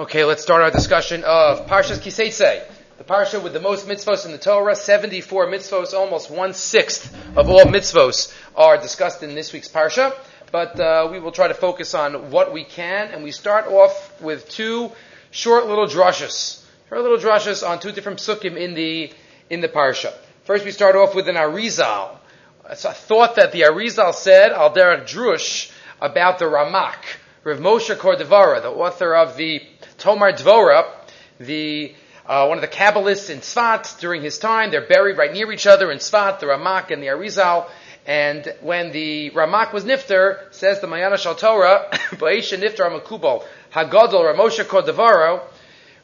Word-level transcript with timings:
Okay, 0.00 0.24
let's 0.24 0.44
start 0.44 0.62
our 0.62 0.70
discussion 0.70 1.24
of 1.24 1.66
Parshas 1.66 1.98
Kiseitse, 1.98 2.62
the 2.98 3.02
parsha 3.02 3.42
with 3.42 3.52
the 3.52 3.58
most 3.58 3.88
mitzvos 3.88 4.26
in 4.26 4.30
the 4.30 4.38
Torah. 4.38 4.76
Seventy-four 4.76 5.48
mitzvos, 5.48 5.92
almost 5.92 6.30
one 6.30 6.54
sixth 6.54 7.12
of 7.36 7.50
all 7.50 7.64
mitzvos 7.64 8.32
are 8.54 8.78
discussed 8.78 9.24
in 9.24 9.34
this 9.34 9.52
week's 9.52 9.66
parsha. 9.66 10.14
But 10.52 10.78
uh, 10.78 11.08
we 11.10 11.18
will 11.18 11.32
try 11.32 11.48
to 11.48 11.54
focus 11.54 11.94
on 11.94 12.30
what 12.30 12.52
we 12.52 12.62
can, 12.62 13.08
and 13.08 13.24
we 13.24 13.32
start 13.32 13.66
off 13.66 14.22
with 14.22 14.48
two 14.48 14.92
short 15.32 15.66
little 15.66 15.88
drushes, 15.88 16.64
short 16.88 17.02
little 17.02 17.18
drushes 17.18 17.68
on 17.68 17.80
two 17.80 17.90
different 17.90 18.20
psukim 18.20 18.56
in 18.56 18.74
the 18.74 19.12
in 19.50 19.60
the 19.60 19.68
parsha. 19.68 20.12
First, 20.44 20.64
we 20.64 20.70
start 20.70 20.94
off 20.94 21.16
with 21.16 21.28
an 21.28 21.34
Arizal. 21.34 22.18
It's 22.70 22.84
a 22.84 22.92
thought 22.92 23.34
that 23.34 23.50
the 23.50 23.62
Arizal 23.62 24.14
said 24.14 24.52
al 24.52 24.72
derech 24.72 25.08
drush 25.08 25.72
about 26.00 26.38
the 26.38 26.44
Ramak, 26.44 26.94
Rav 27.42 27.58
Moshe 27.58 27.96
Cordovero, 27.96 28.62
the 28.62 28.70
author 28.70 29.16
of 29.16 29.36
the 29.36 29.60
Tomer 29.98 30.32
Dvora, 30.32 30.86
the 31.40 31.92
uh, 32.24 32.46
one 32.46 32.58
of 32.58 32.62
the 32.62 32.68
Kabbalists 32.68 33.30
in 33.30 33.40
Tzfat 33.40 33.98
during 33.98 34.22
his 34.22 34.38
time. 34.38 34.70
They're 34.70 34.86
buried 34.86 35.18
right 35.18 35.32
near 35.32 35.50
each 35.50 35.66
other 35.66 35.90
in 35.90 35.98
Tzfat, 35.98 36.38
the 36.38 36.46
Ramak 36.46 36.92
and 36.92 37.02
the 37.02 37.08
Arizal. 37.08 37.68
And 38.06 38.54
when 38.60 38.92
the 38.92 39.30
Ramak 39.30 39.72
was 39.72 39.84
nifter, 39.84 40.54
says 40.54 40.80
the 40.80 40.86
Mayana 40.86 41.18
Shel 41.18 41.34
Torah, 41.34 41.88
Ba'isha 41.92 42.58
nifter 42.58 42.88
amakubal, 42.88 43.44
Hagadol 43.72 44.32
Ramosha 44.32 44.64
Cordovero, 44.64 45.42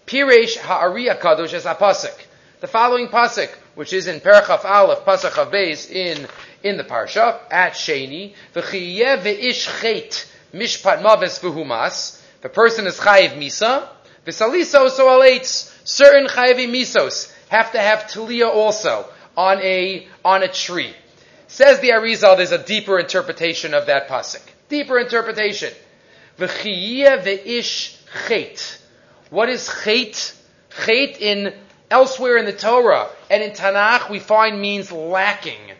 Piresh 0.07 0.59
Ha'ariya 0.59 1.21
Kadosh 1.21 1.55
es 1.55 1.65
Apasik. 1.65 2.19
The 2.61 2.67
following 2.67 3.09
pasuk, 3.09 3.51
which 3.77 3.93
is 3.93 4.09
in 4.09 4.21
Perachaf 4.21 4.65
Aleph, 4.65 5.05
Pasach 5.05 5.39
of 5.39 5.53
Beis 5.53 5.89
in, 5.89 6.27
in 6.65 6.79
the 6.79 6.85
Parsha, 6.85 7.39
at 7.51 7.75
Sheni, 7.75 8.35
V'chiyeh 8.55 9.23
ve'ish 9.23 9.81
chet 9.81 10.27
mishpat 10.53 11.01
maves 11.01 11.39
v'humas, 11.41 12.14
the 12.45 12.51
person 12.51 12.87
is 12.87 12.99
chayiv 12.99 13.39
misa, 13.39 13.89
v'saliso 14.27 14.91
so 14.91 15.09
alates, 15.09 15.75
certain 15.83 16.27
chayiv 16.27 16.59
misos 16.69 17.35
have 17.49 17.73
to 17.73 17.79
have 17.79 18.07
talia 18.07 18.47
also 18.47 19.07
on 19.35 19.59
a, 19.63 20.07
on 20.23 20.43
a 20.43 20.49
tree. 20.49 20.93
Says 21.49 21.81
the 21.81 21.89
Arizal, 21.89 22.37
there's 22.37 22.53
a 22.53 22.63
deeper 22.63 22.99
interpretation 22.99 23.73
of 23.73 23.87
that 23.87 24.09
pasuk. 24.09 24.43
Deeper 24.69 24.99
interpretation. 24.99 25.73
V'chiyeh 26.37 27.25
ve'ish 27.25 27.97
chet. 28.29 28.79
What 29.31 29.49
is 29.49 29.67
chet? 29.83 30.35
Chet 30.85 31.23
in 31.23 31.55
elsewhere 31.91 32.37
in 32.37 32.45
the 32.45 32.53
Torah 32.53 33.09
and 33.31 33.43
in 33.43 33.53
Tanakh 33.53 34.11
we 34.11 34.19
find 34.19 34.61
means 34.61 34.93
lacking 34.93 35.73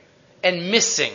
and 0.43 0.71
missing. 0.71 1.13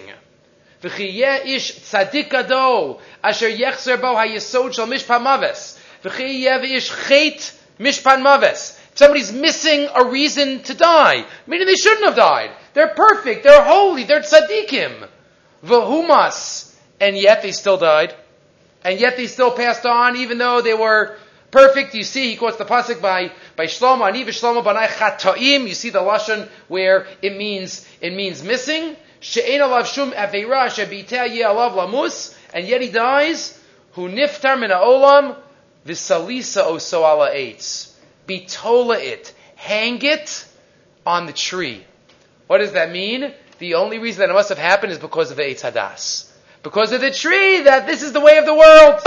V'chiyeh 0.82 1.46
ish 1.46 1.74
tzadik 1.74 2.30
gadol 2.30 3.02
asher 3.24 3.50
yechzer 3.50 4.00
bo 4.00 4.16
hayesod 4.16 4.74
shel 4.74 4.88
mishpat 4.88 5.22
maves. 5.22 5.78
V'chiyeh 6.04 6.64
v'ish 6.64 7.08
chet 7.08 7.54
mishpan 7.80 8.22
maves. 8.22 8.78
Somebody's 8.96 9.32
missing 9.32 9.88
a 9.94 10.06
reason 10.06 10.62
to 10.64 10.74
die, 10.74 11.26
meaning 11.48 11.68
they 11.68 11.76
shouldn't 11.76 12.06
have 12.06 12.16
died. 12.16 12.52
They're 12.74 12.94
perfect, 12.94 13.44
they're 13.44 13.64
holy, 13.64 14.04
they're 14.04 14.22
tzaddikim. 14.22 15.08
V'humas, 15.66 16.76
and 17.00 17.18
yet 17.18 17.42
they 17.42 17.52
still 17.52 17.78
died, 17.78 18.16
and 18.84 19.00
yet 19.00 19.18
they 19.18 19.28
still 19.28 19.52
passed 19.52 19.86
on, 19.86 20.16
even 20.18 20.38
though 20.38 20.62
they 20.62 20.74
were 20.74 21.18
perfect. 21.52 21.94
You 21.94 22.04
see, 22.04 22.32
he 22.32 22.36
quotes 22.38 22.58
the 22.58 22.66
pasuk 22.66 23.02
by 23.02 23.32
by 23.58 23.66
Shlomo, 23.66 24.08
Ani 24.08 24.24
v'Shlomo 24.24 24.64
banai 24.64 24.88
chatoim. 24.88 25.68
You 25.68 25.74
see 25.74 25.90
the 25.90 26.00
lashon 26.00 26.48
where 26.70 27.08
it 27.22 27.36
means 27.36 27.86
it 28.00 28.14
means 28.14 28.44
missing. 28.44 28.96
She'en 29.20 29.62
alav 29.62 29.86
shum 29.86 30.12
aveira 30.12 30.70
she'biteh 30.74 31.34
ye 31.34 31.42
alav 31.44 31.74
lamus, 31.74 32.38
and 32.54 32.68
yet 32.68 32.82
he 32.82 32.90
dies. 32.90 33.60
Hu 33.94 34.10
niftar 34.10 34.60
min 34.60 34.70
ha'olam 34.72 35.36
v'salisa 35.86 36.64
oso 36.66 37.00
ala 37.00 37.32
eitz. 37.32 37.94
Bitola 38.28 39.00
it, 39.00 39.34
hang 39.56 40.02
it 40.04 40.46
on 41.06 41.26
the 41.26 41.34
tree. 41.34 41.86
What 42.48 42.60
does 42.60 42.74
that 42.74 42.92
mean? 42.92 43.34
The 43.60 43.76
only 43.76 44.00
reason 44.00 44.22
that 44.22 44.30
it 44.30 44.34
must 44.34 44.50
have 44.50 44.58
happened 44.58 44.94
is 44.94 45.00
because 45.00 45.32
of 45.32 45.38
the 45.38 45.44
Eitz 45.44 45.62
Hadas. 45.62 46.32
Because 46.64 46.92
of 46.92 47.02
the 47.02 47.12
tree, 47.12 47.62
that 47.62 47.86
this 47.88 48.02
is 48.02 48.14
the 48.14 48.20
way 48.20 48.38
of 48.38 48.46
the 48.46 48.54
world. 48.54 49.02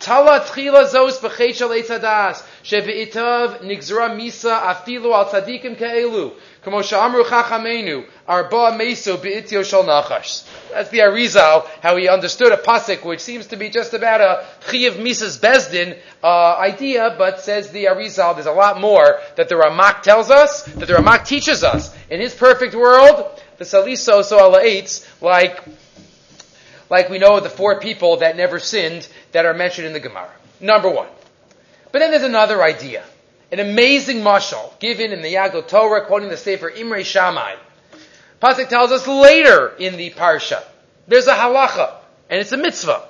Tala 0.00 0.40
tchila 0.40 0.84
zos 0.86 1.20
Eitz 1.20 1.88
Hadas. 1.88 2.42
Sheve'itav 2.64 3.60
nigzra 3.62 4.14
misa 4.14 4.60
afilu 4.60 5.14
al 5.14 5.26
tzadikim 5.26 5.76
ke'elu. 5.76 6.32
Kamo 6.62 6.80
sha'amru 6.80 7.24
chachamenu. 7.24 8.06
Arba 8.26 8.72
meso 8.72 9.20
be'ityo 9.20 9.62
shel 9.62 9.84
nachash. 9.84 10.44
That's 10.72 10.90
the 10.90 11.00
Arizal, 11.00 11.66
how 11.82 11.96
he 11.96 12.08
understood 12.08 12.52
a 12.52 12.56
pasuk, 12.56 13.04
which 13.04 13.20
seems 13.20 13.46
to 13.48 13.56
be 13.56 13.70
just 13.70 13.94
about 13.94 14.20
a 14.20 14.44
chiyav 14.68 14.96
misas 14.96 15.38
bezdin 15.38 15.98
uh, 16.22 16.56
idea, 16.56 17.14
but 17.16 17.40
says 17.40 17.70
the 17.70 17.84
Arizal, 17.84 18.34
there's 18.34 18.46
a 18.46 18.52
lot 18.52 18.80
more 18.80 19.20
that 19.36 19.48
the 19.48 19.54
Ramak 19.54 20.02
tells 20.02 20.30
us, 20.30 20.62
that 20.64 20.86
the 20.86 20.94
Ramak 20.94 21.26
teaches 21.26 21.62
us. 21.62 21.94
In 22.10 22.20
his 22.20 22.34
perfect 22.34 22.74
world, 22.74 23.40
the 23.58 23.64
saliso 23.64 24.24
so 24.24 24.38
ala 24.38 24.62
eitz, 24.62 25.06
like 25.22 25.62
like 26.90 27.08
we 27.08 27.18
know 27.18 27.40
the 27.40 27.50
four 27.50 27.80
people 27.80 28.18
that 28.18 28.36
never 28.36 28.58
sinned 28.58 29.08
that 29.34 29.44
are 29.44 29.52
mentioned 29.52 29.88
in 29.88 29.92
the 29.92 30.00
Gemara. 30.00 30.30
Number 30.60 30.88
one. 30.88 31.08
But 31.90 31.98
then 31.98 32.12
there's 32.12 32.22
another 32.22 32.62
idea. 32.62 33.04
An 33.50 33.58
amazing 33.58 34.18
mashal 34.18 34.78
given 34.78 35.12
in 35.12 35.22
the 35.22 35.34
Yagdo 35.34 35.66
Torah, 35.66 36.06
quoting 36.06 36.28
the 36.28 36.36
Sefer 36.36 36.70
Imre 36.70 37.02
Shammai. 37.02 37.56
Pasuk 38.40 38.68
tells 38.68 38.92
us 38.92 39.06
later 39.06 39.74
in 39.78 39.96
the 39.96 40.10
Parsha. 40.10 40.62
There's 41.08 41.26
a 41.26 41.34
halacha, 41.34 41.94
and 42.30 42.40
it's 42.40 42.52
a 42.52 42.56
mitzvah. 42.56 43.08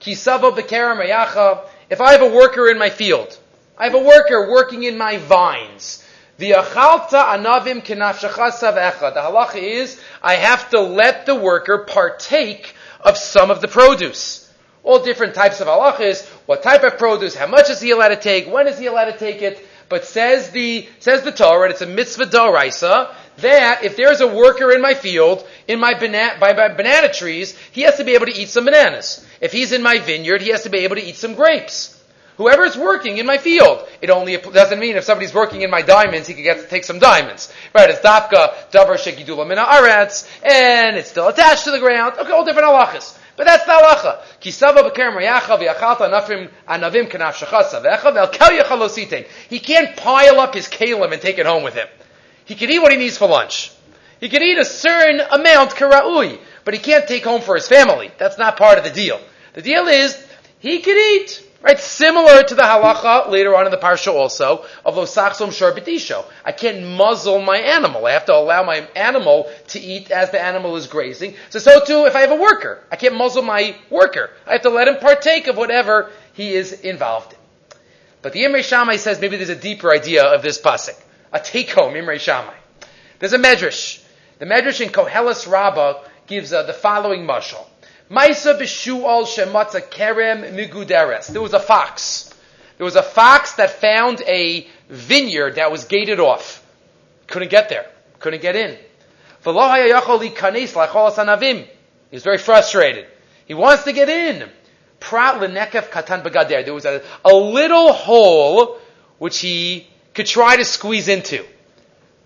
Kisavo 0.00 0.56
bekerem 0.56 0.98
rayacha. 0.98 1.68
If 1.90 2.00
I 2.00 2.12
have 2.12 2.22
a 2.22 2.34
worker 2.34 2.68
in 2.70 2.78
my 2.78 2.88
field, 2.88 3.38
I 3.76 3.84
have 3.84 3.94
a 3.94 4.02
worker 4.02 4.50
working 4.50 4.82
in 4.82 4.96
my 4.96 5.18
vines. 5.18 6.02
The 6.38 6.52
achalta 6.52 7.22
anavim 7.36 7.84
savecha. 7.84 9.12
The 9.12 9.20
halacha 9.20 9.62
is, 9.62 10.00
I 10.22 10.36
have 10.36 10.70
to 10.70 10.80
let 10.80 11.26
the 11.26 11.34
worker 11.34 11.84
partake 11.86 12.74
of 13.02 13.18
some 13.18 13.50
of 13.50 13.60
the 13.60 13.68
produce. 13.68 14.45
All 14.86 15.00
different 15.00 15.34
types 15.34 15.60
of 15.60 15.66
halachas, 15.66 16.24
what 16.46 16.62
type 16.62 16.84
of 16.84 16.96
produce, 16.96 17.34
how 17.34 17.48
much 17.48 17.70
is 17.70 17.80
he 17.80 17.90
allowed 17.90 18.10
to 18.10 18.16
take, 18.16 18.46
when 18.46 18.68
is 18.68 18.78
he 18.78 18.86
allowed 18.86 19.10
to 19.10 19.18
take 19.18 19.42
it. 19.42 19.66
But 19.88 20.04
says 20.04 20.50
the, 20.50 20.88
says 21.00 21.22
the 21.22 21.32
Torah, 21.32 21.64
and 21.64 21.72
it's 21.72 21.82
a 21.82 21.86
mitzvah 21.86 22.26
doraisa, 22.26 23.12
that 23.38 23.82
if 23.82 23.96
there's 23.96 24.20
a 24.20 24.28
worker 24.28 24.70
in 24.70 24.80
my 24.80 24.94
field, 24.94 25.44
in 25.66 25.80
my 25.80 25.94
banana, 25.94 26.38
by 26.38 26.52
my 26.52 26.68
banana 26.68 27.12
trees, 27.12 27.58
he 27.72 27.82
has 27.82 27.96
to 27.96 28.04
be 28.04 28.14
able 28.14 28.26
to 28.26 28.36
eat 28.36 28.48
some 28.48 28.64
bananas. 28.64 29.26
If 29.40 29.50
he's 29.50 29.72
in 29.72 29.82
my 29.82 29.98
vineyard, 29.98 30.40
he 30.40 30.50
has 30.50 30.62
to 30.62 30.70
be 30.70 30.78
able 30.78 30.94
to 30.94 31.04
eat 31.04 31.16
some 31.16 31.34
grapes. 31.34 31.92
Whoever 32.36 32.64
is 32.64 32.76
working 32.76 33.18
in 33.18 33.26
my 33.26 33.38
field, 33.38 33.88
it 34.00 34.10
only 34.10 34.36
doesn't 34.36 34.78
mean 34.78 34.94
if 34.94 35.02
somebody's 35.02 35.34
working 35.34 35.62
in 35.62 35.70
my 35.70 35.82
diamonds, 35.82 36.28
he 36.28 36.34
can 36.34 36.44
get 36.44 36.60
to 36.60 36.68
take 36.68 36.84
some 36.84 37.00
diamonds. 37.00 37.52
Right? 37.74 37.90
It's 37.90 38.00
dafka, 38.00 38.70
davar 38.70 38.98
shekidula 38.98 39.48
mina 39.48 39.64
aretz, 39.64 40.28
and 40.44 40.96
it's 40.96 41.10
still 41.10 41.26
attached 41.26 41.64
to 41.64 41.72
the 41.72 41.80
ground. 41.80 42.14
Okay, 42.18 42.30
all 42.30 42.44
different 42.44 42.68
halachas. 42.68 43.18
But 43.36 43.44
that's 43.44 43.64
the 43.64 43.72
halacha. 43.72 44.20
Kisava 44.40 44.90
b'kerem 44.90 45.14
rayacha 45.14 45.58
v'yachalta 45.58 46.08
anafim 46.08 46.50
anavim 46.68 47.10
kanafshacha 47.10 47.64
savecha 47.64 48.12
v'el 48.12 48.32
kel 48.32 49.24
He 49.48 49.58
can't 49.58 49.96
pile 49.96 50.40
up 50.40 50.54
his 50.54 50.68
kalim 50.68 51.12
and 51.12 51.20
take 51.20 51.38
it 51.38 51.46
home 51.46 51.62
with 51.62 51.74
him. 51.74 51.88
He 52.44 52.54
can 52.54 52.70
eat 52.70 52.78
what 52.78 52.92
he 52.92 52.98
needs 52.98 53.18
for 53.18 53.28
lunch. 53.28 53.72
He 54.20 54.28
can 54.28 54.42
eat 54.42 54.58
a 54.58 54.64
certain 54.64 55.20
amount 55.20 55.70
karaui, 55.72 56.38
but 56.64 56.72
he 56.72 56.80
can't 56.80 57.06
take 57.06 57.24
home 57.24 57.42
for 57.42 57.54
his 57.54 57.68
family. 57.68 58.10
That's 58.18 58.38
not 58.38 58.56
part 58.56 58.78
of 58.78 58.84
the 58.84 58.90
deal. 58.90 59.20
The 59.52 59.62
deal 59.62 59.86
is, 59.88 60.16
he 60.58 60.78
can 60.80 60.96
eat. 60.96 61.42
Right? 61.66 61.80
Similar 61.80 62.44
to 62.44 62.54
the 62.54 62.62
halacha 62.62 63.28
later 63.28 63.56
on 63.56 63.64
in 63.64 63.72
the 63.72 63.76
parsha 63.76 64.12
also 64.12 64.64
of 64.84 64.94
losachsom 64.94 65.48
sharbidisho. 65.48 66.24
I 66.44 66.52
can't 66.52 66.86
muzzle 66.86 67.42
my 67.42 67.56
animal. 67.56 68.06
I 68.06 68.12
have 68.12 68.26
to 68.26 68.34
allow 68.36 68.62
my 68.62 68.86
animal 68.94 69.50
to 69.68 69.80
eat 69.80 70.12
as 70.12 70.30
the 70.30 70.40
animal 70.40 70.76
is 70.76 70.86
grazing. 70.86 71.34
So, 71.50 71.58
so 71.58 71.84
too, 71.84 72.06
if 72.06 72.14
I 72.14 72.20
have 72.20 72.30
a 72.30 72.36
worker, 72.36 72.84
I 72.92 72.94
can't 72.94 73.16
muzzle 73.16 73.42
my 73.42 73.74
worker. 73.90 74.30
I 74.46 74.52
have 74.52 74.62
to 74.62 74.70
let 74.70 74.86
him 74.86 74.98
partake 74.98 75.48
of 75.48 75.56
whatever 75.56 76.12
he 76.34 76.54
is 76.54 76.72
involved 76.72 77.32
in. 77.32 77.38
But 78.22 78.32
the 78.32 78.44
Imre 78.44 78.62
Shammai 78.62 78.94
says 78.94 79.20
maybe 79.20 79.36
there's 79.36 79.48
a 79.48 79.56
deeper 79.56 79.92
idea 79.92 80.24
of 80.24 80.42
this 80.42 80.60
pasuk. 80.60 80.94
A 81.32 81.40
take 81.40 81.72
home, 81.72 81.96
Imre 81.96 82.20
Shammai. 82.20 82.54
There's 83.18 83.32
a 83.32 83.38
medrash. 83.38 84.00
The 84.38 84.46
medrash 84.46 84.80
in 84.80 84.90
Koheles 84.90 85.50
Rabbah 85.50 85.94
gives 86.28 86.52
uh, 86.52 86.62
the 86.62 86.72
following 86.72 87.26
mashal. 87.26 87.66
Maisa 88.10 88.58
b'shu'al 88.58 89.24
shematza 89.26 89.80
kerem 89.80 90.54
miguderes. 90.54 91.26
There 91.28 91.42
was 91.42 91.54
a 91.54 91.60
fox. 91.60 92.32
There 92.78 92.84
was 92.84 92.96
a 92.96 93.02
fox 93.02 93.54
that 93.54 93.70
found 93.70 94.22
a 94.22 94.66
vineyard 94.88 95.56
that 95.56 95.72
was 95.72 95.84
gated 95.84 96.20
off. 96.20 96.62
Couldn't 97.26 97.50
get 97.50 97.68
there. 97.68 97.86
Couldn't 98.20 98.42
get 98.42 98.54
in. 98.54 98.78
He 99.42 99.52
was 102.12 102.22
very 102.22 102.38
frustrated. 102.38 103.06
He 103.46 103.54
wants 103.54 103.84
to 103.84 103.92
get 103.92 104.08
in. 104.08 104.48
There 106.64 106.74
was 106.74 106.84
a, 106.84 107.02
a 107.24 107.34
little 107.34 107.92
hole 107.92 108.78
which 109.18 109.38
he 109.38 109.86
could 110.14 110.26
try 110.26 110.56
to 110.56 110.64
squeeze 110.64 111.08
into. 111.08 111.44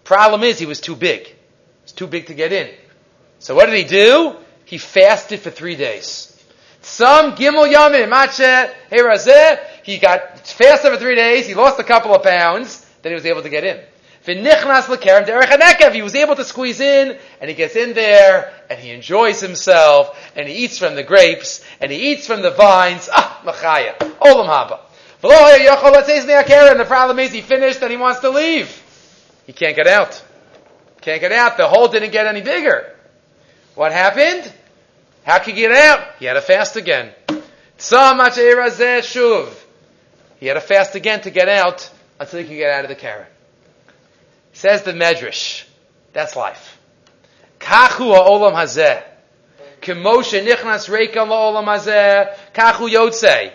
Problem 0.05 0.43
is, 0.43 0.59
he 0.59 0.67
was 0.67 0.81
too 0.81 0.97
big. 0.97 1.35
It's 1.83 1.93
too 1.93 2.07
big 2.07 2.27
to 2.27 2.35
get 2.35 2.53
in. 2.53 2.71
So 3.39 3.55
what 3.55 3.67
did 3.67 3.77
he 3.77 3.85
do? 3.85 4.37
He 4.71 4.79
fasted 4.79 5.41
for 5.41 5.51
three 5.51 5.75
days. 5.75 6.33
Some 6.81 7.35
gimel 7.35 7.69
yamim, 7.69 8.09
matche, 8.09 9.61
he 9.83 9.99
got 9.99 10.47
fasted 10.47 10.93
for 10.93 10.97
three 10.97 11.17
days, 11.17 11.49
he 11.49 11.55
lost 11.55 11.81
a 11.81 11.83
couple 11.83 12.15
of 12.15 12.23
pounds, 12.23 12.87
then 13.03 13.11
he 13.11 13.15
was 13.15 13.27
able 13.27 13.43
to 13.43 13.49
get 13.49 13.65
in. 13.65 13.81
V'nichnas. 14.25 15.93
He 15.93 16.03
was 16.03 16.15
able 16.15 16.37
to 16.37 16.45
squeeze 16.45 16.79
in, 16.79 17.19
and 17.41 17.51
he 17.51 17.57
gets 17.57 17.75
in 17.75 17.95
there, 17.95 18.53
and 18.71 18.79
he 18.79 18.93
enjoys 18.93 19.41
himself, 19.41 20.17
and 20.37 20.47
he 20.49 20.55
eats 20.55 20.79
from 20.79 20.95
the 20.95 21.03
grapes, 21.03 21.65
and 21.81 21.91
he 21.91 22.13
eats 22.13 22.29
from 22.29 22.41
the 22.41 22.53
vines. 22.53 23.09
Ah, 23.13 23.43
machaya. 23.45 23.99
Olam 23.99 24.47
haba. 24.47 24.79
And 26.71 26.81
the 26.81 26.85
problem 26.87 27.19
is 27.19 27.33
he 27.33 27.41
finished 27.41 27.83
and 27.83 27.91
he 27.91 27.97
wants 27.97 28.21
to 28.21 28.31
leave. 28.31 28.71
He 29.47 29.53
can't 29.53 29.75
get 29.75 29.89
out. 29.89 30.23
Can't 31.01 31.21
get 31.21 31.33
out. 31.33 31.57
The 31.57 31.67
hole 31.67 31.89
didn't 31.89 32.13
get 32.13 32.27
any 32.27 32.41
bigger. 32.41 32.95
What 33.75 33.93
happened? 33.93 34.53
How 35.25 35.39
could 35.39 35.55
he 35.55 35.61
get 35.61 35.73
out? 35.73 36.17
He 36.19 36.25
had 36.25 36.35
to 36.35 36.41
fast 36.41 36.77
again. 36.77 37.13
He 37.29 37.37
had 40.47 40.55
to 40.55 40.61
fast 40.61 40.95
again 40.95 41.21
to 41.23 41.31
get 41.31 41.49
out 41.49 41.91
until 42.19 42.41
he 42.41 42.47
could 42.47 42.57
get 42.57 42.71
out 42.71 42.85
of 42.85 42.89
the 42.89 42.95
keren. 42.95 43.27
Says 44.53 44.83
the 44.83 44.93
Medrash. 44.93 45.65
That's 46.13 46.37
life. 46.37 46.79
Kachu 47.59 48.15
ha'olam 48.15 48.55
hazeh. 48.55 49.03
Kemoshe 49.81 50.45
nichnas 50.47 50.89
reika 50.89 51.27
la'olam 51.27 51.67
hazeh. 51.67 52.35
Kachu. 52.53 53.53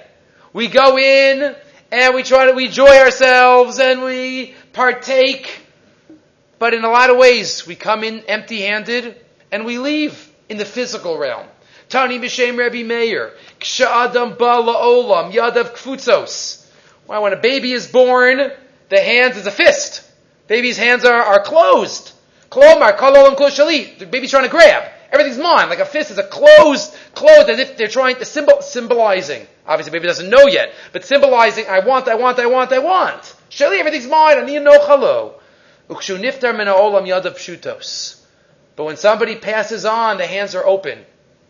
We 0.53 0.67
go 0.67 0.97
in 0.97 1.55
and 1.91 2.15
we 2.15 2.23
try 2.23 2.45
to, 2.45 2.53
we 2.53 2.65
enjoy 2.65 2.97
ourselves 2.97 3.79
and 3.79 4.03
we 4.03 4.55
partake. 4.73 5.61
But 6.57 6.73
in 6.73 6.83
a 6.83 6.89
lot 6.89 7.09
of 7.09 7.17
ways, 7.17 7.67
we 7.67 7.75
come 7.75 8.03
in 8.03 8.21
empty 8.21 8.61
handed 8.61 9.19
and 9.51 9.65
we 9.65 9.77
leave 9.77 10.31
in 10.47 10.57
the 10.57 10.65
physical 10.65 11.17
realm. 11.17 11.47
Tani 11.89 12.19
b'shem 12.19 12.57
Rabbi 12.57 12.83
Meir. 12.83 13.33
Ksha'adam 13.59 14.37
ba 14.37 14.61
la'olam. 14.61 15.33
Yadav 15.33 15.73
kfutzos. 15.75 16.65
Why, 17.05 17.19
when 17.19 17.33
a 17.33 17.37
baby 17.37 17.71
is 17.71 17.87
born, 17.87 18.51
the 18.89 18.99
hands 18.99 19.37
is 19.37 19.45
a 19.45 19.51
fist. 19.51 20.03
Baby's 20.47 20.77
hands 20.77 21.05
are, 21.05 21.21
are 21.21 21.41
closed. 21.41 22.11
Klomar, 22.49 22.97
kalolam 22.97 23.35
shalit. 23.35 23.99
The 23.99 24.05
baby's 24.05 24.31
trying 24.31 24.43
to 24.43 24.49
grab. 24.49 24.91
Everything's 25.11 25.37
mine. 25.37 25.69
Like 25.69 25.79
a 25.79 25.85
fist 25.85 26.11
is 26.11 26.17
a 26.17 26.23
closed, 26.23 26.93
closed 27.13 27.49
as 27.49 27.59
if 27.59 27.77
they're 27.77 27.87
trying 27.87 28.17
to 28.17 28.25
symbol, 28.25 28.61
symbolizing. 28.61 29.47
Obviously, 29.67 29.91
baby 29.91 30.07
doesn't 30.07 30.29
know 30.29 30.45
yet, 30.47 30.73
but 30.91 31.05
symbolizing, 31.05 31.65
I 31.67 31.79
want, 31.79 32.07
I 32.07 32.15
want, 32.15 32.39
I 32.39 32.45
want, 32.45 32.71
I 32.71 32.79
want. 32.79 33.21
Shali, 33.49 33.79
everything's 33.79 34.07
mine. 34.07 34.37
I 34.37 34.45
need 34.45 34.61
no 34.61 34.77
chalo. 34.79 35.33
Ukshu 35.89 36.19
niftar 36.19 36.55
min 36.55 36.67
olam 36.67 37.07
yadav 37.07 37.35
pshutos. 37.35 38.21
But 38.75 38.83
when 38.83 38.97
somebody 38.97 39.37
passes 39.37 39.85
on, 39.85 40.17
the 40.17 40.27
hands 40.27 40.53
are 40.53 40.65
open. 40.65 41.05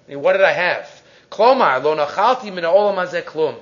I 0.08 0.12
mean, 0.12 0.22
what 0.22 0.34
did 0.34 0.44
I 0.44 0.52
have? 0.52 1.02
Klomar, 1.30 1.84
lo 1.84 1.96
nachalti 1.96 2.54
min 2.54 2.64
olam 2.64 2.96
hazeh 2.96 3.24
klum. 3.24 3.56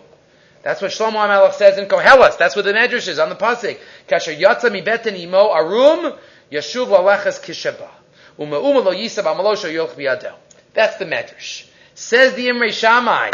That's 0.64 0.82
what 0.82 0.92
Shlomo 0.92 1.16
HaMelech 1.16 1.54
says 1.54 1.78
in 1.78 1.88
Koheles. 1.88 2.38
That's 2.38 2.56
what 2.56 2.64
the 2.64 2.72
Medrash 2.72 3.10
is 3.10 3.20
on 3.20 3.28
the 3.28 3.36
pasuk. 3.36 3.78
Kasher 4.08 4.34
yatsa 4.38 4.72
mi 4.72 4.82
beten 4.82 5.20
imo 5.20 5.50
arum 5.50 6.14
yashuv 6.50 6.88
laleches 6.88 7.42
kisheba. 7.42 7.90
Uma 8.38 8.58
lo 8.58 8.94
yisab 8.94 9.26
amalosho 9.26 9.72
yolch 9.72 9.96
biyadel. 9.96 10.36
That's 10.74 10.96
the 10.98 11.06
Medrash. 11.06 11.66
Says 11.96 12.34
the 12.36 12.48
Imre 12.48 12.72
Shammai. 12.72 13.32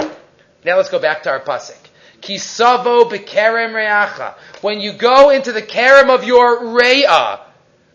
Now 0.66 0.78
let's 0.78 0.90
go 0.90 0.98
back 0.98 1.24
to 1.24 1.30
our 1.30 1.40
pasuk. 1.40 1.78
Kisavo 2.20 3.10
bekerem 3.10 3.74
reacha. 3.74 4.34
When 4.62 4.80
you 4.80 4.94
go 4.94 5.30
into 5.30 5.52
the 5.52 5.62
kerem 5.62 6.10
of 6.10 6.24
your 6.24 6.62
re'ah, 6.62 7.42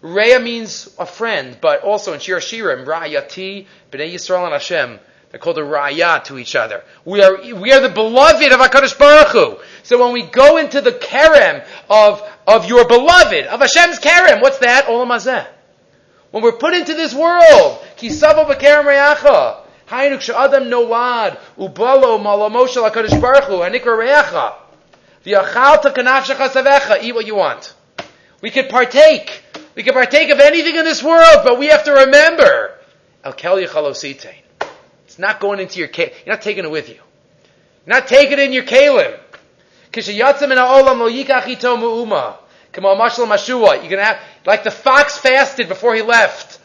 re'ah 0.05 0.43
means 0.43 0.95
a 0.99 1.07
friend, 1.07 1.57
but 1.61 1.83
also 1.83 2.13
in 2.13 2.21
Shir 2.21 2.39
Shirim, 2.39 2.85
Ra'ayati, 2.85 3.67
B'nai 3.91 4.13
Yisrael 4.13 4.45
and 4.45 4.53
Hashem, 4.53 5.01
they're 5.31 5.41
called 5.41 5.59
a 5.59 5.63
raya 5.63 6.23
to 6.25 6.39
each 6.39 6.55
other. 6.55 6.85
We 7.05 7.23
are, 7.23 7.37
we 7.57 7.73
are 7.73 7.81
the 7.81 7.89
beloved 7.89 8.53
of 8.53 8.61
HaKadosh 8.61 8.99
Baruch 8.99 9.29
Hu. 9.29 9.57
So 9.83 10.01
when 10.01 10.13
we 10.13 10.23
go 10.23 10.59
into 10.59 10.81
the 10.81 10.93
kerem 10.93 11.67
of, 11.89 12.23
of 12.47 12.67
your 12.67 12.87
beloved, 12.87 13.47
of 13.47 13.61
Hashem's 13.61 13.99
kerem, 13.99 14.43
what's 14.43 14.59
that? 14.59 14.87
Olam 14.87 15.09
hazeh. 15.09 15.47
When 16.31 16.43
we're 16.43 16.53
put 16.53 16.75
into 16.75 16.95
this 16.95 17.15
world, 17.15 17.83
kisavo 17.97 18.45
b'kerem 18.47 18.85
reyacha, 18.85 19.63
hainuk 19.87 20.21
she'adam 20.21 20.65
nolad, 20.65 21.39
ubalo 21.59 22.21
malamosha 22.23 22.89
HaKadosh 22.89 23.21
Baruch 23.21 23.45
Hu, 23.45 23.55
hanikra 23.55 23.97
reyacha, 23.99 24.55
v'yachalta 25.25 25.95
kanafshecha 25.95 26.49
savecha, 26.51 27.03
eat 27.03 27.15
what 27.15 27.27
you 27.27 27.37
want. 27.37 27.75
We 28.43 28.51
could 28.51 28.69
partake. 28.69 29.44
We 29.75 29.83
can 29.83 29.93
partake 29.93 30.31
of 30.31 30.39
anything 30.39 30.77
in 30.77 30.85
this 30.85 31.03
world, 31.03 31.41
but 31.45 31.59
we 31.59 31.67
have 31.67 31.85
to 31.85 31.93
remember, 31.93 32.75
El 33.25 33.33
Kel 33.33 33.57
Yachalositein. 33.57 34.37
It's 35.07 35.19
not 35.19 35.41
going 35.41 35.61
into 35.61 35.81
your, 35.81 35.89
you're 35.97 36.11
not 36.27 36.43
taking 36.43 36.65
it 36.65 36.71
with 36.71 36.89
you. 36.89 36.95
You're 36.95 37.97
not 37.97 38.07
taking 38.09 38.35
it 38.35 38.39
in 38.41 38.53
your 38.53 38.65
kalim. 38.65 39.19
You're 39.93 40.03
gonna 43.91 44.05
have, 44.05 44.21
like 44.47 44.65
the 44.65 44.71
fox 44.71 45.19
fasted 45.19 45.69
before 45.69 45.95
he 45.95 46.03
left. 46.03 46.59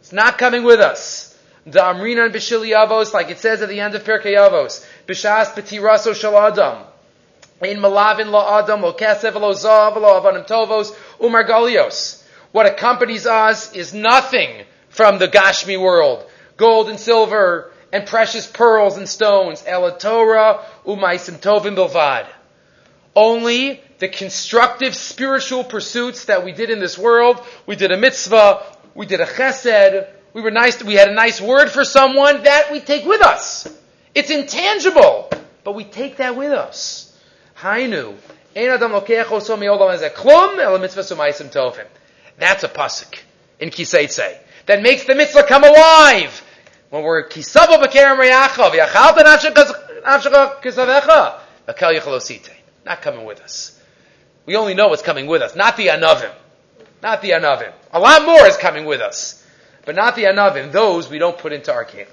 It's 0.00 0.12
not 0.12 0.36
coming 0.36 0.64
with 0.64 0.80
us. 0.80 1.34
The 1.66 1.82
and 1.82 1.98
Bishili 2.34 3.14
like 3.14 3.30
it 3.30 3.38
says 3.38 3.62
at 3.62 3.70
the 3.70 3.80
end 3.80 3.94
of 3.94 4.04
Pirkei 4.04 4.36
Avos, 4.36 4.86
Bishas 5.06 5.54
Petiraso 5.54 6.12
Shaladam. 6.12 6.84
In 7.62 7.78
Malavin 7.78 8.30
La 8.30 8.58
Adam, 8.58 8.82
Lo 8.82 8.92
Kesev, 8.92 9.34
Lo 9.34 9.54
Zav, 9.54 9.96
Lo 9.96 10.20
Avanim 10.20 10.46
Tovos, 10.46 10.94
Umar 11.22 11.44
Galios. 11.44 12.23
What 12.54 12.66
accompanies 12.66 13.26
us 13.26 13.72
is 13.72 13.92
nothing 13.92 14.64
from 14.88 15.18
the 15.18 15.26
Gashmi 15.26 15.76
world. 15.76 16.24
Gold 16.56 16.88
and 16.88 17.00
silver, 17.00 17.72
and 17.92 18.06
precious 18.06 18.46
pearls 18.46 18.96
and 18.96 19.08
stones. 19.08 19.64
Ela 19.66 19.98
Torah 19.98 20.64
umaisim 20.86 21.40
tovim 21.40 21.74
bilvad. 21.74 22.28
Only 23.16 23.82
the 23.98 24.06
constructive 24.06 24.94
spiritual 24.94 25.64
pursuits 25.64 26.26
that 26.26 26.44
we 26.44 26.52
did 26.52 26.70
in 26.70 26.78
this 26.78 26.96
world. 26.96 27.44
We 27.66 27.74
did 27.74 27.90
a 27.90 27.96
mitzvah. 27.96 28.62
We 28.94 29.06
did 29.06 29.20
a 29.20 29.26
chesed. 29.26 30.06
We 30.32 30.40
were 30.40 30.52
nice. 30.52 30.80
We 30.80 30.94
had 30.94 31.08
a 31.08 31.14
nice 31.14 31.40
word 31.40 31.72
for 31.72 31.84
someone 31.84 32.44
that 32.44 32.70
we 32.70 32.78
take 32.78 33.04
with 33.04 33.20
us. 33.20 33.66
It's 34.14 34.30
intangible, 34.30 35.28
but 35.64 35.74
we 35.74 35.82
take 35.82 36.18
that 36.18 36.36
with 36.36 36.52
us. 36.52 37.18
Hainu. 37.58 38.14
That's 42.38 42.64
a 42.64 42.68
pasuk 42.68 43.18
in 43.60 43.70
Kiseitse 43.70 44.38
that 44.66 44.82
makes 44.82 45.04
the 45.04 45.14
mitzvah 45.14 45.44
come 45.44 45.64
alive 45.64 46.42
when 46.90 47.02
we're 47.02 47.28
kisavo 47.28 47.82
b'kerem 47.82 48.18
reyacha 48.18 48.70
v'yachalta 48.70 49.24
nafshecha 49.24 50.60
kisavecha 50.62 51.38
v'kel 51.68 51.98
yichalosite. 51.98 52.50
Not 52.84 53.02
coming 53.02 53.24
with 53.24 53.40
us. 53.40 53.80
We 54.46 54.56
only 54.56 54.74
know 54.74 54.88
what's 54.88 55.02
coming 55.02 55.26
with 55.26 55.42
us, 55.42 55.56
not 55.56 55.76
the 55.76 55.88
anavim. 55.88 56.32
Not 57.02 57.22
the 57.22 57.30
anavim. 57.30 57.72
A 57.92 58.00
lot 58.00 58.24
more 58.24 58.46
is 58.46 58.56
coming 58.56 58.84
with 58.84 59.00
us, 59.00 59.42
but 59.84 59.94
not 59.94 60.16
the 60.16 60.24
anavim. 60.24 60.72
Those 60.72 61.08
we 61.08 61.18
don't 61.18 61.36
put 61.38 61.52
into 61.52 61.72
our 61.72 61.84
kelim. 61.84 62.08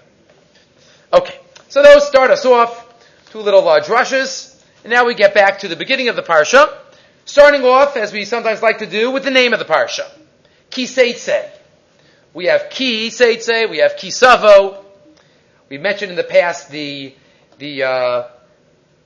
Okay, 1.13 1.38
so 1.68 1.84
those 1.84 2.08
start 2.08 2.32
us 2.32 2.46
off. 2.46 2.88
Two 3.32 3.40
little 3.40 3.68
uh, 3.68 3.82
drushes, 3.82 4.62
and 4.84 4.92
now 4.92 5.06
we 5.06 5.13
get 5.13 5.34
back 5.34 5.60
to 5.60 5.68
the 5.68 5.75
beginning 5.75 6.10
of 6.10 6.16
the 6.16 6.24
parsha, 6.24 6.78
starting 7.25 7.63
off 7.63 7.98
as 7.98 8.12
we 8.12 8.25
sometimes 8.25 8.62
like 8.62 8.80
to 8.80 8.86
do 8.86 9.12
with 9.12 9.24
the 9.24 9.32
name 9.32 9.54
of 9.54 9.60
the 9.60 9.66
parsha, 9.66 10.10
Kiseitse. 10.70 11.50
We 12.34 12.46
have 12.46 12.70
ki 12.70 13.10
seitze, 13.10 13.70
we 13.70 13.80
have 13.80 13.94
kisavo. 13.98 14.84
We 15.68 15.78
mentioned 15.78 16.12
in 16.12 16.18
the 16.18 16.24
past 16.24 16.70
the 16.72 17.13
the 17.58 17.84
uh, 17.84 18.28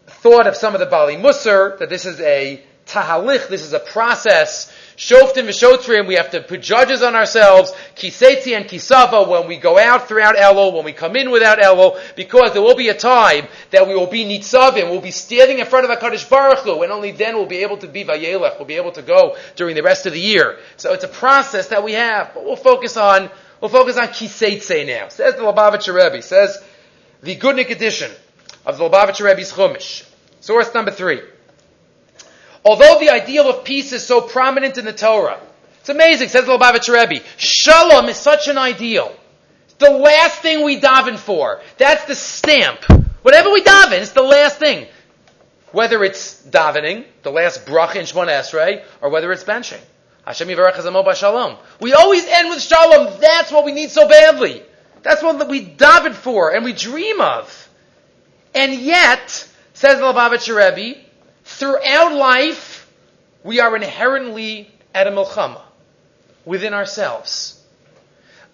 thought 0.06 0.48
of 0.48 0.56
some 0.56 0.76
of 0.76 0.80
the 0.80 0.86
Bali 0.86 1.16
Musar 1.16 1.78
that 1.80 1.90
this 1.90 2.06
is 2.06 2.20
a 2.22 2.64
tahalich, 2.86 3.48
this 3.50 3.62
is 3.62 3.74
a 3.74 3.80
process. 3.80 4.72
Shoftim 4.98 5.48
v'shotrim, 5.48 6.08
we 6.08 6.16
have 6.16 6.32
to 6.32 6.42
put 6.42 6.62
judges 6.62 7.02
on 7.02 7.16
ourselves. 7.16 7.72
Kisetzi 7.96 8.56
and 8.56 8.66
kisava, 8.66 9.28
when 9.28 9.46
we 9.48 9.58
go 9.58 9.78
out 9.78 10.08
throughout 10.08 10.36
Elul, 10.36 10.74
when 10.74 10.86
we 10.86 10.94
come 10.94 11.18
in 11.18 11.32
without 11.32 11.58
Elul, 11.60 12.00
because 12.16 12.54
there 12.54 12.62
will 12.62 12.76
be 12.76 12.88
a 12.88 12.94
time 12.94 13.48
that 13.72 13.88
we 13.88 13.94
will 13.94 14.08
be 14.08 14.24
nitzavim, 14.24 14.90
we'll 14.90 15.02
be 15.02 15.12
standing 15.12 15.60
in 15.60 15.66
front 15.66 15.90
of 15.90 16.00
HaKadosh 16.00 16.30
Baruch 16.30 16.60
Hu, 16.60 16.82
and 16.82 16.94
only 16.94 17.12
then 17.12 17.36
we'll 17.36 17.46
be 17.46 17.58
able 17.58 17.78
to 17.78 17.88
be 17.88 18.06
vayelech, 18.06 18.58
we'll 18.58 18.68
be 18.68 18.76
able 18.76 18.94
to 18.94 19.02
go 19.02 19.36
during 19.58 19.76
the 19.76 19.84
rest 19.84 20.06
of 20.06 20.14
the 20.14 20.22
year. 20.22 20.60
So 20.78 20.94
it's 20.94 21.04
a 21.04 21.10
process 21.10 21.68
that 21.68 21.84
we 21.84 21.92
have, 21.94 22.34
but 22.34 22.46
we'll 22.46 22.56
focus 22.56 22.96
on, 22.96 23.30
we'll 23.60 23.70
focus 23.70 23.98
on 23.98 24.08
kisetze 24.08 24.88
now. 24.88 25.10
Says 25.10 25.36
the 25.36 25.42
Lubavitcher 25.42 25.94
Rebbe, 25.94 26.22
says 26.22 26.64
the 27.22 27.36
Gutnik 27.36 27.70
edition 27.70 28.12
of 28.66 28.78
the 28.78 28.90
Lubavitcher 28.90 29.26
Rebbe's 29.26 29.52
Chumash. 29.52 30.08
Source 30.40 30.74
number 30.74 30.92
three. 30.92 31.22
Although 32.66 33.00
the 33.00 33.12
ideal 33.12 33.48
of 33.48 33.64
peace 33.64 33.94
is 33.94 34.06
so 34.06 34.22
prominent 34.22 34.80
in 34.80 34.86
the 34.86 34.94
Torah, 34.94 35.40
it's 35.80 35.90
amazing, 35.90 36.30
says 36.30 36.46
the 36.46 36.58
Lubavitcher 36.58 37.00
Rebbe. 37.00 37.24
Shalom 37.38 38.10
is 38.10 38.18
such 38.18 38.48
an 38.48 38.58
ideal. 38.58 39.16
It's 39.66 39.76
the 39.76 39.92
last 39.92 40.42
thing 40.42 40.66
we 40.66 40.82
daven 40.82 41.16
for. 41.16 41.62
That's 41.78 42.06
the 42.06 42.16
stamp. 42.16 42.84
Whatever 43.22 43.52
we 43.52 43.62
daven, 43.62 44.02
it's 44.02 44.14
the 44.14 44.24
last 44.24 44.58
thing. 44.58 44.88
Whether 45.74 46.04
it's 46.04 46.42
davening, 46.42 47.06
the 47.22 47.30
last 47.32 47.68
brach 47.68 47.96
in 47.96 48.06
Shemon 48.06 48.30
Esrei, 48.30 48.84
or 49.00 49.12
whether 49.12 49.32
it's 49.32 49.44
benching. 49.44 49.82
Hashem 50.26 50.48
Yivarech 50.48 51.16
Shalom. 51.16 51.58
We 51.80 51.94
always 51.94 52.26
end 52.26 52.50
with 52.50 52.64
Shalom. 52.64 53.20
That's 53.20 53.52
what 53.52 53.64
we 53.64 53.74
need 53.74 53.92
so 53.92 54.08
badly. 54.08 54.64
That's 55.04 55.22
what 55.22 55.48
we 55.48 55.64
daven 55.68 56.14
for 56.16 56.56
and 56.56 56.66
we 56.66 56.74
dream 56.74 57.22
of. 57.22 57.70
And 58.56 58.74
yet, 58.74 59.48
says 59.74 60.00
the 60.00 60.06
Lubavitcher 60.06 60.56
Rebbe, 60.56 61.05
throughout 61.46 62.14
life, 62.14 62.92
we 63.44 63.60
are 63.62 63.76
inherently 63.76 64.70
at 64.94 65.08
a 65.08 65.12
milchama 65.12 65.62
within 66.44 66.74
ourselves. 66.74 67.62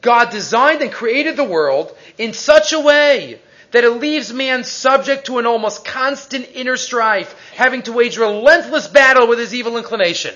God 0.01 0.29
designed 0.29 0.81
and 0.81 0.91
created 0.91 1.37
the 1.37 1.43
world 1.43 1.95
in 2.17 2.33
such 2.33 2.73
a 2.73 2.79
way 2.79 3.39
that 3.71 3.83
it 3.83 3.91
leaves 3.91 4.33
man 4.33 4.63
subject 4.63 5.27
to 5.27 5.39
an 5.39 5.45
almost 5.45 5.85
constant 5.85 6.49
inner 6.53 6.75
strife, 6.75 7.33
having 7.55 7.81
to 7.83 7.93
wage 7.93 8.17
relentless 8.17 8.87
battle 8.87 9.27
with 9.27 9.39
his 9.39 9.53
evil 9.55 9.77
inclination. 9.77 10.35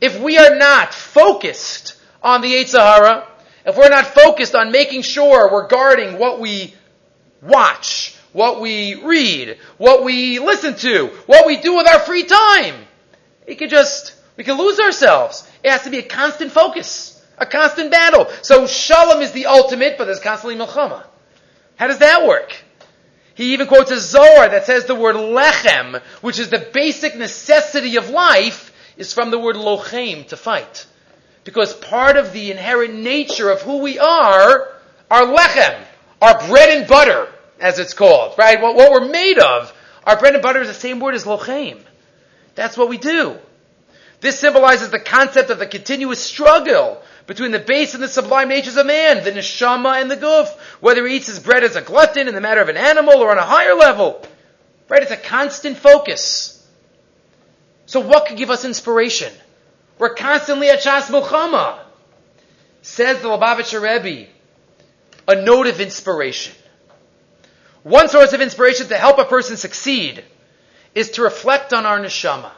If 0.00 0.18
we 0.20 0.38
are 0.38 0.56
not 0.56 0.94
focused 0.94 1.96
on 2.22 2.40
the 2.40 2.54
Yetzer 2.54 2.78
Hara, 2.78 3.28
if 3.66 3.76
we're 3.76 3.90
not 3.90 4.06
focused 4.06 4.54
on 4.54 4.72
making 4.72 5.02
sure 5.02 5.50
we're 5.52 5.68
guarding 5.68 6.18
what 6.18 6.40
we 6.40 6.74
watch, 7.42 8.15
what 8.36 8.60
we 8.60 8.94
read, 9.02 9.56
what 9.78 10.04
we 10.04 10.38
listen 10.38 10.76
to, 10.76 11.06
what 11.24 11.46
we 11.46 11.56
do 11.56 11.74
with 11.74 11.88
our 11.88 12.00
free 12.00 12.24
time, 12.24 12.74
it 13.46 13.54
could 13.54 13.70
just, 13.70 14.14
we 14.36 14.44
can 14.44 14.58
lose 14.58 14.78
ourselves. 14.78 15.50
It 15.64 15.70
has 15.70 15.84
to 15.84 15.90
be 15.90 16.00
a 16.00 16.02
constant 16.02 16.52
focus, 16.52 17.24
a 17.38 17.46
constant 17.46 17.90
battle. 17.90 18.28
So 18.42 18.66
shalom 18.66 19.22
is 19.22 19.32
the 19.32 19.46
ultimate, 19.46 19.96
but 19.96 20.04
there's 20.04 20.20
constantly 20.20 20.62
milchama. 20.62 21.02
How 21.76 21.86
does 21.86 22.00
that 22.00 22.28
work? 22.28 22.54
He 23.32 23.54
even 23.54 23.68
quotes 23.68 23.90
a 23.90 23.98
Zohar 23.98 24.50
that 24.50 24.66
says 24.66 24.84
the 24.84 24.94
word 24.94 25.16
lechem, 25.16 26.02
which 26.20 26.38
is 26.38 26.50
the 26.50 26.68
basic 26.74 27.16
necessity 27.16 27.96
of 27.96 28.10
life, 28.10 28.70
is 28.98 29.14
from 29.14 29.30
the 29.30 29.38
word 29.38 29.56
lochem, 29.56 30.28
to 30.28 30.36
fight. 30.36 30.86
Because 31.44 31.72
part 31.72 32.18
of 32.18 32.34
the 32.34 32.50
inherent 32.50 32.96
nature 32.96 33.48
of 33.48 33.62
who 33.62 33.78
we 33.78 33.98
are, 33.98 34.68
our 35.10 35.22
lechem, 35.22 35.82
our 36.20 36.46
bread 36.48 36.78
and 36.80 36.86
butter, 36.86 37.30
as 37.60 37.78
it's 37.78 37.94
called, 37.94 38.36
right? 38.38 38.60
What, 38.60 38.76
what 38.76 38.92
we're 38.92 39.08
made 39.08 39.38
of, 39.38 39.72
our 40.04 40.18
bread 40.18 40.34
and 40.34 40.42
butter 40.42 40.60
is 40.60 40.68
the 40.68 40.74
same 40.74 41.00
word 41.00 41.14
as 41.14 41.24
lochem. 41.24 41.80
That's 42.54 42.76
what 42.76 42.88
we 42.88 42.98
do. 42.98 43.36
This 44.20 44.38
symbolizes 44.38 44.90
the 44.90 44.98
concept 44.98 45.50
of 45.50 45.58
the 45.58 45.66
continuous 45.66 46.20
struggle 46.20 47.02
between 47.26 47.50
the 47.50 47.58
base 47.58 47.94
and 47.94 48.02
the 48.02 48.08
sublime 48.08 48.48
natures 48.48 48.76
of 48.76 48.86
man, 48.86 49.24
the 49.24 49.32
neshama 49.32 50.00
and 50.00 50.10
the 50.10 50.16
guf, 50.16 50.48
whether 50.80 51.06
he 51.06 51.16
eats 51.16 51.26
his 51.26 51.38
bread 51.38 51.64
as 51.64 51.76
a 51.76 51.82
glutton 51.82 52.28
in 52.28 52.34
the 52.34 52.40
matter 52.40 52.60
of 52.60 52.68
an 52.68 52.76
animal 52.76 53.18
or 53.18 53.30
on 53.30 53.38
a 53.38 53.42
higher 53.42 53.74
level. 53.74 54.22
Right? 54.88 55.02
It's 55.02 55.10
a 55.10 55.16
constant 55.16 55.76
focus. 55.76 56.52
So 57.86 58.00
what 58.00 58.26
could 58.26 58.36
give 58.36 58.50
us 58.50 58.64
inspiration? 58.64 59.32
We're 59.98 60.14
constantly 60.14 60.68
at 60.70 60.80
Shas 60.80 61.10
Muhammad. 61.10 61.80
Says 62.82 63.20
the 63.20 63.28
Lubavitcher 63.28 63.82
Rebbe, 63.82 64.28
a 65.26 65.42
note 65.42 65.66
of 65.66 65.80
inspiration. 65.80 66.54
One 67.86 68.08
source 68.08 68.32
of 68.32 68.40
inspiration 68.40 68.88
to 68.88 68.96
help 68.96 69.18
a 69.18 69.24
person 69.24 69.56
succeed 69.56 70.24
is 70.92 71.12
to 71.12 71.22
reflect 71.22 71.72
on 71.72 71.86
our 71.86 72.00
neshama. 72.00 72.50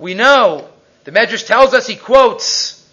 We 0.00 0.14
know, 0.14 0.68
the 1.04 1.12
Medrash 1.12 1.46
tells 1.46 1.74
us, 1.74 1.86
he 1.86 1.94
quotes, 1.94 2.84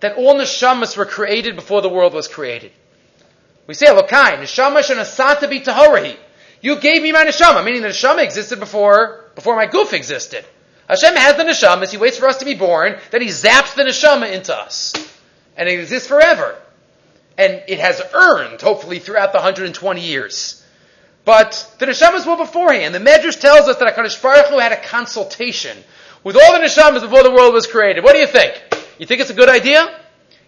that 0.00 0.18
all 0.18 0.34
neshamas 0.34 0.94
were 0.94 1.06
created 1.06 1.56
before 1.56 1.80
the 1.80 1.88
world 1.88 2.12
was 2.12 2.28
created. 2.28 2.72
We 3.66 3.72
say, 3.72 3.86
Elokai, 3.86 4.36
neshama 4.36 4.82
shenasata 4.82 5.48
bi 5.48 5.60
tahorihi. 5.60 6.18
You 6.60 6.78
gave 6.78 7.00
me 7.00 7.12
my 7.12 7.24
neshama, 7.24 7.64
meaning 7.64 7.80
the 7.80 7.88
neshama 7.88 8.22
existed 8.22 8.60
before, 8.60 9.24
before 9.36 9.56
my 9.56 9.64
goof 9.64 9.94
existed. 9.94 10.44
Hashem 10.86 11.16
has 11.16 11.38
the 11.38 11.44
neshamas, 11.44 11.92
He 11.92 11.96
waits 11.96 12.18
for 12.18 12.28
us 12.28 12.40
to 12.40 12.44
be 12.44 12.54
born, 12.54 12.98
then 13.10 13.22
He 13.22 13.28
zaps 13.28 13.74
the 13.74 13.84
neshama 13.84 14.30
into 14.30 14.54
us. 14.54 14.92
And 15.56 15.66
it 15.66 15.80
exists 15.80 16.06
forever. 16.06 16.60
And 17.38 17.62
it 17.68 17.78
has 17.78 18.02
earned, 18.12 18.60
hopefully, 18.60 18.98
throughout 18.98 19.32
the 19.32 19.38
120 19.38 20.02
years. 20.02 20.56
But 21.28 21.76
the 21.78 21.84
neshamas 21.84 22.26
were 22.26 22.42
beforehand. 22.42 22.94
The 22.94 23.00
Medrash 23.00 23.38
tells 23.38 23.68
us 23.68 23.76
that 23.76 23.94
HaKadosh 23.94 24.22
Baruch 24.22 24.46
Hu 24.46 24.58
had 24.60 24.72
a 24.72 24.80
consultation 24.80 25.76
with 26.24 26.36
all 26.36 26.52
the 26.54 26.58
neshamas 26.58 27.02
before 27.02 27.22
the 27.22 27.30
world 27.30 27.52
was 27.52 27.66
created. 27.66 28.02
What 28.02 28.14
do 28.14 28.18
you 28.18 28.26
think? 28.26 28.54
You 28.98 29.04
think 29.04 29.20
it's 29.20 29.28
a 29.28 29.34
good 29.34 29.50
idea? 29.50 29.94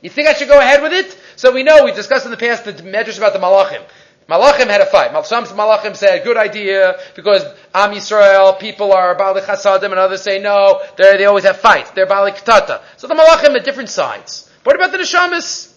You 0.01 0.09
think 0.09 0.29
I 0.29 0.33
should 0.33 0.49
go 0.49 0.59
ahead 0.59 0.83
with 0.83 0.95
it? 0.95 1.19
So 1.37 1.53
we 1.53 1.65
know, 1.65 1.85
we've 1.85 1.95
discussed 1.95 2.25
in 2.25 2.31
the 2.31 2.39
past 2.39 2.65
the 2.65 2.73
Medrash 2.73 3.19
about 3.19 3.35
the 3.35 3.39
Malachim. 3.39 3.83
Malachim 4.27 4.69
had 4.69 4.81
a 4.81 4.87
fight. 4.87 5.11
Some 5.27 5.45
Malachim 5.45 5.95
said, 5.95 6.25
good 6.25 6.39
idea, 6.39 6.99
because 7.15 7.45
Am 7.75 7.93
Yisrael, 7.93 8.59
people 8.59 8.95
are 8.95 9.15
Bali 9.17 9.43
Chasadim, 9.43 9.85
and 9.85 9.99
others 9.99 10.23
say, 10.23 10.41
no, 10.41 10.83
they 10.97 11.27
always 11.27 11.45
have 11.45 11.59
fights. 11.59 11.91
They're 11.91 12.07
Bali 12.07 12.33
Ketata. 12.33 12.81
So 12.97 13.07
the 13.07 13.15
Malachim 13.17 13.53
had 13.53 13.65
different 13.65 13.91
sides. 13.91 14.51
What 14.65 14.77
about 14.77 14.93
the 14.93 14.97
Neshamas? 14.97 15.75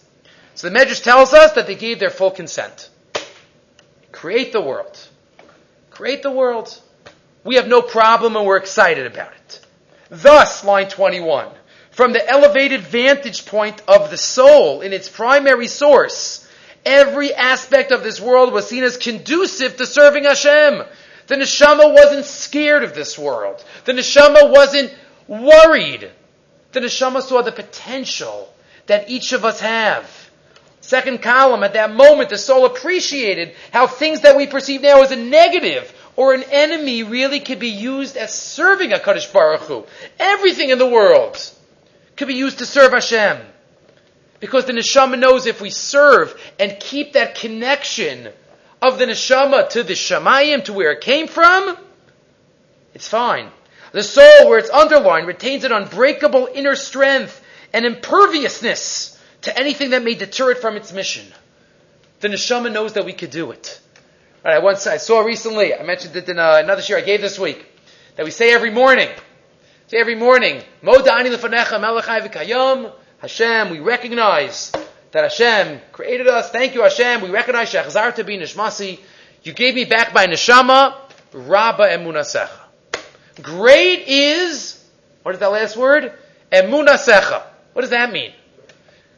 So 0.54 0.70
the 0.70 0.74
Medrash 0.74 1.02
tells 1.02 1.34
us 1.34 1.52
that 1.52 1.66
they 1.66 1.74
gave 1.74 1.98
their 1.98 2.08
full 2.08 2.30
consent. 2.30 2.88
Create 4.24 4.52
the 4.52 4.60
world. 4.62 4.98
Create 5.90 6.22
the 6.22 6.30
world. 6.30 6.80
We 7.44 7.56
have 7.56 7.68
no 7.68 7.82
problem 7.82 8.36
and 8.36 8.46
we're 8.46 8.56
excited 8.56 9.06
about 9.06 9.32
it. 9.34 9.60
Thus, 10.08 10.64
line 10.64 10.88
21, 10.88 11.48
from 11.90 12.14
the 12.14 12.26
elevated 12.26 12.80
vantage 12.80 13.44
point 13.44 13.82
of 13.86 14.10
the 14.10 14.16
soul 14.16 14.80
in 14.80 14.94
its 14.94 15.10
primary 15.10 15.68
source, 15.68 16.48
Every 16.86 17.34
aspect 17.34 17.92
of 17.92 18.02
this 18.02 18.18
world 18.18 18.52
was 18.52 18.66
seen 18.66 18.82
as 18.82 18.96
conducive 18.96 19.76
to 19.76 19.84
serving 19.86 20.24
Hashem. 20.24 20.82
The 21.26 21.34
neshama 21.36 21.92
wasn't 21.92 22.24
scared 22.24 22.82
of 22.82 22.94
this 22.94 23.18
world. 23.18 23.62
The 23.84 23.92
neshama 23.92 24.50
wasn't 24.50 24.94
worried. 25.26 26.10
The 26.72 26.80
neshama 26.80 27.20
saw 27.22 27.42
the 27.42 27.52
potential 27.52 28.52
that 28.86 29.10
each 29.10 29.32
of 29.32 29.44
us 29.44 29.60
have. 29.60 30.23
Second 30.94 31.22
column, 31.22 31.64
at 31.64 31.72
that 31.72 31.92
moment, 31.92 32.28
the 32.28 32.38
soul 32.38 32.66
appreciated 32.66 33.56
how 33.72 33.88
things 33.88 34.20
that 34.20 34.36
we 34.36 34.46
perceive 34.46 34.80
now 34.80 35.02
as 35.02 35.10
a 35.10 35.16
negative 35.16 35.92
or 36.14 36.34
an 36.34 36.44
enemy 36.52 37.02
really 37.02 37.40
could 37.40 37.58
be 37.58 37.70
used 37.70 38.16
as 38.16 38.32
serving 38.32 38.92
a 38.92 38.98
Kadosh 38.98 39.32
Baruch 39.32 39.62
Hu. 39.62 39.86
Everything 40.20 40.70
in 40.70 40.78
the 40.78 40.86
world 40.86 41.36
could 42.14 42.28
be 42.28 42.34
used 42.34 42.58
to 42.58 42.64
serve 42.64 42.92
Hashem. 42.92 43.38
Because 44.38 44.66
the 44.66 44.72
neshama 44.72 45.18
knows 45.18 45.46
if 45.46 45.60
we 45.60 45.70
serve 45.70 46.40
and 46.60 46.78
keep 46.78 47.14
that 47.14 47.34
connection 47.34 48.28
of 48.80 49.00
the 49.00 49.06
neshama 49.06 49.68
to 49.70 49.82
the 49.82 49.94
shamayim, 49.94 50.62
to 50.66 50.72
where 50.72 50.92
it 50.92 51.00
came 51.00 51.26
from, 51.26 51.76
it's 52.94 53.08
fine. 53.08 53.50
The 53.90 54.04
soul, 54.04 54.48
where 54.48 54.60
it's 54.60 54.70
underlined, 54.70 55.26
retains 55.26 55.64
an 55.64 55.72
unbreakable 55.72 56.50
inner 56.54 56.76
strength 56.76 57.44
and 57.72 57.84
imperviousness 57.84 59.13
to 59.44 59.58
anything 59.58 59.90
that 59.90 60.02
may 60.02 60.14
deter 60.14 60.50
it 60.50 60.58
from 60.58 60.76
its 60.76 60.92
mission. 60.92 61.26
The 62.20 62.28
neshama 62.28 62.72
knows 62.72 62.94
that 62.94 63.04
we 63.04 63.12
could 63.12 63.30
do 63.30 63.50
it. 63.50 63.80
Right, 64.44 64.56
I 64.56 64.58
once 64.58 64.86
I 64.86 64.98
saw 64.98 65.20
recently, 65.20 65.74
I 65.74 65.82
mentioned 65.82 66.16
it 66.16 66.28
in 66.28 66.38
uh, 66.38 66.60
another 66.62 66.82
share 66.82 66.98
I 66.98 67.02
gave 67.02 67.20
this 67.20 67.38
week, 67.38 67.64
that 68.16 68.24
we 68.24 68.30
say 68.30 68.52
every 68.52 68.70
morning, 68.70 69.08
say 69.88 69.98
every 69.98 70.14
morning, 70.14 70.62
Modani 70.82 71.34
lefanecha 71.34 71.80
melechai 71.80 72.28
v'kayam, 72.28 72.92
Hashem, 73.18 73.70
we 73.70 73.80
recognize 73.80 74.70
that 75.12 75.22
Hashem 75.24 75.80
created 75.92 76.26
us. 76.26 76.50
Thank 76.50 76.74
you, 76.74 76.82
Hashem. 76.82 77.22
We 77.22 77.30
recognize 77.30 77.72
Shechzar 77.72 78.14
to 78.16 78.24
be 78.24 78.36
Nishmasi. 78.36 78.98
You 79.42 79.52
gave 79.52 79.74
me 79.74 79.84
back 79.84 80.12
my 80.12 80.26
neshama, 80.26 80.94
Rabba 81.32 81.88
Emunasecha. 81.88 82.50
Great 83.40 84.08
is, 84.08 84.84
what 85.22 85.34
is 85.34 85.40
that 85.40 85.52
last 85.52 85.76
word? 85.76 86.12
Emunasecha. 86.52 87.42
What 87.72 87.82
does 87.82 87.90
that 87.90 88.12
mean? 88.12 88.32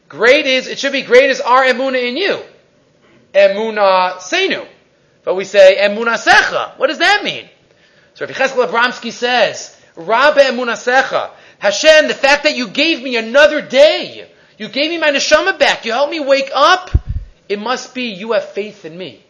Great 0.09 0.47
is, 0.47 0.69
it 0.69 0.79
should 0.79 0.93
be 0.93 1.03
great 1.03 1.31
is 1.31 1.41
our 1.41 1.65
emuna 1.65 2.03
in 2.03 2.17
you. 2.17 2.41
Emuna 3.35 4.17
senu. 4.19 4.67
But 5.25 5.35
we 5.35 5.45
say 5.45 5.79
emunasecha. 5.81 6.79
What 6.79 6.87
does 6.89 6.99
that 6.99 7.25
mean? 7.25 7.49
So 8.15 8.25
Rabbi 8.25 8.39
Cheskel 8.39 8.67
Abramsky 8.67 9.11
says, 9.11 9.77
Rabba 9.97 10.41
emunasecha. 10.41 11.31
Hashem, 11.59 12.07
the 12.07 12.15
fact 12.15 12.45
that 12.45 12.57
you 12.57 12.69
gave 12.69 13.03
me 13.03 13.17
another 13.17 13.61
day, 13.61 14.29
you 14.59 14.69
gave 14.69 14.91
me 14.91 14.99
my 14.99 15.11
neshama 15.11 15.59
back, 15.59 15.85
you 15.85 15.93
helped 15.93 16.13
me 16.13 16.21
wake 16.21 16.51
up, 16.55 16.91
it 17.49 17.59
must 17.59 17.95
be 17.95 18.05
you 18.05 18.33
have 18.33 18.49
faith 18.51 18.85
in 18.85 18.97
me. 18.97 19.23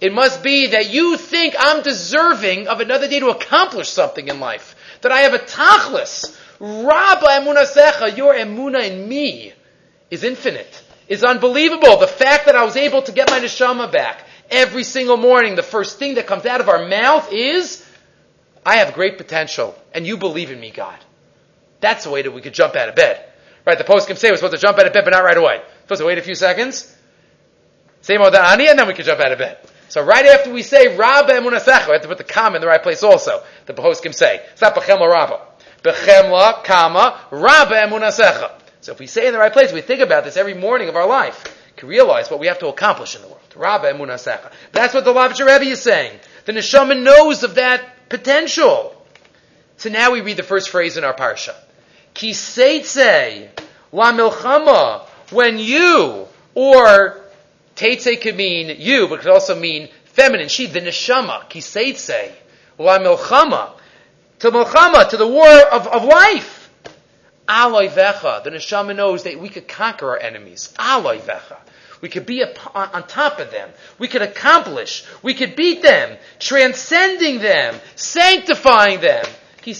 It 0.00 0.12
must 0.12 0.42
be 0.42 0.68
that 0.68 0.92
you 0.92 1.16
think 1.16 1.54
I'm 1.58 1.82
deserving 1.82 2.68
of 2.68 2.80
another 2.80 3.08
day 3.08 3.20
to 3.20 3.28
accomplish 3.28 3.88
something 3.88 4.28
in 4.28 4.40
life. 4.40 4.74
That 5.02 5.12
I 5.12 5.20
have 5.20 5.34
a 5.34 5.38
tachlis. 5.38 6.38
Rabba 6.58 7.26
emunasecha, 7.26 8.16
your 8.16 8.34
emuna 8.34 8.90
in 8.90 9.08
me 9.08 9.52
is 10.10 10.24
infinite. 10.24 10.82
Is 11.08 11.22
unbelievable. 11.22 11.98
The 11.98 12.08
fact 12.08 12.46
that 12.46 12.56
I 12.56 12.64
was 12.64 12.76
able 12.76 13.02
to 13.02 13.12
get 13.12 13.30
my 13.30 13.38
neshama 13.38 13.92
back 13.92 14.26
every 14.50 14.82
single 14.82 15.16
morning, 15.16 15.54
the 15.54 15.62
first 15.62 15.98
thing 15.98 16.16
that 16.16 16.26
comes 16.26 16.46
out 16.46 16.60
of 16.60 16.68
our 16.68 16.88
mouth 16.88 17.32
is, 17.32 17.84
I 18.64 18.76
have 18.76 18.94
great 18.94 19.16
potential, 19.16 19.76
and 19.94 20.04
you 20.04 20.16
believe 20.16 20.50
in 20.50 20.58
me, 20.58 20.70
God. 20.70 20.98
That's 21.80 22.04
the 22.04 22.10
way 22.10 22.22
that 22.22 22.32
we 22.32 22.40
could 22.40 22.54
jump 22.54 22.74
out 22.74 22.88
of 22.88 22.96
bed. 22.96 23.24
Right, 23.64 23.78
the 23.78 23.84
post 23.84 24.08
can 24.08 24.16
say 24.16 24.30
we're 24.30 24.36
supposed 24.36 24.54
to 24.54 24.60
jump 24.60 24.78
out 24.78 24.86
of 24.86 24.92
bed, 24.92 25.04
but 25.04 25.10
not 25.10 25.24
right 25.24 25.36
away. 25.36 25.58
We're 25.58 25.82
supposed 25.82 26.00
to 26.00 26.06
wait 26.06 26.18
a 26.18 26.22
few 26.22 26.34
seconds. 26.34 26.92
Say 28.00 28.16
Modani, 28.16 28.68
and 28.68 28.78
then 28.78 28.86
we 28.86 28.94
can 28.94 29.04
jump 29.04 29.20
out 29.20 29.32
of 29.32 29.38
bed. 29.38 29.58
So 29.88 30.02
right 30.02 30.26
after 30.26 30.52
we 30.52 30.62
say 30.62 30.96
Rabba 30.96 31.32
Emunasecha, 31.32 31.86
we 31.86 31.92
have 31.92 32.02
to 32.02 32.08
put 32.08 32.18
the 32.18 32.24
comma 32.24 32.56
in 32.56 32.60
the 32.60 32.66
right 32.66 32.82
place 32.82 33.02
also. 33.02 33.42
The 33.66 33.74
can 34.02 34.12
say. 34.12 34.40
It's 34.52 34.60
not 34.60 34.74
Bechemla 34.74 35.10
Rabba. 35.10 35.40
Bechemla, 35.82 36.64
comma, 36.64 37.20
Rabba 37.30 37.74
Emunasecha. 37.74 38.52
So 38.86 38.92
if 38.92 39.00
we 39.00 39.08
say 39.08 39.26
in 39.26 39.32
the 39.32 39.40
right 39.40 39.52
place, 39.52 39.72
we 39.72 39.80
think 39.80 40.00
about 40.00 40.22
this 40.22 40.36
every 40.36 40.54
morning 40.54 40.88
of 40.88 40.94
our 40.94 41.08
life, 41.08 41.42
can 41.74 41.88
realize 41.88 42.30
what 42.30 42.38
we 42.38 42.46
have 42.46 42.60
to 42.60 42.68
accomplish 42.68 43.16
in 43.16 43.22
the 43.22 43.26
world. 43.26 43.40
That's 43.50 44.94
what 44.94 45.04
the 45.04 45.12
Lubavitcher 45.12 45.44
Rebbe 45.44 45.72
is 45.72 45.82
saying. 45.82 46.20
The 46.44 46.52
neshama 46.52 47.02
knows 47.02 47.42
of 47.42 47.56
that 47.56 48.08
potential. 48.08 48.94
So 49.76 49.90
now 49.90 50.12
we 50.12 50.20
read 50.20 50.36
the 50.36 50.44
first 50.44 50.70
phrase 50.70 50.96
in 50.96 51.02
our 51.02 51.14
parsha. 51.14 51.56
Kiseitse 52.14 53.48
la 53.90 54.12
milchama, 54.12 55.04
when 55.32 55.58
you, 55.58 56.28
or 56.54 57.20
teitse 57.74 58.20
could 58.20 58.36
mean 58.36 58.76
you, 58.78 59.08
but 59.08 59.18
could 59.18 59.32
also 59.32 59.58
mean 59.58 59.88
feminine, 60.04 60.46
she, 60.46 60.66
the 60.66 60.80
neshama, 60.80 61.50
kiseitse, 61.50 62.30
la 62.78 63.00
milchama, 63.00 63.72
to 64.38 64.52
milchama, 64.52 65.08
to 65.08 65.16
the 65.16 65.26
war 65.26 65.44
of, 65.72 65.88
of 65.88 66.04
life. 66.04 66.55
Aloy 67.48 67.88
vecha, 67.90 68.42
the 68.44 68.50
neshama 68.50 68.94
knows 68.94 69.22
that 69.24 69.38
we 69.38 69.48
could 69.48 69.68
conquer 69.68 70.10
our 70.10 70.18
enemies. 70.18 70.72
Aloy 70.78 71.20
vecha. 71.20 71.58
We 72.00 72.08
could 72.08 72.26
be 72.26 72.44
on 72.44 73.06
top 73.06 73.38
of 73.38 73.50
them. 73.50 73.70
We 73.98 74.08
could 74.08 74.22
accomplish. 74.22 75.04
We 75.22 75.34
could 75.34 75.56
beat 75.56 75.82
them, 75.82 76.18
transcending 76.38 77.38
them, 77.38 77.74
sanctifying 77.94 79.00
them. 79.00 79.24
We 79.64 79.72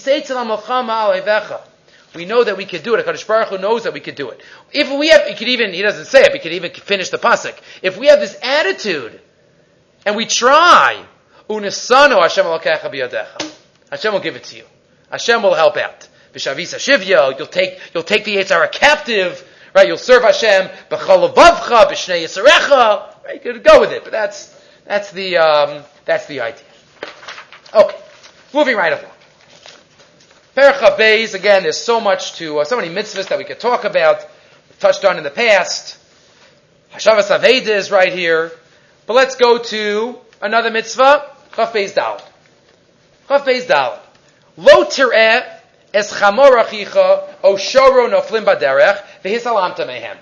know 2.25 2.43
that 2.43 2.57
we 2.57 2.65
could 2.65 2.83
do 2.83 2.95
it. 2.95 3.05
HaKadosh 3.05 3.27
Baruch 3.27 3.49
Hu 3.49 3.57
knows 3.59 3.83
that 3.83 3.93
we 3.93 3.99
could 3.99 4.15
do 4.15 4.31
it. 4.31 4.41
If 4.71 4.91
we 4.91 5.09
have, 5.09 5.27
he 5.27 5.35
could 5.35 5.47
even, 5.49 5.73
he 5.73 5.81
doesn't 5.81 6.05
say 6.05 6.23
it, 6.23 6.33
he 6.33 6.39
could 6.39 6.53
even 6.53 6.71
finish 6.71 7.09
the 7.09 7.17
pasuk. 7.17 7.55
If 7.81 7.97
we 7.97 8.07
have 8.07 8.19
this 8.19 8.37
attitude, 8.41 9.21
and 10.05 10.15
we 10.15 10.25
try, 10.25 11.05
unisano 11.49 12.21
Hashem 12.21 12.45
Hashem 13.91 14.13
will 14.13 14.19
give 14.19 14.35
it 14.35 14.43
to 14.45 14.57
you. 14.57 14.63
Hashem 15.11 15.43
will 15.43 15.53
help 15.53 15.77
out. 15.77 16.07
Vishavisa 16.37 16.77
shivya, 16.77 17.37
you'll 17.37 17.47
take, 17.47 17.79
you'll 17.93 18.03
take 18.03 18.23
the 18.23 18.35
Yitzhara 18.37 18.71
captive, 18.71 19.43
right? 19.73 19.87
You'll 19.87 19.97
serve 19.97 20.23
Hashem, 20.23 20.69
b'chalavavcha, 20.89 21.87
b'shnei 21.87 22.23
yisarecha, 22.23 23.25
right? 23.25 23.43
You 23.43 23.53
could 23.53 23.63
go 23.63 23.79
with 23.79 23.91
it, 23.91 24.03
but 24.03 24.11
that's, 24.11 24.55
that's 24.85 25.11
the, 25.11 25.37
um, 25.37 25.83
that's 26.05 26.27
the 26.27 26.41
idea. 26.41 26.63
Okay. 27.73 27.97
Moving 28.53 28.77
right 28.77 28.93
along. 28.93 29.11
Percha 30.55 30.95
Beis, 30.97 31.33
again, 31.33 31.63
there's 31.63 31.77
so 31.77 31.99
much 31.99 32.33
to, 32.35 32.59
uh, 32.59 32.63
so 32.65 32.77
many 32.77 32.89
mitzvahs 32.89 33.27
that 33.29 33.37
we 33.37 33.43
could 33.43 33.59
talk 33.59 33.83
about, 33.83 34.27
We've 34.69 34.79
touched 34.79 35.05
on 35.05 35.17
in 35.17 35.23
the 35.23 35.31
past. 35.31 35.97
Hashavas 36.93 37.35
Aveda 37.35 37.69
is 37.69 37.91
right 37.91 38.13
here. 38.13 38.51
But 39.05 39.13
let's 39.13 39.35
go 39.35 39.57
to 39.57 40.17
another 40.41 40.69
mitzvah, 40.69 41.31
Chaf 41.55 41.73
Beis 41.73 41.95
Dal. 41.95 42.21
Chaf 43.27 43.45
Beis 43.45 43.67
Dal. 43.67 43.99
Lo 44.57 44.83
tir'eh 44.85 45.56
es 45.97 46.13
chamor 46.13 46.63
achicha 46.63 47.27
o 47.43 47.55
shoro 47.55 48.07
noflim 48.07 48.45
baderech 48.45 49.03
v'hisalamta 49.23 49.87
mehem. 49.87 50.17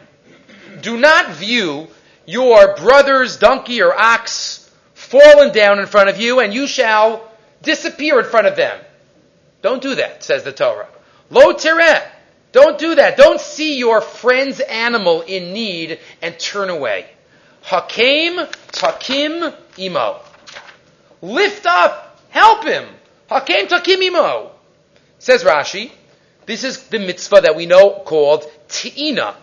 Do 0.82 0.98
not 0.98 1.32
view 1.32 1.88
your 2.26 2.76
brother's 2.76 3.38
donkey 3.38 3.82
or 3.82 3.94
ox 3.94 4.72
fallen 4.94 5.52
down 5.52 5.80
in 5.80 5.86
front 5.86 6.10
of 6.10 6.20
you, 6.20 6.40
and 6.40 6.54
you 6.54 6.66
shall 6.66 7.30
disappear 7.62 8.20
in 8.20 8.26
front 8.26 8.48
of 8.48 8.56
them. 8.56 8.80
Don't 9.62 9.82
do 9.82 9.96
that, 9.96 10.24
says 10.24 10.44
the 10.44 10.54
Torah. 10.54 10.88
Lo 11.30 11.54
tireh. 11.54 12.02
Don't 12.54 12.78
do 12.78 12.96
that. 12.96 13.18
Don't 13.18 13.42
see 13.42 13.78
your 13.78 14.00
friend's 14.00 14.62
animal 14.62 15.24
in 15.24 15.52
need 15.52 16.00
and 16.22 16.40
turn 16.40 16.70
away. 16.70 17.06
Hakim 17.64 18.48
takim 18.72 19.52
imo. 19.78 20.22
Lift 21.22 21.66
up. 21.66 22.22
Help 22.30 22.64
him. 22.64 22.88
Hakim 23.28 23.68
takim 23.68 24.02
imo. 24.02 24.55
Says 25.20 25.44
Rashi, 25.44 25.92
this 26.46 26.64
is 26.64 26.88
the 26.88 27.00
mitzvah 27.00 27.42
that 27.42 27.56
we 27.56 27.66
know 27.66 28.02
called 28.06 28.46
te'ina. 28.68 29.36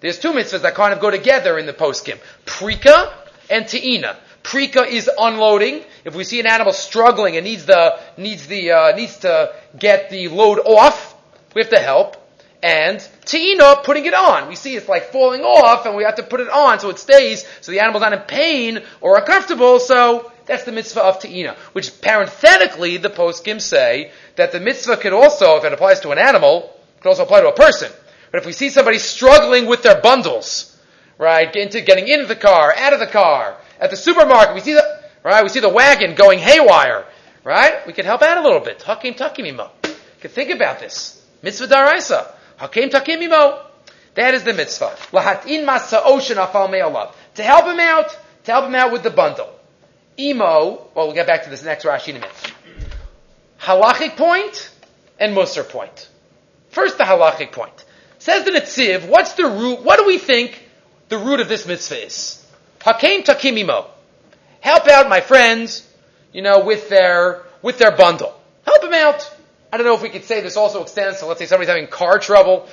There's 0.00 0.18
two 0.18 0.32
mitzvahs 0.32 0.62
that 0.62 0.74
kind 0.74 0.92
of 0.92 1.00
go 1.00 1.10
together 1.10 1.58
in 1.58 1.66
the 1.66 1.72
poskim. 1.72 2.18
Prika 2.44 3.12
and 3.48 3.66
te'ina. 3.66 4.16
Prika 4.42 4.86
is 4.86 5.08
unloading. 5.18 5.82
If 6.04 6.14
we 6.14 6.24
see 6.24 6.40
an 6.40 6.46
animal 6.46 6.72
struggling 6.72 7.36
and 7.36 7.44
needs 7.44 7.64
the 7.64 7.98
needs 8.18 8.46
the 8.46 8.72
uh, 8.72 8.96
needs 8.96 9.18
to 9.18 9.54
get 9.78 10.10
the 10.10 10.28
load 10.28 10.58
off, 10.58 11.14
we 11.54 11.62
have 11.62 11.70
to 11.70 11.78
help. 11.78 12.16
And 12.62 12.98
te'ina, 13.24 13.82
putting 13.84 14.06
it 14.06 14.14
on. 14.14 14.48
We 14.48 14.56
see 14.56 14.74
it's 14.74 14.88
like 14.88 15.12
falling 15.12 15.42
off, 15.42 15.86
and 15.86 15.96
we 15.96 16.04
have 16.04 16.16
to 16.16 16.22
put 16.22 16.40
it 16.40 16.48
on 16.48 16.80
so 16.80 16.90
it 16.90 16.98
stays, 16.98 17.46
so 17.60 17.72
the 17.72 17.80
animal's 17.80 18.02
not 18.02 18.12
in 18.12 18.20
pain 18.20 18.82
or 19.00 19.16
uncomfortable. 19.18 19.78
So 19.78 20.30
that's 20.46 20.64
the 20.64 20.72
mitzvah 20.72 21.02
of 21.02 21.20
te'ina. 21.20 21.56
Which 21.72 22.00
parenthetically, 22.00 22.98
the 22.98 23.10
poskim 23.10 23.60
say 23.60 24.12
that 24.36 24.52
the 24.52 24.60
mitzvah 24.60 24.96
could 24.96 25.12
also, 25.12 25.56
if 25.56 25.64
it 25.64 25.72
applies 25.72 26.00
to 26.00 26.10
an 26.10 26.18
animal, 26.18 26.74
could 27.00 27.08
also 27.08 27.22
apply 27.22 27.40
to 27.40 27.48
a 27.48 27.54
person. 27.54 27.90
But 28.30 28.40
if 28.40 28.46
we 28.46 28.52
see 28.52 28.68
somebody 28.68 28.98
struggling 28.98 29.66
with 29.66 29.82
their 29.82 30.00
bundles, 30.00 30.76
right, 31.18 31.54
into 31.54 31.80
getting 31.80 32.08
into 32.08 32.26
the 32.26 32.36
car, 32.36 32.74
out 32.76 32.92
of 32.92 33.00
the 33.00 33.06
car, 33.06 33.56
at 33.80 33.90
the 33.90 33.96
supermarket, 33.96 34.54
we 34.54 34.60
see 34.60 34.74
the, 34.74 35.00
right, 35.22 35.42
we 35.42 35.48
see 35.48 35.60
the 35.60 35.68
wagon 35.68 36.14
going 36.14 36.38
haywire, 36.38 37.06
right? 37.44 37.86
We 37.86 37.92
could 37.92 38.04
help 38.04 38.22
out 38.22 38.38
a 38.38 38.42
little 38.42 38.60
bit. 38.60 38.82
Hakim 38.82 39.14
takimimo. 39.14 39.70
Can 40.20 40.30
think 40.30 40.50
about 40.50 40.80
this. 40.80 41.22
Mitzvah 41.42 41.68
daraisa. 41.68 42.34
Hakim 42.56 42.90
takimimo. 42.90 43.66
That 44.14 44.34
is 44.34 44.44
the 44.44 44.54
mitzvah. 44.54 44.96
Lahatin 45.12 45.66
masa 45.66 46.00
ocean 46.04 46.38
afal. 46.38 47.12
To 47.34 47.42
help 47.42 47.66
him 47.66 47.80
out, 47.80 48.16
to 48.44 48.52
help 48.52 48.66
him 48.66 48.74
out 48.74 48.92
with 48.92 49.02
the 49.02 49.10
bundle. 49.10 49.50
Imo, 50.18 50.88
well, 50.94 51.06
we'll 51.06 51.14
get 51.14 51.26
back 51.26 51.44
to 51.44 51.50
this 51.50 51.64
next 51.64 51.84
Rashi 51.84 52.08
in 52.08 52.16
a 52.16 52.20
minute. 52.20 52.52
Halachic 53.60 54.16
point 54.16 54.70
and 55.18 55.36
Musar 55.36 55.68
point. 55.68 56.08
First, 56.70 56.98
the 56.98 57.04
halachic 57.04 57.52
point. 57.52 57.84
Says 58.18 58.44
the 58.44 58.50
Netziv, 58.52 59.08
what's 59.08 59.34
the 59.34 59.44
root, 59.44 59.82
what 59.82 59.98
do 59.98 60.06
we 60.06 60.18
think 60.18 60.66
the 61.08 61.18
root 61.18 61.40
of 61.40 61.48
this 61.48 61.66
mitzvah 61.66 62.06
is? 62.06 62.46
Hakim 62.80 63.22
takimimo. 63.22 63.86
Help 64.60 64.88
out 64.88 65.08
my 65.08 65.20
friends, 65.20 65.88
you 66.32 66.42
know, 66.42 66.64
with 66.64 66.88
their, 66.88 67.42
with 67.62 67.78
their 67.78 67.96
bundle. 67.96 68.38
Help 68.66 68.82
them 68.82 68.94
out. 68.94 69.30
I 69.72 69.76
don't 69.76 69.86
know 69.86 69.94
if 69.94 70.02
we 70.02 70.08
could 70.08 70.24
say 70.24 70.40
this 70.40 70.56
also 70.56 70.82
extends 70.82 71.18
to, 71.20 71.26
let's 71.26 71.38
say 71.40 71.46
somebody's 71.46 71.68
having 71.68 71.86
car 71.86 72.18
trouble. 72.18 72.68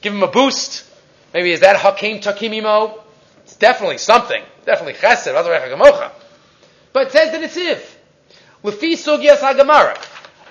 Give 0.00 0.12
them 0.12 0.22
a 0.22 0.28
boost. 0.28 0.84
Maybe 1.32 1.50
is 1.52 1.60
that 1.60 1.76
Hakim 1.76 2.20
takimimo? 2.20 3.00
It's 3.42 3.56
definitely 3.56 3.98
something. 3.98 4.42
Definitely 4.64 4.94
chesed. 4.94 5.34
But 6.94 7.08
it 7.08 7.12
says 7.12 7.32
that 7.32 7.40
the 7.40 7.48
Netziv. 7.48 7.80
Lefi 8.62 8.92
sugyas 8.92 9.38
hagamara. 9.38 10.00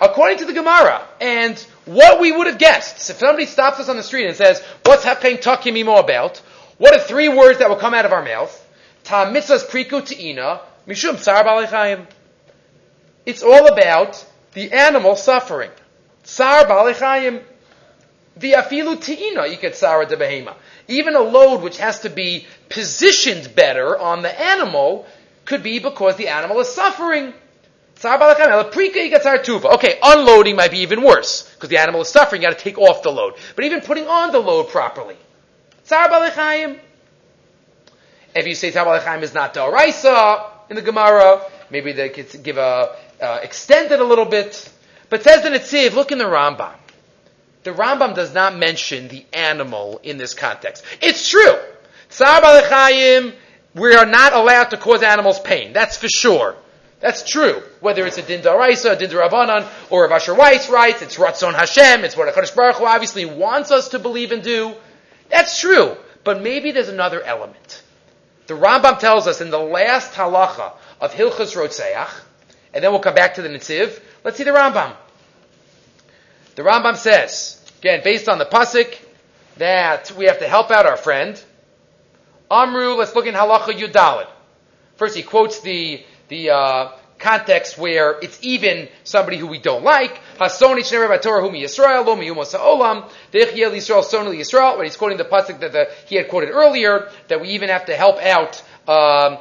According 0.01 0.39
to 0.39 0.45
the 0.45 0.53
Gemara, 0.53 1.01
and 1.21 1.57
what 1.85 2.19
we 2.19 2.33
would 2.33 2.47
have 2.47 2.57
guessed, 2.57 3.09
if 3.09 3.17
somebody 3.17 3.45
stops 3.45 3.79
us 3.79 3.87
on 3.87 3.95
the 3.95 4.03
street 4.03 4.27
and 4.27 4.35
says, 4.35 4.61
what's 4.85 5.05
Hakim 5.05 5.37
takimimo 5.37 5.99
about? 5.99 6.39
What 6.77 6.93
are 6.93 6.99
three 6.99 7.29
words 7.29 7.59
that 7.59 7.69
will 7.69 7.77
come 7.77 7.93
out 7.93 8.05
of 8.05 8.11
our 8.11 8.23
mouth? 8.23 8.59
Ta 9.05 9.31
mitzvahs 9.31 9.65
priku 9.67 10.01
te'ina, 10.05 10.59
mishum 10.85 11.17
tsar 11.17 11.45
balechayim. 11.45 12.07
It's 13.25 13.41
all 13.41 13.67
about 13.67 14.23
the 14.51 14.73
animal 14.73 15.15
suffering. 15.15 15.71
Tsar 16.23 16.65
balechayim. 16.65 17.41
The 18.35 18.53
afilu 18.53 19.01
te'ina, 19.01 19.49
you 19.49 19.55
get 19.55 19.73
tsara 19.73 20.09
de 20.09 20.17
behema. 20.17 20.55
Even 20.89 21.15
a 21.15 21.21
load 21.21 21.61
which 21.61 21.77
has 21.77 22.01
to 22.01 22.09
be 22.09 22.45
positioned 22.67 23.55
better 23.55 23.97
on 23.97 24.23
the 24.23 24.41
animal 24.41 25.05
could 25.45 25.63
be 25.63 25.79
because 25.79 26.15
the 26.15 26.27
animal 26.29 26.59
is 26.59 26.69
suffering. 26.69 27.33
Okay, 28.01 29.99
unloading 30.03 30.55
might 30.55 30.71
be 30.71 30.79
even 30.79 31.03
worse 31.03 31.49
because 31.53 31.69
the 31.69 31.77
animal 31.77 32.01
is 32.01 32.09
suffering. 32.09 32.41
You 32.41 32.49
got 32.49 32.57
to 32.57 32.63
take 32.63 32.77
off 32.77 33.03
the 33.03 33.11
load. 33.11 33.35
But 33.55 33.65
even 33.65 33.81
putting 33.81 34.07
on 34.07 34.31
the 34.31 34.39
load 34.39 34.69
properly. 34.69 35.15
If 38.35 38.47
you 38.47 38.55
say 38.55 38.71
Chaim 38.71 39.23
is 39.23 39.33
not 39.33 39.53
Daraisa 39.53 40.49
in 40.69 40.75
the 40.75 40.81
Gemara, 40.81 41.41
maybe 41.69 41.91
they 41.91 42.09
could 42.09 42.43
give 42.43 42.57
a, 42.57 42.95
uh, 43.21 43.39
extend 43.43 43.91
it 43.91 43.99
a 43.99 44.03
little 44.03 44.25
bit. 44.25 44.69
But 45.09 45.23
says 45.23 45.43
the 45.43 45.49
Netziv, 45.49 45.93
look 45.93 46.11
in 46.11 46.17
the 46.17 46.23
Rambam. 46.23 46.73
The 47.63 47.71
Rambam 47.71 48.15
does 48.15 48.33
not 48.33 48.57
mention 48.57 49.07
the 49.07 49.25
animal 49.31 49.99
in 50.03 50.17
this 50.17 50.33
context. 50.33 50.83
It's 51.01 51.29
true. 51.29 51.55
Balechayim, 52.09 53.33
we 53.75 53.95
are 53.95 54.05
not 54.05 54.33
allowed 54.33 54.65
to 54.65 54.77
cause 54.77 55.03
animals 55.03 55.39
pain. 55.39 55.73
That's 55.73 55.97
for 55.97 56.07
sure. 56.07 56.55
That's 56.99 57.27
true. 57.27 57.61
Whether 57.81 58.05
it's 58.05 58.17
a 58.17 58.21
din 58.21 58.41
daraisa, 58.41 58.93
a 58.93 58.95
din 58.95 59.09
darabanan, 59.09 59.67
or 59.89 60.05
a 60.05 60.13
Asher 60.13 60.35
Weiss 60.35 60.69
writes, 60.69 61.01
it's 61.01 61.17
Ratzon 61.17 61.53
Hashem, 61.53 62.05
it's 62.05 62.15
what 62.15 62.33
HaKadosh 62.33 62.55
Baruch 62.55 62.77
Hu 62.77 62.85
obviously 62.85 63.25
wants 63.25 63.71
us 63.71 63.89
to 63.89 63.99
believe 63.99 64.31
and 64.31 64.41
do. 64.41 64.73
That's 65.29 65.59
true. 65.59 65.97
But 66.23 66.41
maybe 66.41 66.71
there's 66.71 66.87
another 66.87 67.21
element. 67.21 67.83
The 68.47 68.53
Rambam 68.53 68.99
tells 68.99 69.27
us 69.27 69.41
in 69.41 69.49
the 69.49 69.59
last 69.59 70.13
halacha 70.13 70.73
of 71.01 71.13
Hilchas 71.13 71.55
Rotzeach, 71.55 72.09
and 72.73 72.83
then 72.83 72.91
we'll 72.91 73.01
come 73.01 73.15
back 73.15 73.35
to 73.35 73.41
the 73.41 73.49
Netziv. 73.49 74.01
Let's 74.23 74.37
see 74.37 74.43
the 74.43 74.51
Rambam. 74.51 74.95
The 76.55 76.61
Rambam 76.61 76.95
says, 76.95 77.61
again, 77.79 78.01
based 78.03 78.29
on 78.29 78.37
the 78.37 78.45
pasuk, 78.45 78.97
that 79.57 80.11
we 80.17 80.25
have 80.25 80.39
to 80.39 80.47
help 80.47 80.71
out 80.71 80.85
our 80.85 80.97
friend. 80.97 81.41
Amru, 82.53 82.93
let's 82.95 83.15
look 83.15 83.25
in 83.25 83.33
halacha 83.33 83.73
Yudalid. 83.73 84.27
First, 84.95 85.15
he 85.15 85.23
quotes 85.23 85.61
the 85.61 86.03
the 86.29 86.51
uh, 86.51 86.91
context 87.19 87.77
where 87.77 88.19
it's 88.21 88.37
even 88.41 88.89
somebody 89.03 89.37
who 89.37 89.47
we 89.47 89.59
don't 89.59 89.83
like. 89.83 90.19
Hasoni 90.37 90.79
Shnei 90.79 91.21
Torah 91.21 91.43
Humi 91.43 91.63
Yisrael, 91.63 92.05
Lo 92.05 92.15
Miyumo 92.15 92.45
Sa'olam, 92.45 93.09
Dechiel 93.31 93.71
Yisrael 93.71 94.03
Sonali 94.03 94.37
Yisrael, 94.37 94.77
when 94.77 94.85
he's 94.85 94.97
quoting 94.97 95.17
the 95.17 95.25
pasuk 95.25 95.59
that 95.59 95.71
the, 95.71 95.89
he 96.05 96.15
had 96.15 96.27
quoted 96.27 96.49
earlier, 96.51 97.09
that 97.29 97.41
we 97.41 97.49
even 97.49 97.69
have 97.69 97.85
to 97.85 97.95
help 97.95 98.17
out 98.21 98.61
um, 98.87 99.37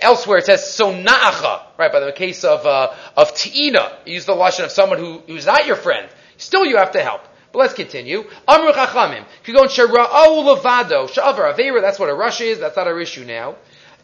Elsewhere 0.00 0.38
it 0.38 0.46
says 0.46 0.72
so 0.72 0.94
na'acha, 0.94 1.60
right? 1.76 1.92
By 1.92 2.00
the 2.00 2.12
case 2.12 2.42
of 2.42 2.64
uh, 2.64 2.94
of 3.18 3.34
ti'ina, 3.34 3.92
use 4.06 4.24
the 4.24 4.32
lashon 4.32 4.64
of 4.64 4.70
someone 4.70 4.98
who 4.98 5.18
who's 5.26 5.44
not 5.44 5.66
your 5.66 5.76
friend. 5.76 6.08
Still, 6.38 6.64
you 6.64 6.78
have 6.78 6.92
to 6.92 7.02
help. 7.02 7.20
But 7.54 7.60
let's 7.60 7.74
continue. 7.74 8.24
Amru 8.48 8.72
chachamim. 8.72 9.24
Kigon 9.44 9.70
shera'au 9.70 10.42
levado 10.42 11.08
sha'avar 11.08 11.54
avera. 11.54 11.80
That's 11.80 12.00
what 12.00 12.08
a 12.08 12.14
rush 12.14 12.40
is. 12.40 12.58
That's 12.58 12.76
not 12.76 12.88
our 12.88 12.98
issue 12.98 13.24
now. 13.24 13.54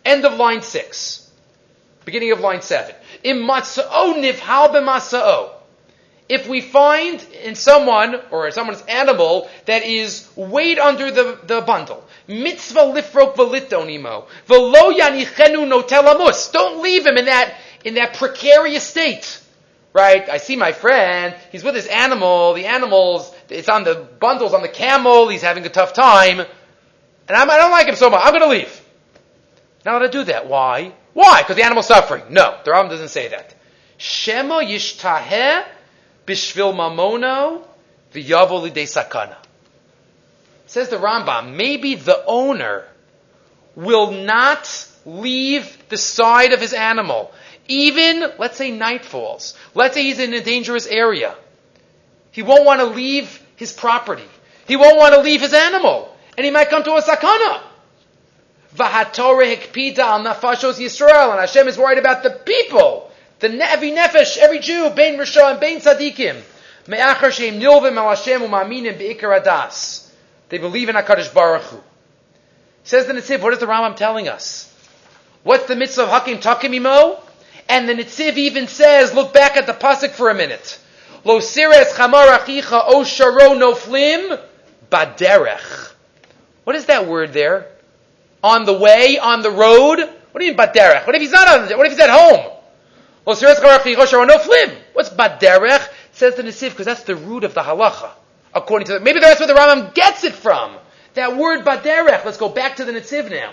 End 0.05 0.25
of 0.25 0.35
line 0.35 0.63
six. 0.63 1.29
Beginning 2.05 2.31
of 2.31 2.39
line 2.39 2.63
seven. 2.63 2.95
Im 3.25 3.39
matza'o 3.39 4.15
nivhal 4.23 4.73
b'masa'o. 4.73 5.51
If 6.29 6.49
we 6.49 6.61
find 6.61 7.21
in 7.43 7.57
someone 7.57 8.21
or 8.31 8.47
in 8.47 8.53
someone's 8.53 8.83
animal 8.83 9.51
that 9.67 9.83
is 9.83 10.29
weighed 10.37 10.79
under 10.79 11.11
the, 11.11 11.41
the 11.43 11.61
bundle, 11.61 12.05
mitzvah 12.29 12.93
lifrok 12.95 13.35
velitonimo, 13.35 14.29
velo 14.47 14.93
yanichenu 14.93 15.67
notelamus. 15.69 16.53
Don't 16.53 16.85
leave 16.85 17.05
him 17.05 17.17
in 17.17 17.25
that 17.25 17.53
in 17.85 17.95
that 17.95 18.15
precarious 18.15 18.85
state. 18.85 19.41
Right? 19.93 20.29
I 20.29 20.37
see 20.37 20.55
my 20.55 20.71
friend, 20.71 21.35
he's 21.51 21.65
with 21.65 21.75
his 21.75 21.89
animal, 21.89 22.55
the 22.55 22.67
animal's 22.67 23.35
it's 23.51 23.69
on 23.69 23.85
the 23.85 23.95
bundles 23.95 24.55
on 24.55 24.63
the 24.63 24.69
camel, 24.69 25.29
he's 25.29 25.43
having 25.43 25.65
a 25.67 25.69
tough 25.69 25.93
time, 25.93 26.41
and 26.41 27.37
I'm, 27.37 27.49
I 27.51 27.55
do 27.55 27.63
not 27.63 27.71
like 27.71 27.87
him 27.87 27.95
so 27.95 28.11
much. 28.11 28.23
I'm 28.25 28.33
gonna 28.33 28.47
leave. 28.47 28.81
Not 29.85 30.01
to 30.01 30.09
do 30.09 30.25
that. 30.25 30.49
Why? 30.49 30.93
Why? 31.15 31.43
Because 31.43 31.57
the 31.57 31.63
animal's 31.63 31.87
suffering. 31.87 32.25
No, 32.31 32.59
the 32.65 32.71
Rambam 32.71 32.91
doesn't 32.91 33.09
say 33.09 33.29
that. 33.29 33.55
Shema 33.99 34.61
yishtaheh 34.61 35.65
bishvil 36.27 36.75
mamono 36.75 37.63
v'yavo 38.13 38.69
lidei 38.69 38.85
sakana. 38.85 39.37
Says 40.67 40.89
the 40.89 40.97
Rambam, 40.97 41.55
maybe 41.55 41.95
the 41.97 42.25
owner 42.27 42.85
will 43.75 44.11
not 44.11 44.89
leave 45.05 45.79
the 45.89 45.97
side 45.97 46.53
of 46.53 46.61
his 46.61 46.73
animal. 46.73 47.33
Even, 47.69 48.33
let's 48.39 48.57
say 48.57 48.71
night 48.71 49.05
falls. 49.05 49.57
Let's 49.75 49.95
say 49.95 50.03
he's 50.03 50.19
in 50.19 50.35
a 50.35 50.43
dangerous 50.43 50.87
area. 50.87 51.35
He 52.33 52.43
won't 52.43 52.65
want 52.65 52.81
to 52.81 52.87
leave 52.87 53.43
his 53.57 53.73
property. 53.73 54.25
He 54.67 54.77
won't 54.77 54.97
want 54.97 55.15
to 55.15 55.21
leave 55.21 55.41
his 55.41 55.53
animal. 55.53 56.17
And 56.37 56.45
he 56.45 56.51
might 56.51 56.71
come 56.71 56.83
to 56.85 56.93
a 56.93 57.03
sakana. 57.03 57.63
Vahatore 58.75 59.57
hikpida 59.57 59.99
al 59.99 60.25
nafashos 60.25 60.79
Yisrael. 60.79 61.31
And 61.31 61.41
Hashem 61.41 61.67
is 61.69 61.77
worried 61.77 61.99
about 61.99 62.23
the 62.23 62.31
people. 62.31 63.11
The 63.41 63.49
every 63.49 63.91
nefesh, 63.91 64.37
every 64.37 64.61
Jew, 64.61 64.91
bein 64.91 65.19
Risha 65.19 65.51
and 65.51 65.61
bein 65.61 65.81
tzadikim. 65.81 66.41
Me'achar 66.87 67.31
sheim 67.31 67.61
nilvim 67.61 67.97
al 67.97 68.11
Hashem 68.11 68.43
u'maminim 68.43 68.99
be'ikar 68.99 69.41
adas. 69.41 70.11
They 70.51 70.59
believe 70.59 70.89
in 70.89 70.97
HaKadosh 70.97 71.33
Baruch 71.33 71.63
Hu. 71.63 71.81
Says 72.85 73.07
the 73.07 73.13
Nitziv, 73.13 73.41
what 73.41 73.53
is 73.53 73.59
the 73.59 73.67
Rambam 73.67 73.97
telling 73.97 74.29
us? 74.29 74.67
What's 75.43 75.67
the 75.67 75.77
mitzvah 75.77 76.03
of 76.03 76.09
Hakim 76.09 76.41
Takim 76.41 76.75
Imo? 76.75 77.19
And 77.69 77.89
the 77.89 77.95
Nitziv 77.95 78.37
even 78.37 78.67
says, 78.67 79.15
look 79.15 79.33
back 79.33 79.57
at 79.57 79.67
the 79.67 79.73
pasuk 79.73 80.11
for 80.11 80.29
a 80.29 80.35
minute. 80.35 80.79
Lo 81.25 81.41
sires 81.41 81.93
chamar 81.93 82.39
achicha 82.39 82.83
o 82.87 83.03
sharo 83.03 83.55
noflim 83.59 84.41
baderech. 84.91 85.93
What 86.65 86.77
is 86.77 86.87
that 86.87 87.07
word 87.07 87.33
there? 87.33 87.67
On 88.43 88.65
the 88.65 88.73
way, 88.73 89.19
on 89.19 89.43
the 89.43 89.51
road? 89.51 89.99
What 89.99 90.41
do 90.41 90.45
you 90.45 90.53
mean 90.53 90.59
baderech? 90.59 91.07
What 91.07 91.15
if 91.15 91.23
he's 91.23 91.33
not 91.33 91.49
on 91.49 91.69
the, 91.69 91.77
what 91.77 91.87
if 91.87 91.93
he's 91.93 92.01
at 92.01 92.11
home? 92.11 92.53
Lo 93.27 93.35
sires 93.35 93.59
chamar 93.59 93.79
achicha 93.79 93.99
o 93.99 94.07
sharo 94.07 94.29
noflim. 94.29 94.77
What's 94.93 95.11
baderech? 95.11 95.89
Says 96.13 96.37
the 96.37 96.43
Nitziv, 96.43 96.71
because 96.71 96.87
that's 96.87 97.05
the 97.05 97.17
root 97.17 97.45
of 97.45 97.55
the 97.55 97.63
halacha 97.63 98.11
according 98.55 98.87
to 98.87 98.95
the, 98.95 99.01
maybe 99.01 99.21
that's 99.21 99.41
where 99.41 99.47
the 99.47 99.55
Rambam 99.55 99.95
gets 99.95 100.25
it 100.25 100.35
from. 100.35 100.77
That 101.15 101.37
word 101.37 101.65
baderech. 101.65 102.25
Let's 102.25 102.39
go 102.39 102.49
back 102.49 102.77
to 102.77 102.85
the 102.85 102.93
Netziv 102.93 103.31
now. 103.31 103.53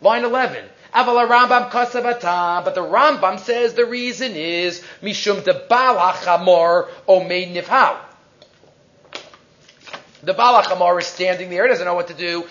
Line 0.00 0.24
11. 0.24 0.64
Avala 0.94 1.28
Rambam 1.28 2.64
but 2.64 2.74
the 2.74 2.80
Rambam 2.80 3.38
says 3.38 3.74
the 3.74 3.84
reason 3.84 4.32
is 4.32 4.82
mishum 5.02 5.44
de 5.44 5.54
balachamor 5.68 6.88
omei 7.06 7.52
nivhal. 7.54 7.98
The 10.22 10.34
balachamor 10.34 10.98
is 10.98 11.06
standing 11.06 11.50
there, 11.50 11.64
he 11.64 11.68
doesn't 11.68 11.84
know 11.84 11.94
what 11.94 12.08
to 12.08 12.14
do. 12.14 12.44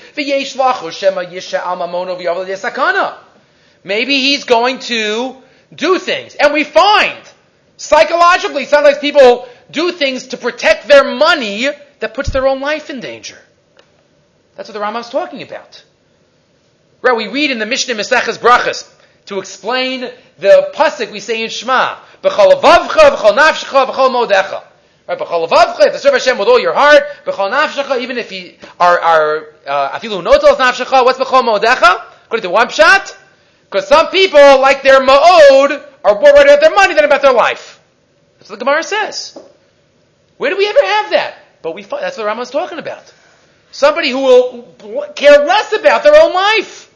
Maybe 3.83 4.19
he's 4.19 4.43
going 4.43 4.79
to 4.79 5.37
do 5.73 5.99
things, 5.99 6.35
and 6.35 6.53
we 6.53 6.63
find 6.63 7.19
psychologically 7.75 8.65
sometimes 8.65 8.97
people 8.99 9.47
do 9.69 9.91
things 9.91 10.27
to 10.27 10.37
protect 10.37 10.87
their 10.87 11.03
money 11.03 11.67
that 11.99 12.13
puts 12.13 12.29
their 12.29 12.47
own 12.47 12.61
life 12.61 12.89
in 12.89 12.99
danger. 12.99 13.37
That's 14.55 14.69
what 14.69 14.73
the 14.73 14.79
Rambam's 14.79 15.09
talking 15.09 15.41
about. 15.41 15.83
Right, 17.01 17.15
we 17.15 17.27
read 17.27 17.51
in 17.51 17.59
the 17.59 17.65
Mishnah 17.65 17.93
Meseches 17.93 18.37
Brachas 18.39 18.91
to 19.27 19.39
explain 19.39 20.09
the 20.39 20.71
pasuk 20.73 21.11
we 21.11 21.19
say 21.19 21.43
in 21.43 21.49
Shema, 21.49 21.97
"B'chol 22.23 22.59
avavcha, 22.59 23.15
b'chol 23.15 23.37
nafshecha, 23.37 23.87
b'chol 23.87 24.09
modecha." 24.09 24.63
Right, 25.07 25.17
b'chol 25.17 25.47
avavcha, 25.47 25.87
if 25.87 25.93
you 25.93 25.99
serve 25.99 26.13
Hashem 26.13 26.37
with 26.37 26.47
all 26.47 26.59
your 26.59 26.73
heart, 26.73 27.03
b'chol 27.25 27.51
nafshecha, 27.51 28.01
even 28.01 28.17
if 28.17 28.31
you 28.31 28.55
are 28.79 28.99
are 28.99 29.45
uh, 29.67 29.99
afilu 29.99 30.23
notos 30.23 30.55
nafshecha, 30.57 31.05
what's 31.05 31.19
b'chol 31.19 31.43
modecha? 31.43 32.03
According 32.25 32.43
to 32.43 32.49
one 32.49 32.67
pshat, 32.67 33.15
because 33.69 33.87
some 33.87 34.07
people 34.07 34.59
like 34.59 34.81
their 34.81 34.99
ma'od 34.99 35.83
are 36.03 36.15
more 36.15 36.33
worried 36.33 36.47
about 36.47 36.61
their 36.61 36.73
money 36.73 36.95
than 36.95 37.05
about 37.05 37.21
their 37.21 37.33
life. 37.33 37.79
That's 38.39 38.49
what 38.49 38.59
the 38.59 38.65
Gemara 38.65 38.83
says. 38.83 39.37
Where 40.37 40.49
do 40.49 40.57
we 40.57 40.67
ever 40.67 40.79
have 40.83 41.11
that? 41.11 41.37
But 41.61 41.73
we, 41.73 41.83
that's 41.83 42.17
what 42.17 42.27
Rambam's 42.27 42.51
talking 42.51 42.79
about. 42.79 43.13
Somebody 43.71 44.09
who 44.09 44.19
will 44.19 45.11
care 45.15 45.45
less 45.45 45.73
about 45.73 46.03
their 46.03 46.15
own 46.21 46.33
life. 46.33 46.86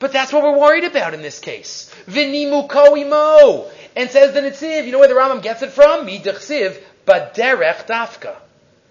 But 0.00 0.12
that's 0.12 0.32
what 0.32 0.42
we're 0.42 0.58
worried 0.58 0.84
about 0.84 1.14
in 1.14 1.22
this 1.22 1.38
case. 1.38 1.94
Vinimu 2.06 2.68
koimo. 2.68 3.70
And 3.94 4.10
says 4.10 4.32
the 4.32 4.40
Nitziv, 4.40 4.86
you 4.86 4.92
know 4.92 4.98
where 4.98 5.08
the 5.08 5.14
Rambam 5.14 5.42
gets 5.42 5.62
it 5.62 5.70
from? 5.70 6.06
Midachsiv, 6.06 6.80
baderech 7.06 7.86
dafka. 7.86 8.34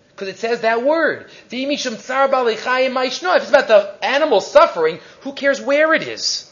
Because 0.10 0.28
it 0.28 0.38
says 0.38 0.62
that 0.62 0.84
word. 0.84 1.26
If 1.50 1.54
it's 1.54 2.10
about 3.50 3.68
the 3.68 3.96
animal 4.04 4.42
suffering, 4.42 5.00
who 5.22 5.34
cares 5.34 5.60
where 5.60 5.94
it 5.94 6.04
is? 6.04 6.46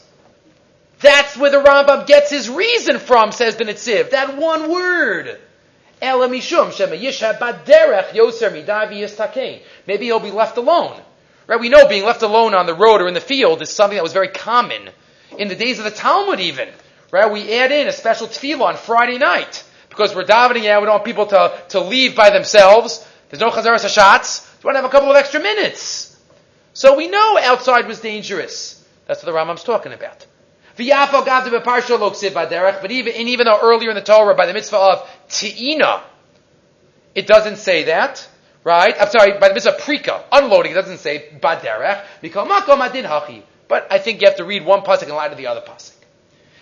That's 1.00 1.36
where 1.36 1.50
the 1.50 1.62
Rambam 1.62 2.06
gets 2.08 2.30
his 2.30 2.50
reason 2.50 2.98
from, 2.98 3.30
says 3.30 3.56
the 3.56 3.64
Nitziv. 3.64 4.10
That 4.10 4.36
one 4.36 4.72
word. 4.72 5.38
Maybe 9.86 10.04
he'll 10.06 10.20
be 10.20 10.30
left 10.30 10.56
alone. 10.56 11.00
Right? 11.48 11.58
We 11.58 11.70
know 11.70 11.88
being 11.88 12.04
left 12.04 12.22
alone 12.22 12.54
on 12.54 12.66
the 12.66 12.74
road 12.74 13.00
or 13.00 13.08
in 13.08 13.14
the 13.14 13.20
field 13.20 13.62
is 13.62 13.70
something 13.70 13.96
that 13.96 14.02
was 14.02 14.12
very 14.12 14.28
common 14.28 14.90
in 15.36 15.48
the 15.48 15.56
days 15.56 15.78
of 15.78 15.84
the 15.84 15.90
Talmud 15.90 16.38
even. 16.38 16.68
Right? 17.10 17.32
We 17.32 17.54
add 17.58 17.72
in 17.72 17.88
a 17.88 17.92
special 17.92 18.28
tefillah 18.28 18.66
on 18.66 18.76
Friday 18.76 19.16
night 19.16 19.64
because 19.88 20.14
we're 20.14 20.24
davening 20.24 20.68
out. 20.68 20.82
We 20.82 20.86
don't 20.86 20.96
want 20.96 21.04
people 21.06 21.26
to, 21.26 21.58
to 21.70 21.80
leave 21.80 22.14
by 22.14 22.28
themselves. 22.30 23.04
There's 23.30 23.40
no 23.40 23.48
chazaras 23.48 23.82
hashatz. 23.84 24.46
We 24.62 24.68
want 24.68 24.76
to 24.76 24.82
have 24.82 24.90
a 24.90 24.92
couple 24.92 25.10
of 25.10 25.16
extra 25.16 25.40
minutes. 25.40 26.16
So 26.74 26.96
we 26.96 27.08
know 27.08 27.38
outside 27.38 27.88
was 27.88 28.00
dangerous. 28.00 28.84
That's 29.06 29.24
what 29.24 29.32
the 29.32 29.36
Rambam's 29.36 29.64
talking 29.64 29.94
about. 29.94 30.26
But 30.76 30.86
even, 32.92 33.14
and 33.14 33.28
even 33.30 33.46
though 33.46 33.58
earlier 33.60 33.88
in 33.88 33.96
the 33.96 34.02
Torah, 34.02 34.34
by 34.34 34.46
the 34.46 34.52
mitzvah 34.52 34.76
of 34.76 35.10
Ti'ina, 35.28 36.02
it 37.14 37.26
doesn't 37.26 37.56
say 37.56 37.84
that, 37.84 38.28
right? 38.68 38.94
I'm 39.00 39.08
sorry, 39.08 39.38
by 39.38 39.48
the 39.48 39.54
mitzvah 39.54 39.78
Prika, 39.80 40.24
unloading, 40.30 40.72
it 40.72 40.74
doesn't 40.74 40.98
say 40.98 41.30
Baderech, 41.40 42.04
adin 42.22 43.04
hachi. 43.04 43.42
but 43.66 43.90
I 43.90 43.98
think 43.98 44.20
you 44.20 44.28
have 44.28 44.36
to 44.36 44.44
read 44.44 44.62
one 44.62 44.82
pasuk 44.82 45.04
in 45.04 45.14
light 45.14 45.32
of 45.32 45.38
the 45.38 45.46
other 45.46 45.62
pasuk. 45.62 45.94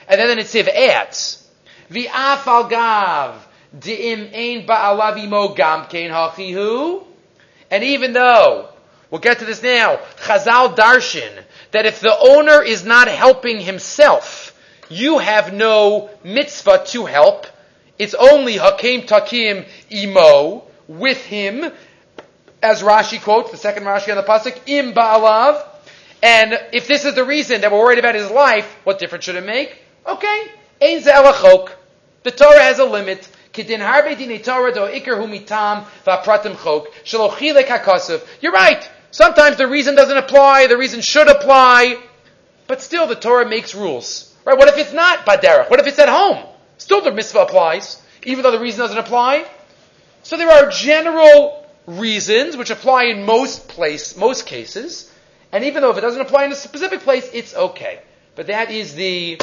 And 0.08 0.20
then 0.20 0.36
the 0.36 0.40
Nitziv 0.40 0.68
adds, 0.68 1.50
V'afal 1.90 2.70
gav, 2.70 3.48
di'im 3.76 4.32
ein 4.32 4.68
ba'alavimo 4.68 5.56
gam 5.56 5.86
kein 5.86 6.12
hachihu, 6.12 7.04
and 7.72 7.82
even 7.82 8.12
though, 8.12 8.68
we'll 9.10 9.20
get 9.20 9.40
to 9.40 9.44
this 9.44 9.64
now, 9.64 9.96
Chazal 10.18 10.76
Darshan, 10.76 11.42
that 11.72 11.86
if 11.86 11.98
the 11.98 12.16
owner 12.16 12.62
is 12.62 12.84
not 12.84 13.08
helping 13.08 13.58
himself, 13.58 14.56
you 14.88 15.18
have 15.18 15.52
no 15.52 16.08
mitzvah 16.22 16.84
to 16.86 17.06
help. 17.06 17.48
It's 17.98 18.14
only 18.14 18.58
Hakim 18.58 19.02
Takim 19.06 19.64
Imo 19.90 20.62
with 20.88 21.24
him, 21.24 21.72
as 22.62 22.82
Rashi 22.82 23.20
quotes, 23.20 23.50
the 23.50 23.56
second 23.56 23.84
Rashi 23.84 24.10
on 24.10 24.16
the 24.16 24.22
Pasuk, 24.22 24.60
Im 24.66 24.92
Ba'alav. 24.92 25.64
And 26.22 26.58
if 26.72 26.86
this 26.88 27.04
is 27.04 27.14
the 27.14 27.24
reason 27.24 27.60
that 27.60 27.70
we're 27.70 27.78
worried 27.78 27.98
about 27.98 28.14
his 28.14 28.30
life, 28.30 28.76
what 28.84 28.98
difference 28.98 29.24
should 29.24 29.36
it 29.36 29.44
make? 29.44 29.78
Okay. 30.06 30.50
Ein 30.82 31.00
Elachok. 31.00 31.70
The 32.22 32.30
Torah 32.30 32.62
has 32.62 32.78
a 32.78 32.84
limit. 32.84 33.28
You're 38.40 38.52
right. 38.52 38.90
Sometimes 39.10 39.56
the 39.56 39.66
reason 39.66 39.94
doesn't 39.94 40.16
apply, 40.16 40.66
the 40.66 40.76
reason 40.76 41.00
should 41.00 41.28
apply, 41.28 41.98
but 42.66 42.82
still 42.82 43.06
the 43.06 43.14
Torah 43.14 43.48
makes 43.48 43.74
rules. 43.74 44.34
Right? 44.44 44.58
What 44.58 44.68
if 44.68 44.76
it's 44.76 44.92
not 44.92 45.24
Baderach? 45.24 45.70
What 45.70 45.80
if 45.80 45.86
it's 45.86 45.98
at 45.98 46.08
home? 46.08 46.44
Still 46.78 47.02
the 47.02 47.12
mitzvah 47.12 47.40
applies, 47.40 48.02
even 48.24 48.42
though 48.42 48.50
the 48.50 48.60
reason 48.60 48.80
doesn't 48.80 48.98
apply. 48.98 49.46
So 50.22 50.36
there 50.36 50.50
are 50.50 50.70
general 50.70 51.65
reasons 51.86 52.56
which 52.56 52.70
apply 52.70 53.04
in 53.04 53.24
most 53.24 53.68
place, 53.68 54.16
most 54.16 54.46
cases, 54.46 55.10
and 55.52 55.64
even 55.64 55.82
though 55.82 55.90
if 55.90 55.98
it 55.98 56.02
doesn't 56.02 56.20
apply 56.20 56.44
in 56.44 56.52
a 56.52 56.56
specific 56.56 57.00
place, 57.00 57.28
it's 57.32 57.54
okay. 57.54 58.00
but 58.34 58.48
that 58.48 58.70
is 58.70 58.94
the 58.94 59.40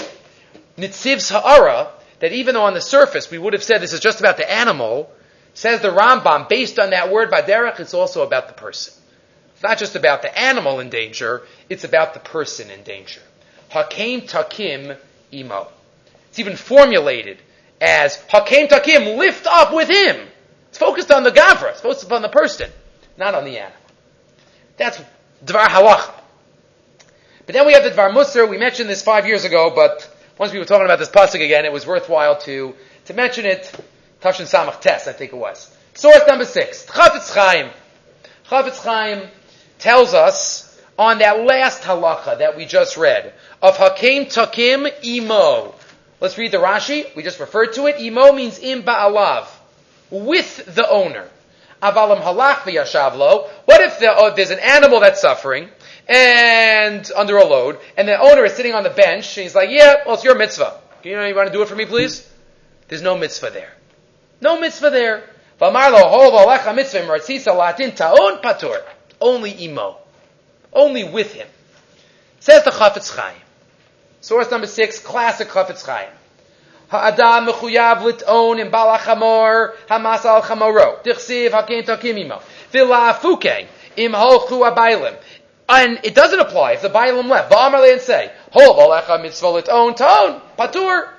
Nitziv's 0.77 1.29
Ha'ara, 1.29 1.91
that 2.19 2.31
even 2.31 2.55
though 2.55 2.65
on 2.65 2.73
the 2.73 2.81
surface 2.81 3.31
we 3.31 3.37
would 3.37 3.53
have 3.53 3.63
said 3.63 3.81
this 3.81 3.93
is 3.93 3.99
just 3.99 4.19
about 4.19 4.37
the 4.37 4.49
animal, 4.49 5.09
says 5.53 5.81
the 5.81 5.89
Rambam, 5.89 6.47
based 6.49 6.79
on 6.79 6.91
that 6.91 7.11
word 7.11 7.31
Baderach, 7.31 7.79
it's 7.79 7.93
also 7.93 8.23
about 8.23 8.47
the 8.47 8.53
person. 8.53 8.93
It's 9.53 9.63
not 9.63 9.77
just 9.77 9.95
about 9.95 10.21
the 10.21 10.37
animal 10.37 10.79
in 10.79 10.89
danger, 10.89 11.43
it's 11.69 11.83
about 11.83 12.13
the 12.13 12.19
person 12.19 12.69
in 12.69 12.83
danger. 12.83 13.21
Hakim 13.69 14.21
Takim 14.21 14.95
Imo. 15.31 15.67
It's 16.29 16.39
even 16.39 16.55
formulated 16.55 17.37
as 17.79 18.15
Hakim 18.29 18.67
Takim, 18.67 19.17
lift 19.17 19.47
up 19.47 19.73
with 19.73 19.89
him. 19.89 20.27
It's 20.73 20.79
focused 20.79 21.11
on 21.11 21.21
the 21.21 21.29
Gavra, 21.29 21.69
it's 21.69 21.81
focused 21.81 22.11
on 22.11 22.23
the 22.23 22.29
person, 22.29 22.67
not 23.15 23.35
on 23.35 23.45
the 23.45 23.59
animal. 23.59 23.77
That's 24.75 24.99
Dvar 25.45 25.67
Halacha. 25.67 26.11
But 27.45 27.53
then 27.53 27.67
we 27.67 27.73
have 27.73 27.83
the 27.83 27.91
Dvar 27.91 28.11
Musar. 28.11 28.49
We 28.49 28.57
mentioned 28.57 28.89
this 28.89 29.03
five 29.03 29.27
years 29.27 29.45
ago, 29.45 29.71
but 29.75 30.11
once 30.39 30.51
we 30.51 30.57
were 30.57 30.65
talking 30.65 30.85
about 30.85 30.97
this 30.97 31.09
pasuk 31.09 31.45
again, 31.45 31.65
it 31.65 31.71
was 31.71 31.85
worthwhile 31.85 32.39
to, 32.39 32.73
to 33.05 33.13
mention 33.13 33.45
it. 33.45 33.71
Tashin 34.19 34.51
Samach 34.51 34.81
Tes, 34.81 35.07
I 35.07 35.13
think 35.13 35.31
it 35.31 35.35
was. 35.35 35.77
Source 35.93 36.21
number 36.27 36.43
six. 36.43 36.87
Chafetz 36.87 37.31
Chaim. 37.35 37.69
Chafetz 38.49 38.83
Chaim 38.83 39.29
tells 39.77 40.15
us 40.15 40.81
on 40.97 41.19
that 41.19 41.45
last 41.45 41.83
halacha 41.83 42.39
that 42.39 42.57
we 42.57 42.65
just 42.65 42.97
read 42.97 43.31
of 43.61 43.77
Hakim 43.77 44.25
Takim 44.25 44.87
Imo. 45.03 45.75
Let's 46.19 46.39
read 46.39 46.51
the 46.51 46.57
Rashi. 46.57 47.15
We 47.15 47.21
just 47.21 47.39
referred 47.39 47.73
to 47.73 47.85
it. 47.85 48.01
Imo 48.01 48.33
means 48.33 48.57
im 48.57 48.81
ba'alav, 48.81 49.45
with 50.13 50.75
the 50.75 50.87
owner. 50.87 51.27
Avalam 51.81 52.21
halach 52.21 52.59
v'yashavlo. 52.59 53.49
What 53.65 53.81
if 53.81 53.97
oh, 54.01 54.33
there's 54.35 54.51
an 54.51 54.59
animal 54.59 54.99
that's 55.01 55.19
suffering 55.19 55.69
and 56.07 57.09
under 57.15 57.37
a 57.37 57.45
load, 57.45 57.79
and 57.97 58.07
the 58.07 58.19
owner 58.19 58.45
is 58.45 58.53
sitting 58.53 58.73
on 58.73 58.83
the 58.83 58.89
bench, 58.89 59.37
and 59.37 59.43
he's 59.43 59.55
like, 59.55 59.69
"Yeah, 59.69 60.03
well, 60.05 60.15
it's 60.15 60.23
your 60.23 60.35
mitzvah. 60.35 60.79
You 61.03 61.15
know, 61.15 61.25
you 61.25 61.35
want 61.35 61.47
to 61.47 61.53
do 61.53 61.61
it 61.61 61.67
for 61.67 61.75
me, 61.75 61.85
please?" 61.85 62.29
There's 62.87 63.01
no 63.01 63.17
mitzvah 63.17 63.49
there. 63.49 63.73
No 64.39 64.59
mitzvah 64.59 64.91
there. 64.91 65.23
Only 69.21 69.65
imo. 69.65 69.97
Only 70.73 71.03
with 71.03 71.33
him. 71.33 71.47
Says 72.39 72.63
the 72.63 72.71
Chafetz 72.71 73.15
Chaim. 73.15 73.35
Source 74.21 74.51
number 74.51 74.67
six, 74.67 74.99
classic 74.99 75.47
Chafetz 75.49 75.85
Chaim. 75.85 76.09
And 85.69 85.99
it 86.03 86.13
doesn't 86.13 86.39
apply 86.39 86.73
if 86.73 86.81
the 86.81 86.89
Bailam 86.89 87.29
left. 87.29 87.51
Ba'amarle 87.51 87.93
and 87.93 88.01
say, 88.01 88.31
Hol 88.51 88.75
balecha 88.75 89.21
mitzvah 89.21 89.47
lit'on 89.47 89.95
ton, 89.95 90.41
patur. 90.57 91.09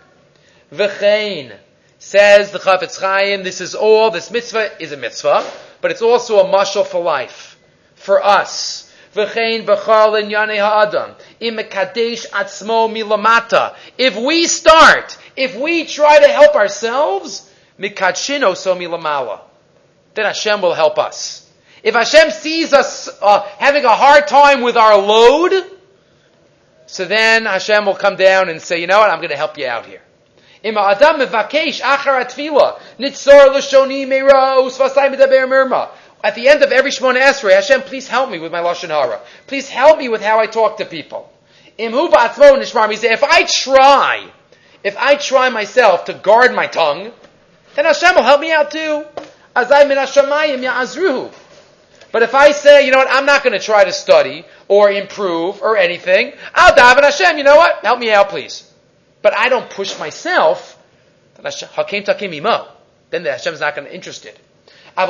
V'chein. 0.72 1.56
Says 1.98 2.50
the 2.50 2.58
Chafetz 2.58 3.00
Chaim, 3.00 3.42
this 3.44 3.62
is 3.62 3.74
all, 3.74 4.10
this 4.10 4.30
mitzvah 4.30 4.82
is 4.82 4.92
a 4.92 4.96
mitzvah, 4.96 5.50
but 5.80 5.90
it's 5.90 6.02
also 6.02 6.40
a 6.40 6.44
mashal 6.44 6.86
for 6.86 7.02
life. 7.02 7.58
For 7.94 8.22
us. 8.22 8.83
V'chein 9.14 9.64
b'chal 9.64 10.20
in 10.20 10.30
yanei 10.30 10.58
ha'adam. 10.58 11.14
Im 11.40 11.56
kadesh 11.56 12.26
atzmo 12.30 12.88
milamata. 12.90 13.74
If 13.96 14.16
we 14.16 14.46
start, 14.46 15.16
if 15.36 15.56
we 15.56 15.84
try 15.84 16.18
to 16.18 16.28
help 16.28 16.54
ourselves, 16.54 17.50
mikadshino 17.78 18.56
so 18.56 18.74
milamala. 18.74 19.40
Then 20.14 20.26
Hashem 20.26 20.60
will 20.60 20.74
help 20.74 20.98
us. 20.98 21.48
If 21.82 21.94
Hashem 21.94 22.30
sees 22.30 22.72
us 22.72 23.08
uh, 23.20 23.42
having 23.58 23.84
a 23.84 23.94
hard 23.94 24.26
time 24.26 24.62
with 24.62 24.76
our 24.76 24.96
load, 24.96 25.70
so 26.86 27.04
then 27.04 27.44
Hashem 27.44 27.86
will 27.86 27.94
come 27.94 28.16
down 28.16 28.48
and 28.48 28.60
say, 28.60 28.80
you 28.80 28.86
know 28.86 28.98
what, 28.98 29.10
I'm 29.10 29.18
going 29.18 29.30
to 29.30 29.36
help 29.36 29.58
you 29.58 29.66
out 29.66 29.86
here. 29.86 30.00
Im 30.62 30.78
adam 30.78 31.20
mevakesh 31.20 31.82
nitzor 32.98 33.54
l'shoni 33.54 34.06
meira 34.06 34.56
medaber 35.10 35.46
mirma. 35.46 35.90
At 36.24 36.34
the 36.36 36.48
end 36.48 36.62
of 36.62 36.72
every 36.72 36.90
Shemona 36.90 37.20
Esrei, 37.20 37.52
Hashem, 37.52 37.82
please 37.82 38.08
help 38.08 38.30
me 38.30 38.38
with 38.38 38.50
my 38.50 38.60
lashon 38.60 38.88
hara. 38.88 39.20
Please 39.46 39.68
help 39.68 39.98
me 39.98 40.08
with 40.08 40.22
how 40.22 40.40
I 40.40 40.46
talk 40.46 40.78
to 40.78 40.86
people. 40.86 41.30
If 41.76 41.92
I 43.22 43.44
try, 43.44 44.30
if 44.82 44.96
I 44.96 45.16
try 45.16 45.50
myself 45.50 46.06
to 46.06 46.14
guard 46.14 46.54
my 46.54 46.66
tongue, 46.66 47.12
then 47.74 47.84
Hashem 47.84 48.14
will 48.14 48.22
help 48.22 48.40
me 48.40 48.52
out 48.52 48.70
too. 48.70 49.04
But 52.10 52.22
if 52.22 52.34
I 52.34 52.52
say, 52.52 52.86
you 52.86 52.90
know 52.92 52.98
what, 52.98 53.10
I'm 53.10 53.26
not 53.26 53.42
going 53.44 53.58
to 53.58 53.62
try 53.62 53.84
to 53.84 53.92
study 53.92 54.46
or 54.66 54.90
improve 54.90 55.60
or 55.60 55.76
anything, 55.76 56.32
I'll 56.54 56.74
daven 56.74 57.02
Hashem, 57.02 57.36
you 57.36 57.44
know 57.44 57.56
what, 57.56 57.84
help 57.84 57.98
me 57.98 58.10
out 58.10 58.30
please. 58.30 58.72
But 59.20 59.34
I 59.36 59.50
don't 59.50 59.68
push 59.68 59.98
myself, 59.98 60.82
then 61.36 61.52
imo. 62.32 62.68
Then 63.10 63.24
the 63.24 63.32
Hashem's 63.32 63.60
not 63.60 63.76
going 63.76 63.88
to 63.88 63.94
interested. 63.94 64.38
If 64.96 65.08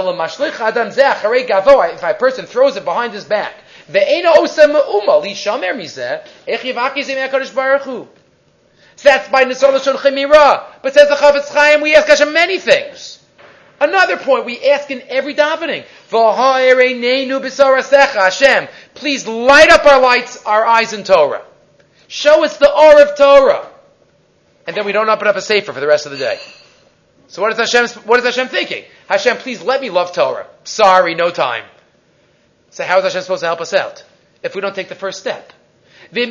a 2.02 2.14
person 2.14 2.46
throws 2.46 2.76
it 2.76 2.84
behind 2.84 3.12
his 3.12 3.24
back, 3.24 3.54
so 8.96 9.08
that's 9.08 9.28
by 9.28 9.44
Nisol 9.44 9.78
Shon. 9.82 9.94
But 10.82 10.94
says 10.94 11.08
the 11.08 11.16
Chafetz 11.16 11.48
Chaim, 11.52 11.80
we 11.82 11.94
ask 11.94 12.06
Hashem 12.08 12.32
many 12.32 12.58
things. 12.58 13.20
Another 13.80 14.16
point 14.16 14.46
we 14.46 14.64
ask 14.64 14.90
in 14.90 15.02
every 15.08 15.34
davening. 15.34 15.84
Hashem, 18.14 18.68
please 18.94 19.26
light 19.26 19.70
up 19.70 19.84
our 19.84 20.00
lights, 20.00 20.42
our 20.44 20.64
eyes 20.64 20.92
in 20.92 21.04
Torah. 21.04 21.42
Show 22.06 22.44
us 22.44 22.56
the 22.56 22.70
awe 22.70 23.02
of 23.02 23.16
Torah. 23.18 23.68
And 24.66 24.76
then 24.76 24.86
we 24.86 24.92
don't 24.92 25.08
open 25.08 25.26
up 25.26 25.36
a 25.36 25.42
safer 25.42 25.72
for 25.72 25.80
the 25.80 25.86
rest 25.86 26.06
of 26.06 26.12
the 26.12 26.18
day. 26.18 26.38
So 27.28 27.42
what 27.42 27.52
is 27.52 27.58
Hashem, 27.58 27.88
what 28.04 28.18
is 28.18 28.24
Hashem 28.24 28.48
thinking? 28.48 28.84
Hashem, 29.08 29.38
please 29.38 29.62
let 29.62 29.80
me 29.80 29.90
love 29.90 30.12
Torah. 30.12 30.46
Sorry, 30.64 31.14
no 31.14 31.30
time. 31.30 31.64
So 32.70 32.84
how 32.84 32.98
is 32.98 33.04
Hashem 33.04 33.22
supposed 33.22 33.40
to 33.40 33.46
help 33.46 33.60
us 33.60 33.72
out? 33.72 34.04
If 34.42 34.54
we 34.54 34.60
don't 34.60 34.74
take 34.74 34.88
the 34.88 34.94
first 34.94 35.20
step. 35.20 35.52
If 36.12 36.30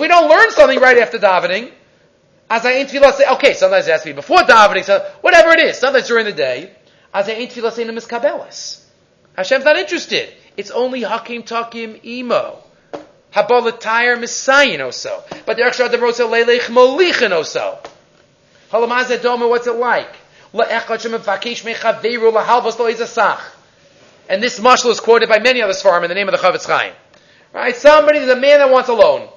we 0.00 0.08
don't 0.08 0.28
learn 0.28 0.50
something 0.50 0.80
right 0.80 0.98
after 0.98 1.18
davening, 1.18 1.72
as 2.48 2.66
I 2.66 2.72
ain't 2.72 2.90
say, 2.90 2.98
okay, 2.98 3.54
sometimes 3.54 3.86
it 3.86 3.92
has 3.92 4.02
to 4.02 4.08
be 4.08 4.12
before 4.12 4.38
davening, 4.38 4.84
so 4.84 4.98
whatever 5.20 5.50
it 5.50 5.60
is, 5.60 5.78
sometimes 5.78 6.08
during 6.08 6.24
the 6.24 6.32
day, 6.32 6.72
as 7.12 7.28
I 7.28 7.32
ain't 7.32 7.52
tefillah 7.52 7.90
miskabelas. 7.90 8.84
Hashem's 9.36 9.64
not 9.64 9.76
interested. 9.76 10.32
It's 10.56 10.70
only 10.70 11.02
hakim 11.02 11.42
takim 11.44 12.00
imo. 12.04 12.62
Habolatayr 13.32 14.18
misayin 14.18 14.80
oso. 14.80 15.22
But 15.46 15.56
the 15.56 15.64
extra 15.64 15.88
the 15.88 15.98
rosa 15.98 16.24
lelech 16.24 16.68
molichin 16.68 17.30
oso. 17.30 17.78
Halamazeh 18.70 19.18
doma, 19.18 19.48
what's 19.48 19.66
it 19.66 19.76
like? 19.76 20.14
And 20.52 20.68
this 24.42 24.58
mashal 24.58 24.90
is 24.90 25.00
quoted 25.00 25.28
by 25.28 25.38
many 25.38 25.62
other 25.62 25.72
svarim 25.72 26.02
in 26.02 26.08
the 26.08 26.14
name 26.14 26.28
of 26.28 26.32
the 26.32 26.38
Chafetz 26.38 26.66
Chaim. 26.66 26.92
Right? 27.52 27.76
Somebody, 27.76 28.18
there's 28.18 28.36
a 28.36 28.40
man 28.40 28.58
that 28.58 28.70
wants 28.70 28.88
a 28.88 28.94
loan. 28.94 29.28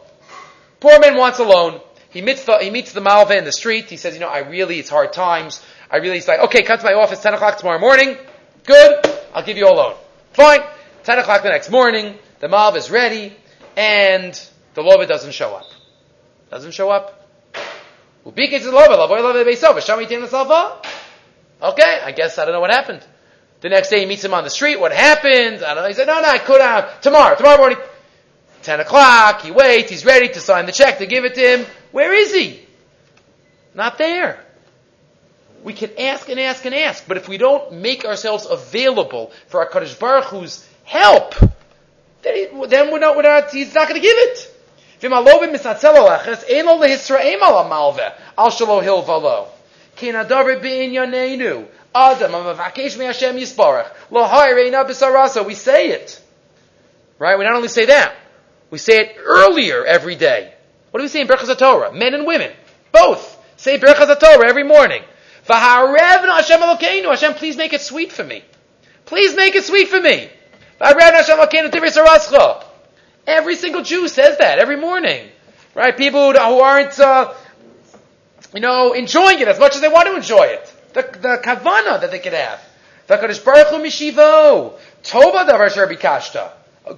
Poor 0.80 1.00
man 1.00 1.18
wants 1.18 1.40
a 1.40 1.44
loan. 1.44 1.82
He 2.10 2.22
meets 2.22 2.46
the, 2.46 2.58
he 2.60 2.70
meets 2.70 2.94
the 2.94 3.02
Malva 3.02 3.38
in 3.38 3.44
the 3.44 3.52
street. 3.52 3.90
He 3.90 3.98
says, 3.98 4.16
you 4.16 4.20
know, 4.20 4.28
I 4.28 4.40
really, 4.40 4.80
it's 4.80 4.90
hard 4.90 5.14
times. 5.14 5.64
I 5.90 5.98
really, 5.98 6.16
he's 6.16 6.28
like, 6.28 6.40
okay, 6.42 6.64
come 6.64 6.78
to 6.78 6.84
my 6.84 6.94
office 6.94 7.22
10 7.22 7.36
o'clock 7.36 7.58
tomorrow 7.58 7.80
morning. 7.80 8.18
Good. 8.66 9.06
I'll 9.34 9.44
give 9.44 9.58
you 9.58 9.68
a 9.68 9.74
loan. 9.74 9.96
Fine. 10.34 10.62
10 11.04 11.20
o'clock 11.20 11.44
the 11.44 11.50
next 11.50 11.70
morning. 11.70 12.18
The 12.40 12.50
Malva 12.50 12.78
is 12.78 12.90
ready. 12.90 13.36
And 13.76 14.34
the 14.74 14.82
Lova 14.82 15.08
doesn't 15.08 15.34
show 15.34 15.54
up. 15.54 15.66
Doesn't 16.50 16.72
show 16.72 16.90
up. 16.90 17.28
Okay, 21.62 22.00
I 22.04 22.12
guess 22.12 22.38
I 22.38 22.46
don't 22.46 22.54
know 22.54 22.62
what 22.62 22.72
happened. 22.72 23.06
The 23.62 23.70
next 23.70 23.90
day 23.90 24.00
he 24.00 24.06
meets 24.06 24.24
him 24.24 24.34
on 24.34 24.44
the 24.44 24.50
street. 24.50 24.80
What 24.80 24.92
happened? 24.92 25.64
I 25.64 25.74
don't 25.74 25.84
know. 25.84 25.88
He 25.88 25.94
said, 25.94 26.08
no, 26.08 26.22
no, 26.22 26.28
I 26.28 26.38
could 26.38 26.62
have. 26.62 27.02
Tomorrow, 27.02 27.36
tomorrow 27.36 27.58
morning. 27.58 27.78
10 28.64 28.80
o'clock, 28.80 29.42
he 29.42 29.52
waits, 29.52 29.90
he's 29.90 30.06
ready 30.06 30.30
to 30.30 30.40
sign 30.40 30.66
the 30.66 30.72
check, 30.72 31.00
to 31.00 31.06
give 31.06 31.26
it 31.26 31.36
to 31.36 31.42
him. 31.42 31.66
Where 31.92 32.14
is 32.14 32.34
he? 32.34 32.66
Not 33.76 33.98
there. 33.98 34.40
We 35.64 35.74
can 35.74 35.92
ask 35.98 36.30
and 36.30 36.40
ask 36.40 36.66
and 36.66 36.74
ask, 36.74 37.06
but 37.08 37.18
if 37.18 37.28
we 37.28 37.38
don't 37.38 37.74
make 37.74 38.06
ourselves 38.06 38.46
available 38.50 39.32
for 39.48 39.60
our 39.62 39.70
Kadosh 39.70 39.98
Baruch 39.98 40.26
Hu's 40.26 40.68
help, 40.84 41.36
then, 42.24 42.92
we're 42.92 43.00
not, 43.00 43.16
we're 43.16 43.24
not, 43.24 43.52
he's 43.52 43.74
not 43.74 43.88
going 43.88 44.02
to 44.02 44.06
give 44.06 44.18
it. 44.18 44.50
We 45.02 45.10
say 55.56 55.90
it. 55.90 56.22
Right? 57.20 57.38
We 57.38 57.44
not 57.44 57.56
only 57.56 57.68
say 57.68 57.86
that, 57.86 58.16
we 58.72 58.78
say 58.78 59.02
it 59.02 59.18
earlier 59.20 59.86
every 59.86 60.16
day. 60.16 60.54
What 60.92 61.00
do 61.00 61.04
we 61.04 61.10
say 61.10 61.22
in 61.22 61.28
Berachas 61.28 61.58
Torah? 61.58 61.94
Men 61.94 62.14
and 62.14 62.26
women. 62.26 62.52
Both. 62.92 63.38
Say 63.58 63.78
Berachas 63.78 64.20
Torah 64.20 64.48
every 64.48 64.64
morning. 64.64 65.04
Hashem 65.46 66.62
Hashem, 66.62 67.34
please 67.34 67.58
make 67.58 67.74
it 67.74 67.82
sweet 67.82 68.12
for 68.12 68.24
me. 68.24 68.44
Please 69.06 69.36
make 69.36 69.56
it 69.56 69.66
sweet 69.66 69.90
for 69.90 70.00
me. 70.00 70.30
Every 73.26 73.56
single 73.56 73.84
Jew 73.84 74.08
says 74.10 74.38
that 74.40 74.60
every 74.60 74.76
morning, 74.76 75.30
right? 75.76 75.96
People 75.96 76.34
who 76.34 76.38
aren't, 76.38 77.00
uh, 77.00 77.34
you 78.54 78.60
know, 78.60 78.92
enjoying 78.92 79.40
it 79.40 79.48
as 79.48 79.60
much 79.60 79.76
as 79.76 79.82
they 79.82 79.88
want 79.88 80.08
to 80.08 80.16
enjoy 80.16 80.44
it. 80.44 80.74
The, 80.94 81.02
the 81.04 81.42
kavana 81.42 82.02
that 82.02 82.12
they 82.12 82.20
could 82.20 82.34
have. 82.34 82.62
The 83.08 83.18
Kadosh 83.18 83.44
Baruch 83.44 83.68
Hu 83.68 83.78
mishivo. 83.78 84.78
Tova 85.04 85.48
davar 85.48 85.70
bikashta. 85.70 86.52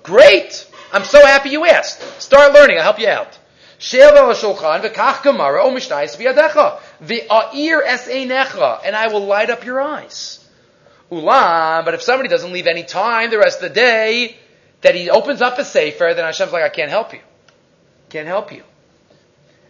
Great. 0.03 0.67
I'm 0.91 1.03
so 1.03 1.25
happy 1.25 1.49
you 1.49 1.65
asked. 1.65 2.01
Start 2.21 2.53
learning. 2.53 2.77
I'll 2.77 2.83
help 2.83 2.99
you 2.99 3.07
out. 3.07 3.37
Shev 3.79 4.15
al 4.15 4.33
shulchan 4.33 4.81
v'kach 4.81 5.21
gemara 5.23 5.63
o 5.63 5.69
mishnayis 5.69 6.17
v'yadecha 6.17 6.79
v'a'ir 7.03 7.81
es 7.85 8.07
einecha 8.07 8.81
and 8.83 8.95
I 8.95 9.07
will 9.07 9.25
light 9.25 9.49
up 9.49 9.65
your 9.65 9.81
eyes. 9.81 10.44
Ulam, 11.11 11.85
but 11.85 11.93
if 11.93 12.01
somebody 12.01 12.29
doesn't 12.29 12.51
leave 12.51 12.67
any 12.67 12.83
time 12.83 13.29
the 13.29 13.37
rest 13.37 13.61
of 13.61 13.69
the 13.69 13.75
day, 13.75 14.35
that 14.81 14.95
he 14.95 15.09
opens 15.09 15.41
up 15.41 15.57
a 15.57 15.65
sefer, 15.65 16.13
then 16.15 16.25
Hashem's 16.25 16.51
like, 16.51 16.63
I 16.63 16.69
can't 16.69 16.89
help 16.89 17.13
you. 17.13 17.19
Can't 18.09 18.27
help 18.27 18.51
you. 18.51 18.63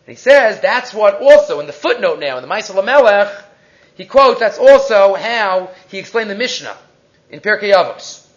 And 0.07 0.15
he 0.15 0.15
says 0.15 0.59
that's 0.59 0.93
what 0.93 1.21
also 1.21 1.59
in 1.59 1.67
the 1.67 1.73
footnote 1.73 2.19
now 2.19 2.37
in 2.37 2.43
the 2.43 2.49
Maisel 2.49 2.83
Melech, 2.83 3.29
he 3.95 4.05
quotes 4.05 4.39
that's 4.39 4.57
also 4.57 5.15
how 5.15 5.71
he 5.89 5.97
explained 5.97 6.29
the 6.29 6.35
Mishnah 6.35 6.75
in 7.29 7.39
Pirkei 7.39 7.73
Avos. 7.73 8.27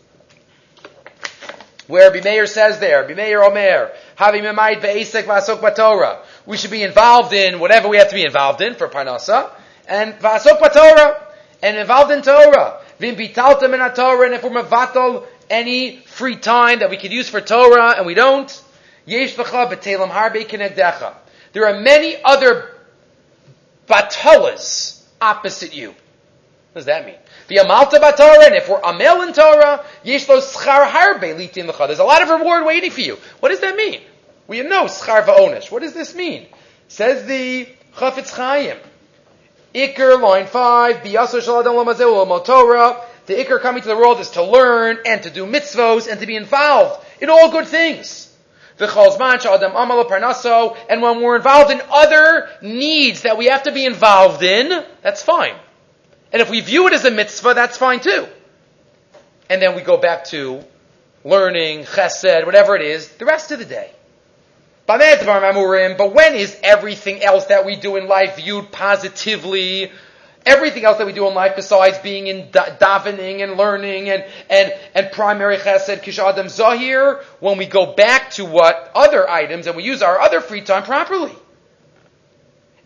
Where 1.89 2.11
Bimeir 2.11 2.47
says 2.47 2.79
there, 2.79 3.09
Bimeir 3.09 3.45
Omer, 3.45 3.93
Havi 4.17 4.43
Memayit 4.43 4.81
Ve'esek 4.81 5.25
V'asok 5.25 5.61
Batorah. 5.61 6.19
We 6.47 6.57
should 6.57 6.71
be 6.71 6.83
involved 6.83 7.33
in 7.33 7.61
whatever 7.61 7.89
we 7.89 7.97
have 7.97 8.11
to 8.11 8.15
be 8.15 8.25
involved 8.25 8.61
in 8.61 8.75
for 8.75 8.89
Parnasa, 8.89 9.51
and 9.89 10.15
V'asok 10.15 10.61
Batorah, 10.61 11.23
and 11.63 11.77
involved 11.77 12.13
in 12.13 12.23
Torah. 12.23 12.78
Vim 12.99 13.17
Bitaltem 13.17 13.75
in 13.75 13.95
Torah, 13.95 14.27
and 14.27 14.35
if 14.35 14.43
we're 14.43 14.63
Mevatel, 14.63 15.27
any 15.49 15.99
free 15.99 16.37
time 16.37 16.81
that 16.81 16.91
we 16.91 16.97
could 16.97 17.13
use 17.13 17.29
for 17.29 17.41
Torah, 17.41 17.95
and 17.97 18.07
we 18.07 18.15
don't, 18.15 18.63
Yesh 19.07 19.35
V'cha 19.35 19.71
B'telam 19.71 20.11
Harbe 20.11 20.47
Kinegdecha. 20.47 21.15
There 21.53 21.67
are 21.67 21.81
many 21.81 22.17
other 22.23 22.71
batalas 23.89 25.03
opposite 25.21 25.75
you. 25.75 25.89
What 26.73 26.81
does 26.81 26.85
that 26.87 27.07
mean? 27.07 27.17
The 27.49 27.57
amalta 27.57 27.99
batorah, 27.99 28.47
and 28.47 28.55
if 28.55 28.69
we're 28.69 28.81
amel 28.81 29.23
in 29.23 29.33
Torah, 29.33 29.85
yeshlo 30.05 30.41
schar 30.41 30.87
harbe 30.87 31.35
litin 31.35 31.67
l'cha. 31.67 31.87
There's 31.87 31.99
a 31.99 32.05
lot 32.05 32.23
of 32.23 32.29
reward 32.29 32.67
waiting 32.67 32.91
for 32.91 33.01
you. 33.01 33.17
What 33.41 33.49
does 33.49 33.61
that 33.61 33.75
mean? 33.75 34.01
We 34.47 34.63
know 34.63 34.85
schar 34.85 35.25
va'onish. 35.25 35.71
What 35.71 35.83
does 35.83 35.95
this 35.95 36.15
mean? 36.15 36.47
Says 36.89 37.27
the 37.27 37.69
Chafetz 37.97 38.31
Chaim. 38.31 38.77
Iker, 39.75 40.21
line 40.21 40.47
5, 40.47 40.97
biyasar 40.97 41.41
shaladam 41.41 41.75
lamazeu 41.85 42.45
Torah. 42.45 43.05
The 43.27 43.35
Iker 43.35 43.61
coming 43.61 43.83
to 43.83 43.89
the 43.89 43.97
world 43.97 44.21
is 44.21 44.31
to 44.31 44.43
learn 44.43 44.99
and 45.05 45.23
to 45.23 45.31
do 45.31 45.45
mitzvos 45.45 46.09
and 46.11 46.19
to 46.21 46.27
be 46.27 46.37
involved 46.37 47.05
in 47.21 47.29
all 47.29 47.51
good 47.51 47.67
things. 47.67 48.25
And 48.81 48.89
when 51.03 51.21
we're 51.21 51.37
involved 51.37 51.71
in 51.73 51.83
other 51.91 52.49
needs 52.63 53.23
that 53.23 53.37
we 53.37 53.47
have 53.47 53.65
to 53.65 53.73
be 53.73 53.85
involved 53.85 54.43
in, 54.43 54.85
that's 55.03 55.21
fine. 55.23 55.57
And 56.33 56.41
if 56.41 56.49
we 56.49 56.61
view 56.61 56.87
it 56.87 56.93
as 56.93 57.05
a 57.05 57.11
mitzvah, 57.11 57.55
that's 57.55 57.77
fine 57.77 58.01
too. 58.01 58.29
And 59.51 59.61
then 59.61 59.75
we 59.75 59.83
go 59.83 59.97
back 59.97 60.27
to 60.27 60.63
learning, 61.25 61.85
chesed, 61.85 62.47
whatever 62.47 62.77
it 62.77 62.83
is, 62.83 63.09
the 63.09 63.25
rest 63.25 63.51
of 63.51 63.59
the 63.59 63.65
day. 63.65 63.91
But 64.89 66.15
when 66.15 66.35
is 66.35 66.57
everything 66.63 67.23
else 67.23 67.45
that 67.47 67.67
we 67.67 67.77
do 67.77 67.97
in 67.97 68.09
life 68.09 68.37
viewed 68.37 68.73
positively? 68.73 69.93
Everything 70.47 70.87
else 70.87 70.97
that 70.97 71.07
we 71.07 71.13
do 71.13 71.29
in 71.29 71.35
life 71.35 71.57
besides 71.57 71.99
being 71.99 72.27
in 72.27 72.51
da- 72.51 72.75
davening 72.79 73.43
and 73.43 73.59
learning 73.59 74.09
and, 74.09 74.25
and, 74.49 74.73
and 74.95 75.13
primary 75.13 75.59
chesed, 75.59 76.03
kish 76.03 76.19
adam 76.19 76.49
zahir, 76.49 77.21
when 77.41 77.59
we 77.59 77.67
go 77.67 77.93
back 77.93 78.31
to 78.31 78.47
what 78.47 78.91
other 78.95 79.29
items 79.29 79.67
and 79.67 79.77
we 79.77 79.83
use 79.83 80.01
our 80.01 80.19
other 80.21 80.41
free 80.41 80.63
time 80.63 80.85
properly. 80.85 81.35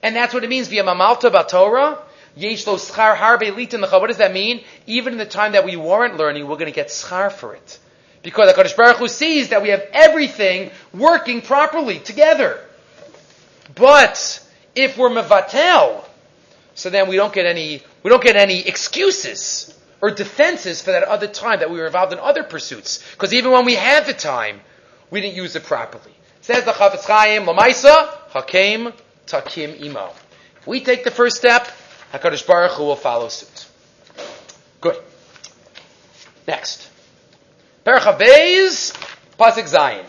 And 0.02 0.16
that's 0.16 0.34
what 0.34 0.42
it 0.42 0.50
means 0.50 0.66
via 0.66 0.82
mamalta 0.82 1.30
batorah. 1.30 1.98
What 2.34 4.06
does 4.08 4.16
that 4.16 4.32
mean? 4.32 4.64
Even 4.88 5.12
in 5.12 5.18
the 5.20 5.26
time 5.26 5.52
that 5.52 5.64
we 5.64 5.76
weren't 5.76 6.16
learning, 6.16 6.48
we're 6.48 6.56
going 6.56 6.66
to 6.66 6.74
get 6.74 6.88
schar 6.88 7.30
for 7.30 7.54
it. 7.54 7.78
Because 8.22 8.54
the 8.54 8.62
Kodesh 8.62 8.76
Baruch 8.76 8.98
Hu 8.98 9.08
sees 9.08 9.48
that 9.48 9.62
we 9.62 9.70
have 9.70 9.84
everything 9.92 10.70
working 10.92 11.40
properly 11.40 11.98
together. 11.98 12.60
But 13.74 14.40
if 14.74 14.96
we're 14.96 15.10
mevatel, 15.10 16.04
so 16.74 16.90
then 16.90 17.08
we 17.08 17.16
don't 17.16 17.32
get 17.32 17.46
any 17.46 17.82
we 18.02 18.10
don't 18.10 18.22
get 18.22 18.36
any 18.36 18.66
excuses 18.66 19.78
or 20.00 20.10
defenses 20.10 20.82
for 20.82 20.92
that 20.92 21.04
other 21.04 21.28
time 21.28 21.60
that 21.60 21.70
we 21.70 21.78
were 21.78 21.86
involved 21.86 22.12
in 22.12 22.18
other 22.18 22.42
pursuits. 22.42 23.08
Because 23.12 23.32
even 23.32 23.52
when 23.52 23.64
we 23.64 23.74
had 23.74 24.06
the 24.06 24.12
time, 24.12 24.60
we 25.10 25.20
didn't 25.20 25.36
use 25.36 25.54
it 25.54 25.64
properly. 25.64 26.12
Says 26.40 26.64
the 26.64 26.72
Chafetz 26.72 27.06
Chaim, 27.06 27.44
Lamaisa, 27.44 28.08
Hakem, 28.30 28.92
Takim 29.26 29.76
Imo. 29.80 30.10
If 30.56 30.66
we 30.66 30.80
take 30.80 31.04
the 31.04 31.10
first 31.12 31.36
step, 31.36 31.68
HaKadosh 32.12 32.46
Baruch 32.46 32.72
Hu 32.72 32.84
will 32.84 32.96
follow 32.96 33.28
suit. 33.28 33.66
Good. 34.80 34.96
Next. 36.48 36.91
Percha 37.84 38.12
Beis, 38.12 38.92
Pasik 39.36 39.64
Zayin. 39.64 40.04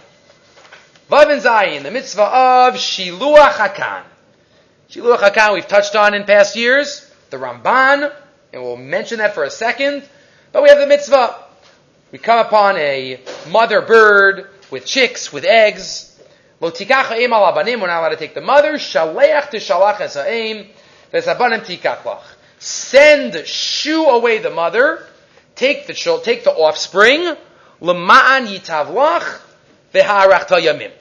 Vav 1.10 1.42
Zayin, 1.42 1.82
the 1.82 1.90
mitzvah 1.90 2.22
of 2.22 2.76
Shiluach 2.76 3.54
HaKan. 3.54 4.04
Shiluach 4.92 5.18
HaKan 5.18 5.56
we've 5.56 5.68
touched 5.68 5.96
on 5.96 6.14
in 6.14 6.24
past 6.24 6.56
years. 6.56 7.12
The 7.32 7.38
Ramban, 7.38 8.14
and 8.54 8.62
we'll 8.62 8.78
mention 8.78 9.18
that 9.18 9.34
for 9.34 9.44
a 9.44 9.50
second. 9.50 10.08
But 10.52 10.62
we 10.62 10.70
have 10.70 10.78
the 10.78 10.86
mitzvah. 10.86 11.36
We 12.12 12.20
come 12.20 12.46
upon 12.46 12.78
a 12.78 13.20
mother 13.50 13.82
bird 13.82 14.52
with 14.70 14.86
chicks, 14.86 15.34
with 15.34 15.44
eggs. 15.44 16.16
Lo 16.62 16.68
al 16.70 16.74
abanim, 16.76 17.82
we're 17.82 17.88
not 17.88 18.02
allowed 18.02 18.10
to 18.10 18.18
take 18.18 18.36
the 18.36 18.42
mother. 18.42 18.74
Shaleach 18.74 19.50
to 19.50 19.58
shalach 19.58 20.00
es 20.00 20.14
ha'im. 20.14 20.68
Send, 22.60 23.48
shoo 23.48 24.06
away 24.06 24.38
the 24.38 24.52
mother, 24.52 25.08
take 25.56 25.88
the 25.88 26.22
take 26.24 26.44
the 26.44 26.52
offspring, 26.52 27.36
lema'an 27.84 28.48
yitavlach 28.48 29.42
v'ha'arach 29.94 30.48
yamim. 30.48 30.92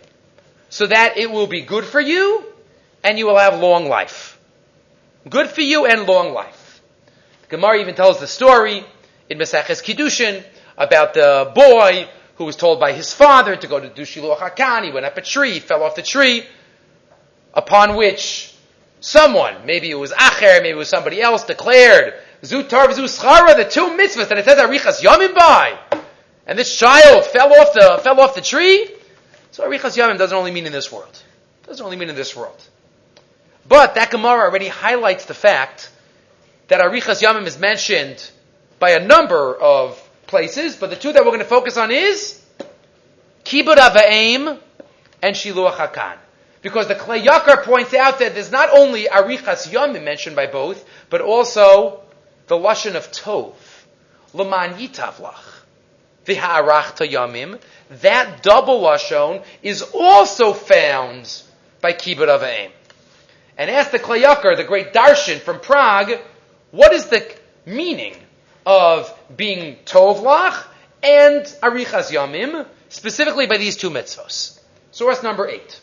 So 0.68 0.86
that 0.86 1.16
it 1.16 1.30
will 1.30 1.46
be 1.46 1.62
good 1.62 1.84
for 1.84 2.00
you, 2.00 2.44
and 3.04 3.18
you 3.18 3.26
will 3.26 3.38
have 3.38 3.58
long 3.60 3.88
life. 3.88 4.38
Good 5.28 5.48
for 5.48 5.60
you 5.60 5.86
and 5.86 6.06
long 6.06 6.32
life. 6.32 6.82
Gemara 7.48 7.80
even 7.80 7.94
tells 7.94 8.18
the 8.18 8.26
story 8.26 8.84
in 9.30 9.38
Maseches 9.38 9.82
Kiddushin 9.82 10.42
about 10.76 11.14
the 11.14 11.52
boy 11.54 12.08
who 12.36 12.44
was 12.44 12.56
told 12.56 12.80
by 12.80 12.92
his 12.92 13.12
father 13.12 13.54
to 13.54 13.66
go 13.66 13.78
to 13.78 13.88
do 13.88 14.02
Shiluach 14.02 14.38
HaKan. 14.38 14.84
He 14.84 14.90
went 14.90 15.06
up 15.06 15.16
a 15.16 15.20
tree, 15.20 15.60
fell 15.60 15.82
off 15.82 15.94
the 15.94 16.02
tree, 16.02 16.44
upon 17.54 17.94
which 17.94 18.54
someone, 19.00 19.66
maybe 19.66 19.90
it 19.90 19.94
was 19.94 20.12
Acher, 20.12 20.62
maybe 20.62 20.70
it 20.70 20.76
was 20.76 20.88
somebody 20.88 21.20
else, 21.20 21.44
declared 21.44 22.14
Zutar 22.42 22.88
Zuschara, 22.88 23.54
the 23.56 23.68
two 23.68 23.90
mitzvahs 23.96 24.28
that 24.28 24.38
it 24.38 24.44
says 24.44 24.58
Arichas 24.58 25.02
Yamim 25.02 25.34
by, 25.34 25.78
and 26.46 26.58
this 26.58 26.76
child 26.76 27.24
fell 27.26 27.52
off 27.52 27.72
the 27.72 28.00
fell 28.02 28.20
off 28.20 28.34
the 28.34 28.40
tree. 28.40 28.88
So 29.52 29.68
Arichas 29.68 29.96
Yamim 29.96 30.18
doesn't 30.18 30.36
only 30.36 30.50
mean 30.50 30.66
in 30.66 30.72
this 30.72 30.90
world. 30.90 31.22
It 31.62 31.66
doesn't 31.66 31.84
only 31.84 31.96
mean 31.96 32.08
in 32.08 32.16
this 32.16 32.34
world. 32.34 32.60
But 33.68 33.94
that 33.94 34.10
Gemara 34.10 34.40
already 34.40 34.68
highlights 34.68 35.26
the 35.26 35.34
fact 35.34 35.90
that 36.68 36.80
Arichas 36.80 37.22
Yamim 37.22 37.46
is 37.46 37.58
mentioned 37.58 38.30
by 38.78 38.90
a 38.90 39.06
number 39.06 39.54
of 39.54 39.98
places, 40.26 40.74
but 40.74 40.90
the 40.90 40.96
two 40.96 41.12
that 41.12 41.22
we're 41.22 41.30
going 41.30 41.40
to 41.40 41.44
focus 41.44 41.76
on 41.76 41.90
is 41.90 42.42
Kibbud 43.44 43.76
Ava'im 43.76 44.58
and 45.22 45.36
Shiluach 45.36 45.74
HaKan. 45.74 46.16
Because 46.62 46.88
the 46.88 46.94
Klei 46.94 47.22
Yakar 47.22 47.64
points 47.64 47.92
out 47.92 48.20
that 48.20 48.34
there's 48.34 48.50
not 48.50 48.70
only 48.70 49.04
Arichas 49.04 49.68
Yamim 49.68 50.04
mentioned 50.04 50.34
by 50.34 50.46
both, 50.46 50.84
but 51.10 51.20
also 51.20 52.00
the 52.46 52.56
Lashon 52.56 52.94
of 52.94 53.10
Tov. 53.12 53.54
Laman 54.32 54.74
Yitavlach. 54.74 55.51
V'ha'arachta 56.24 57.08
Yamim. 57.08 57.60
That 58.02 58.42
double 58.42 58.80
Lashon 58.80 59.44
is 59.62 59.82
also 59.82 60.52
found 60.52 61.42
by 61.80 61.92
Kibbut 61.92 62.28
Avayim. 62.28 62.70
And 63.58 63.70
ask 63.70 63.90
the 63.90 63.98
Klei 63.98 64.22
Yakar, 64.22 64.56
the 64.56 64.64
great 64.64 64.92
Darshan 64.92 65.38
from 65.38 65.60
Prague, 65.60 66.12
what 66.70 66.92
is 66.92 67.06
the 67.06 67.24
meaning 67.66 68.16
of 68.64 69.12
being 69.36 69.76
Tovlach 69.84 70.64
and 71.02 71.44
Arichas 71.62 72.10
Yamim, 72.10 72.66
specifically 72.88 73.46
by 73.46 73.58
these 73.58 73.76
two 73.76 73.90
mitzvos? 73.90 74.58
Source 74.90 75.22
number 75.22 75.48
eight. 75.48 75.80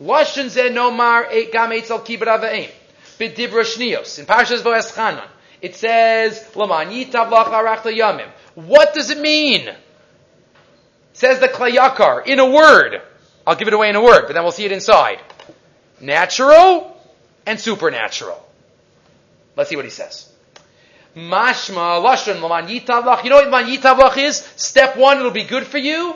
Lashon 0.00 0.48
ze 0.48 0.70
nomar 0.70 1.30
gam 1.52 1.70
eitzel 1.70 2.04
kibbut 2.04 2.26
avayim. 2.26 2.70
B'divra 3.18 3.62
shnios. 3.62 4.18
In 4.18 4.26
Parshas 4.26 4.62
Vo'eschanan. 4.62 5.28
It 5.60 5.76
says, 5.76 6.44
Laman 6.56 6.88
yitav 6.88 7.30
lach 7.30 7.82
yamim. 7.84 8.28
What 8.54 8.94
does 8.94 9.10
it 9.10 9.18
mean? 9.18 9.68
Says 11.12 11.40
the 11.40 11.48
Klei 11.48 11.76
Yakar, 11.76 12.26
in 12.26 12.38
a 12.38 12.48
word. 12.48 13.00
I'll 13.46 13.56
give 13.56 13.68
it 13.68 13.74
away 13.74 13.88
in 13.88 13.96
a 13.96 14.02
word, 14.02 14.24
but 14.26 14.34
then 14.34 14.42
we'll 14.42 14.52
see 14.52 14.64
it 14.64 14.72
inside. 14.72 15.18
Natural 16.00 16.96
and 17.46 17.58
supernatural. 17.58 18.44
Let's 19.56 19.70
see 19.70 19.76
what 19.76 19.84
he 19.84 19.90
says. 19.90 20.30
Mashma 21.16 22.02
lashon 22.02 22.40
laman 22.40 22.68
yitavlach. 22.68 23.24
You 23.24 23.30
know 23.30 23.36
what 23.36 23.50
man 23.50 23.66
yitavlach 23.66 24.16
is? 24.16 24.36
Step 24.56 24.96
one, 24.96 25.18
it'll 25.18 25.30
be 25.30 25.44
good 25.44 25.66
for 25.66 25.78
you. 25.78 26.14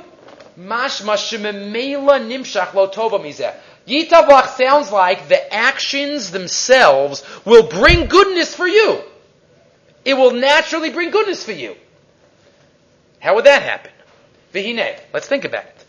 Mashma 0.59 1.17
shememela 1.17 2.21
nimshach 2.27 2.73
lo 2.73 2.89
tova 2.89 3.21
mizeh. 3.21 3.55
Yitavlach 3.87 4.57
sounds 4.57 4.91
like 4.91 5.29
the 5.29 5.55
actions 5.55 6.31
themselves 6.31 7.23
will 7.45 7.69
bring 7.69 8.07
goodness 8.07 8.55
for 8.55 8.67
you. 8.67 9.01
It 10.05 10.15
will 10.15 10.33
naturally 10.33 10.91
bring 10.91 11.11
goodness 11.11 11.45
for 11.45 11.53
you. 11.53 11.77
How 13.27 13.35
would 13.35 13.47
that 13.47 13.63
happen? 13.63 13.91
Vihine. 14.55 15.01
Let's 15.13 15.27
think 15.27 15.45
about 15.45 15.65
it. 15.65 15.85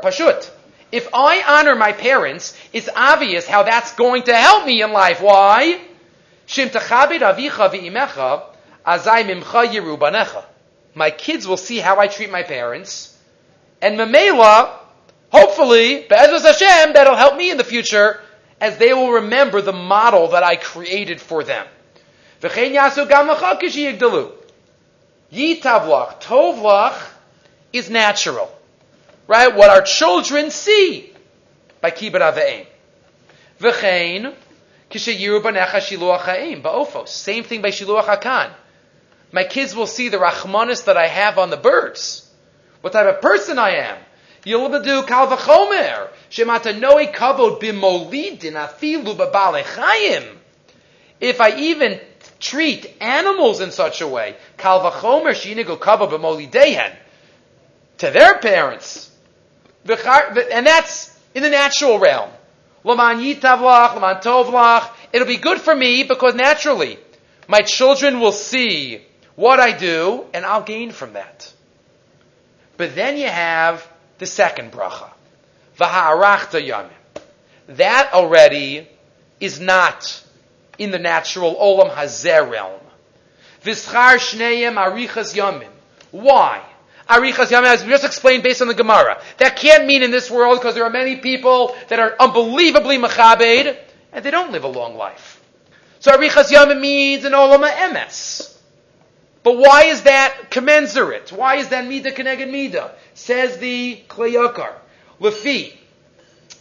pashut. 0.00 0.48
If 0.92 1.08
I 1.12 1.42
honor 1.42 1.74
my 1.74 1.90
parents, 1.90 2.56
it's 2.72 2.88
obvious 2.94 3.48
how 3.48 3.64
that's 3.64 3.92
going 3.96 4.22
to 4.24 4.36
help 4.36 4.64
me 4.64 4.80
in 4.80 4.92
life. 4.92 5.20
Why? 5.20 5.80
My 10.94 11.10
kids 11.10 11.48
will 11.48 11.56
see 11.56 11.78
how 11.78 11.98
I 11.98 12.06
treat 12.06 12.30
my 12.30 12.44
parents, 12.44 13.18
and 13.80 13.98
Mamela, 13.98 14.78
hopefully, 15.30 16.06
Hashem, 16.08 16.92
that'll 16.92 17.16
help 17.16 17.36
me 17.36 17.50
in 17.50 17.56
the 17.56 17.64
future, 17.64 18.20
as 18.60 18.78
they 18.78 18.94
will 18.94 19.14
remember 19.14 19.60
the 19.60 19.72
model 19.72 20.28
that 20.28 20.44
I 20.44 20.54
created 20.54 21.20
for 21.20 21.42
them. 21.42 21.66
Yitavlach, 25.32 26.20
tovlach 26.20 27.10
is 27.72 27.88
natural. 27.88 28.50
Right? 29.26 29.54
What 29.54 29.70
our 29.70 29.82
children 29.82 30.50
see 30.50 31.10
by 31.80 31.90
kibbut 31.90 32.20
aveim. 32.20 32.66
V'chein, 33.60 34.34
kishayiru 34.90 35.40
banecha 35.42 35.80
shiluach 35.80 36.22
ha'im, 36.22 36.62
ba'ofos. 36.62 37.08
Same 37.08 37.44
thing 37.44 37.62
by 37.62 37.70
shiluach 37.70 38.04
hakan. 38.04 38.52
My 39.32 39.44
kids 39.44 39.74
will 39.74 39.86
see 39.86 40.10
the 40.10 40.18
rachmanis 40.18 40.84
that 40.84 40.98
I 40.98 41.06
have 41.06 41.38
on 41.38 41.48
the 41.48 41.56
birds. 41.56 42.28
What 42.82 42.92
type 42.92 43.06
of 43.06 43.22
person 43.22 43.58
I 43.58 43.70
am. 43.76 43.98
Do 44.44 45.02
kal 45.04 45.28
v'chomer. 45.28 46.08
Shemata 46.30 46.78
noe 46.78 47.06
kavod 47.06 47.60
bimolidin 47.60 48.52
afilu 48.52 49.16
b'balechayim. 49.16 50.36
If 51.20 51.40
I 51.40 51.56
even 51.56 52.00
treat 52.42 52.94
animals 53.00 53.60
in 53.60 53.70
such 53.70 54.02
a 54.02 54.06
way, 54.06 54.36
kal 54.58 54.80
v'chomer 54.80 55.32
shinigu 55.32 55.80
kava 55.80 56.08
b'molidehen, 56.08 56.94
to 57.98 58.10
their 58.10 58.38
parents, 58.38 59.10
and 59.88 60.66
that's 60.66 61.16
in 61.34 61.42
the 61.42 61.50
natural 61.50 61.98
realm. 61.98 62.30
Laman 62.84 63.18
yitavlach, 63.18 63.94
laman 63.94 64.16
tovlach. 64.16 64.90
It'll 65.12 65.26
be 65.26 65.36
good 65.36 65.60
for 65.60 65.74
me 65.74 66.02
because 66.02 66.34
naturally, 66.34 66.98
my 67.46 67.60
children 67.60 68.18
will 68.18 68.32
see 68.32 69.02
what 69.36 69.60
I 69.60 69.72
do, 69.72 70.24
and 70.34 70.44
I'll 70.44 70.62
gain 70.62 70.90
from 70.90 71.12
that. 71.14 71.52
But 72.76 72.94
then 72.94 73.16
you 73.16 73.28
have 73.28 73.86
the 74.18 74.26
second 74.26 74.72
bracha, 74.72 75.10
v'ha'arachta 75.78 76.66
yamim. 76.66 76.90
That 77.68 78.10
already 78.12 78.88
is 79.38 79.60
not 79.60 80.21
in 80.82 80.90
the 80.90 80.98
natural 80.98 81.54
olam 81.54 81.94
hazer 81.94 82.44
realm. 82.44 82.80
V'schar 83.64 84.16
shneim 84.16 84.74
arichas 84.74 85.34
yamim. 85.34 85.70
Why? 86.10 86.62
Arichas 87.08 87.46
yamim, 87.46 87.66
as 87.66 87.84
we 87.84 87.90
just 87.90 88.04
explained 88.04 88.42
based 88.42 88.62
on 88.62 88.68
the 88.68 88.74
Gemara. 88.74 89.22
That 89.38 89.56
can't 89.56 89.86
mean 89.86 90.02
in 90.02 90.10
this 90.10 90.30
world 90.30 90.58
because 90.58 90.74
there 90.74 90.84
are 90.84 90.90
many 90.90 91.16
people 91.16 91.76
that 91.88 91.98
are 91.98 92.16
unbelievably 92.18 92.98
machabed 92.98 93.76
and 94.12 94.24
they 94.24 94.30
don't 94.30 94.52
live 94.52 94.64
a 94.64 94.68
long 94.68 94.96
life. 94.96 95.40
So 96.00 96.10
arichas 96.12 96.50
yamim 96.52 96.80
means 96.80 97.24
an 97.24 97.32
olam 97.32 97.68
emes. 97.68 98.56
But 99.42 99.56
why 99.56 99.84
is 99.84 100.02
that 100.02 100.50
commensurate? 100.50 101.32
Why 101.32 101.56
is 101.56 101.68
that 101.68 101.86
mida 101.86 102.12
keneged 102.12 102.50
mida? 102.50 102.92
Says 103.14 103.58
the 103.58 104.02
Klei 104.08 104.34
Yakar. 104.34 104.72
Lefi, 105.20 105.74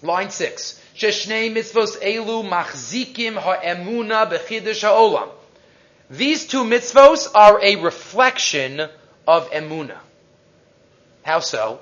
line 0.02 0.30
six. 0.30 0.81
Sheshnei 0.96 1.52
mitzvos 1.52 1.98
elu 2.02 2.44
machzikim 2.48 3.36
ha'emuna 3.36 4.30
bechidush 4.30 4.82
ha'olam. 4.82 5.30
These 6.10 6.48
two 6.48 6.64
mitzvos 6.64 7.30
are 7.34 7.64
a 7.64 7.78
reflection 7.78 8.82
of 9.28 9.50
emuna. 9.52 9.98
How 11.24 11.40
so? 11.40 11.80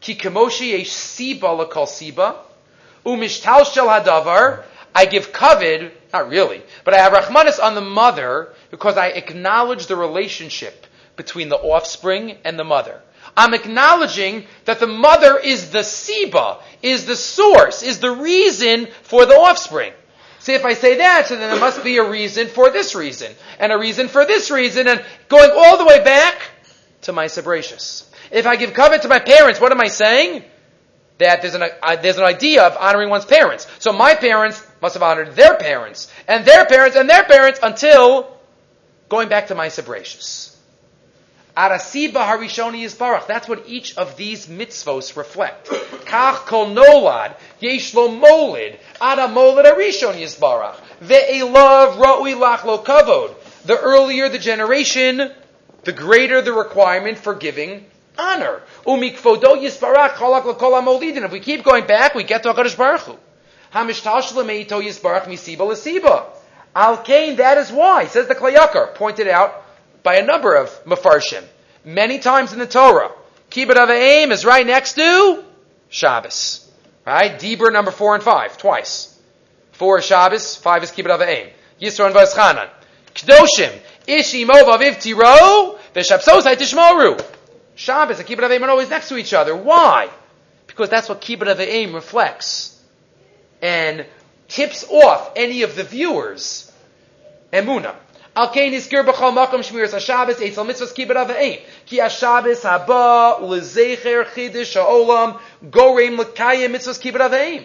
Ki 0.00 0.14
kamoshi 0.14 0.78
yesh 0.78 0.90
siba 0.90 1.66
lakol 1.66 1.86
siba, 1.86 2.36
umishtal 3.04 3.64
shel 3.72 3.88
hadavar, 3.88 4.62
I 4.94 5.06
give 5.06 5.32
covet, 5.32 5.92
not 6.12 6.28
really, 6.28 6.62
but 6.84 6.94
I 6.94 6.98
have 6.98 7.12
rachmanis 7.12 7.62
on 7.62 7.74
the 7.74 7.80
mother 7.80 8.52
because 8.70 8.96
I 8.96 9.08
acknowledge 9.08 9.86
the 9.86 9.96
relationship 9.96 10.86
between 11.16 11.48
the 11.48 11.56
offspring 11.56 12.38
and 12.44 12.58
the 12.58 12.64
mother. 12.64 13.00
I'm 13.38 13.54
acknowledging 13.54 14.46
that 14.64 14.80
the 14.80 14.88
mother 14.88 15.38
is 15.38 15.70
the 15.70 15.78
siba, 15.78 16.60
is 16.82 17.06
the 17.06 17.14
source, 17.14 17.84
is 17.84 18.00
the 18.00 18.10
reason 18.10 18.88
for 19.02 19.26
the 19.26 19.34
offspring. 19.34 19.92
See, 20.40 20.54
if 20.54 20.64
I 20.64 20.74
say 20.74 20.96
that, 20.96 21.28
so 21.28 21.36
then 21.36 21.48
there 21.48 21.60
must 21.60 21.84
be 21.84 21.98
a 21.98 22.10
reason 22.10 22.48
for 22.48 22.70
this 22.70 22.96
reason, 22.96 23.32
and 23.60 23.70
a 23.70 23.78
reason 23.78 24.08
for 24.08 24.24
this 24.24 24.50
reason, 24.50 24.88
and 24.88 25.04
going 25.28 25.52
all 25.54 25.78
the 25.78 25.84
way 25.84 26.02
back 26.02 26.50
to 27.02 27.12
my 27.12 27.26
Sabracious. 27.26 28.10
If 28.32 28.44
I 28.44 28.56
give 28.56 28.74
covet 28.74 29.02
to 29.02 29.08
my 29.08 29.20
parents, 29.20 29.60
what 29.60 29.70
am 29.70 29.80
I 29.80 29.86
saying? 29.86 30.42
That 31.18 31.40
there's 31.40 31.54
an, 31.54 31.62
uh, 31.62 31.94
there's 31.94 32.18
an 32.18 32.24
idea 32.24 32.64
of 32.64 32.76
honoring 32.76 33.08
one's 33.08 33.24
parents. 33.24 33.68
So 33.78 33.92
my 33.92 34.16
parents 34.16 34.66
must 34.82 34.94
have 34.94 35.02
honored 35.04 35.36
their 35.36 35.56
parents, 35.56 36.12
and 36.26 36.44
their 36.44 36.66
parents, 36.66 36.96
and 36.96 37.08
their 37.08 37.22
parents, 37.22 37.60
until 37.62 38.36
going 39.08 39.28
back 39.28 39.46
to 39.46 39.54
my 39.54 39.68
Sabracious. 39.68 40.57
Arasiba 41.58 42.24
Harishoni 42.24 42.84
is. 42.84 42.94
That's 42.94 43.48
what 43.48 43.64
each 43.66 43.96
of 43.96 44.16
these 44.16 44.46
mitzvos 44.46 45.16
reflect. 45.16 45.66
Kach 45.66 46.46
kol 46.46 46.68
nolad, 46.68 47.34
yesh 47.58 47.94
lo 47.94 48.08
molid, 48.08 48.78
ada 49.00 49.22
molid 49.22 49.64
Harishon 49.64 50.14
Yisbarach. 50.14 50.76
Ve'elav 51.02 51.96
lach 51.96 52.64
lo 52.64 52.78
kavod. 52.84 53.34
The 53.64 53.76
earlier 53.76 54.28
the 54.28 54.38
generation, 54.38 55.32
the 55.82 55.92
greater 55.92 56.40
the 56.42 56.52
requirement 56.52 57.18
for 57.18 57.34
giving 57.34 57.86
honor. 58.16 58.62
Umikfodo 58.86 59.60
Yisbarach 59.60 60.14
molidin. 60.14 61.24
If 61.24 61.32
we 61.32 61.40
keep 61.40 61.64
going 61.64 61.88
back, 61.88 62.14
we 62.14 62.22
get 62.22 62.44
to 62.44 62.54
HaKadosh 62.54 62.78
Baruch 62.78 63.00
Hu. 63.00 63.16
Hamishtash 63.74 64.30
Yisbarach 64.30 65.24
misiba. 65.24 66.24
Al 66.76 67.02
that 67.34 67.58
is 67.58 67.72
why, 67.72 68.06
says 68.06 68.28
the 68.28 68.36
Klei 68.36 68.54
Yakar, 68.54 68.94
pointed 68.94 69.26
out 69.26 69.64
by 70.02 70.16
a 70.16 70.24
number 70.24 70.54
of 70.54 70.68
mafarshim. 70.84 71.44
Many 71.84 72.18
times 72.18 72.52
in 72.52 72.58
the 72.58 72.66
Torah. 72.66 73.10
Kibbut 73.50 73.74
Avayim 73.74 74.30
is 74.30 74.44
right 74.44 74.66
next 74.66 74.94
to 74.94 75.44
Shabbos. 75.88 76.70
Right? 77.06 77.38
Dibur 77.38 77.72
number 77.72 77.90
four 77.90 78.14
and 78.14 78.22
five, 78.22 78.58
twice. 78.58 79.18
Four 79.72 79.98
is 79.98 80.04
Shabbos, 80.04 80.56
five 80.56 80.82
is 80.82 80.90
Kibbut 80.90 81.18
Avayim. 81.18 81.50
Yisro 81.80 82.06
and 82.06 82.14
Vazchanan. 82.14 82.68
Kdoshim, 83.14 83.72
Ishi 84.06 84.44
Movaviv 84.44 85.00
Tiro, 85.00 85.78
Veshapsosai 85.94 86.56
Tishmoru. 86.56 87.24
Shabbos 87.74 88.18
and 88.18 88.28
Kibbut 88.28 88.40
Avayim 88.40 88.62
are 88.62 88.70
always 88.70 88.90
next 88.90 89.08
to 89.08 89.16
each 89.16 89.32
other. 89.32 89.56
Why? 89.56 90.10
Because 90.66 90.90
that's 90.90 91.08
what 91.08 91.20
Kibbut 91.20 91.54
Avayim 91.54 91.94
reflects. 91.94 92.78
And 93.62 94.04
tips 94.48 94.84
off 94.90 95.32
any 95.36 95.62
of 95.62 95.74
the 95.74 95.84
viewers. 95.84 96.70
Emuna. 97.52 97.94
Al 98.38 98.50
kain 98.54 98.72
iskir 98.72 99.04
b'chol 99.04 99.32
makom 99.34 99.64
shmiras 99.66 99.90
ha-Shabbos 99.90 100.36
eitzel 100.36 100.64
mitzvahs 100.66 100.92
kibbut 100.94 101.16
ava'im. 101.16 101.58
Ki 101.86 101.98
ha-Shabbos 101.98 102.62
haba 102.62 103.40
u'lezecher 103.40 104.26
chidish 104.26 104.74
ha'olam 104.74 105.40
goreim 105.64 106.16
l'kayim 106.20 106.70
mitzvahs 106.70 107.00
kibbut 107.02 107.24
ava'im. 107.28 107.64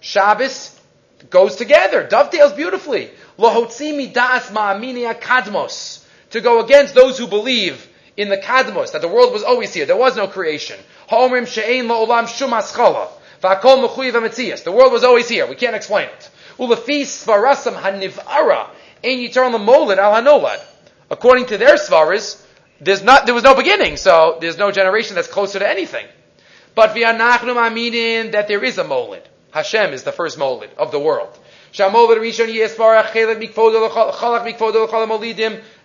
Shabbos 0.00 0.76
goes 1.30 1.54
together, 1.54 2.02
dovetails 2.02 2.54
beautifully. 2.54 3.12
Lohotzi 3.38 3.96
midas 3.96 4.50
ma'amini 4.50 5.06
kadmos 5.20 6.02
To 6.30 6.40
go 6.40 6.64
against 6.64 6.96
those 6.96 7.16
who 7.16 7.28
believe 7.28 7.86
in 8.16 8.28
the 8.28 8.38
kadmos, 8.38 8.90
that 8.90 9.02
the 9.02 9.08
world 9.08 9.32
was 9.32 9.44
always 9.44 9.72
here, 9.72 9.86
there 9.86 9.94
was 9.94 10.16
no 10.16 10.26
creation. 10.26 10.80
Ha'omrim 11.08 11.46
she'ein 11.46 11.86
la'olam 11.86 12.26
shum 12.26 12.50
aschala. 12.50 13.06
V'akol 13.40 13.86
mechuyiv 13.86 14.64
The 14.64 14.72
world 14.72 14.92
was 14.92 15.04
always 15.04 15.28
here, 15.28 15.46
we 15.46 15.54
can't 15.54 15.76
explain 15.76 16.08
it. 16.08 16.30
Ulefi 16.58 17.02
svarasam 17.02 17.80
hanivara 17.80 18.70
Ein 19.04 19.18
Yitar 19.18 19.50
Molid 19.52 19.98
al 19.98 20.22
Hanolad. 20.22 20.60
According 21.10 21.46
to 21.46 21.58
their 21.58 21.76
svaras, 21.76 22.42
there's 22.80 23.02
not, 23.02 23.26
there 23.26 23.34
was 23.34 23.44
no 23.44 23.54
beginning, 23.54 23.96
so 23.96 24.38
there's 24.40 24.58
no 24.58 24.70
generation 24.70 25.14
that's 25.14 25.28
closer 25.28 25.58
to 25.58 25.68
anything. 25.68 26.06
But 26.74 26.94
via 26.94 27.14
v'anachnu 27.14 27.54
ma'aminin 27.54 28.32
that 28.32 28.48
there 28.48 28.62
is 28.62 28.78
a 28.78 28.84
molid. 28.84 29.22
Hashem 29.50 29.92
is 29.92 30.02
the 30.02 30.12
first 30.12 30.38
molid 30.38 30.74
of 30.76 30.92
the 30.92 31.00
world. 31.00 31.38
Shamolid 31.72 32.18
rishon 32.18 32.48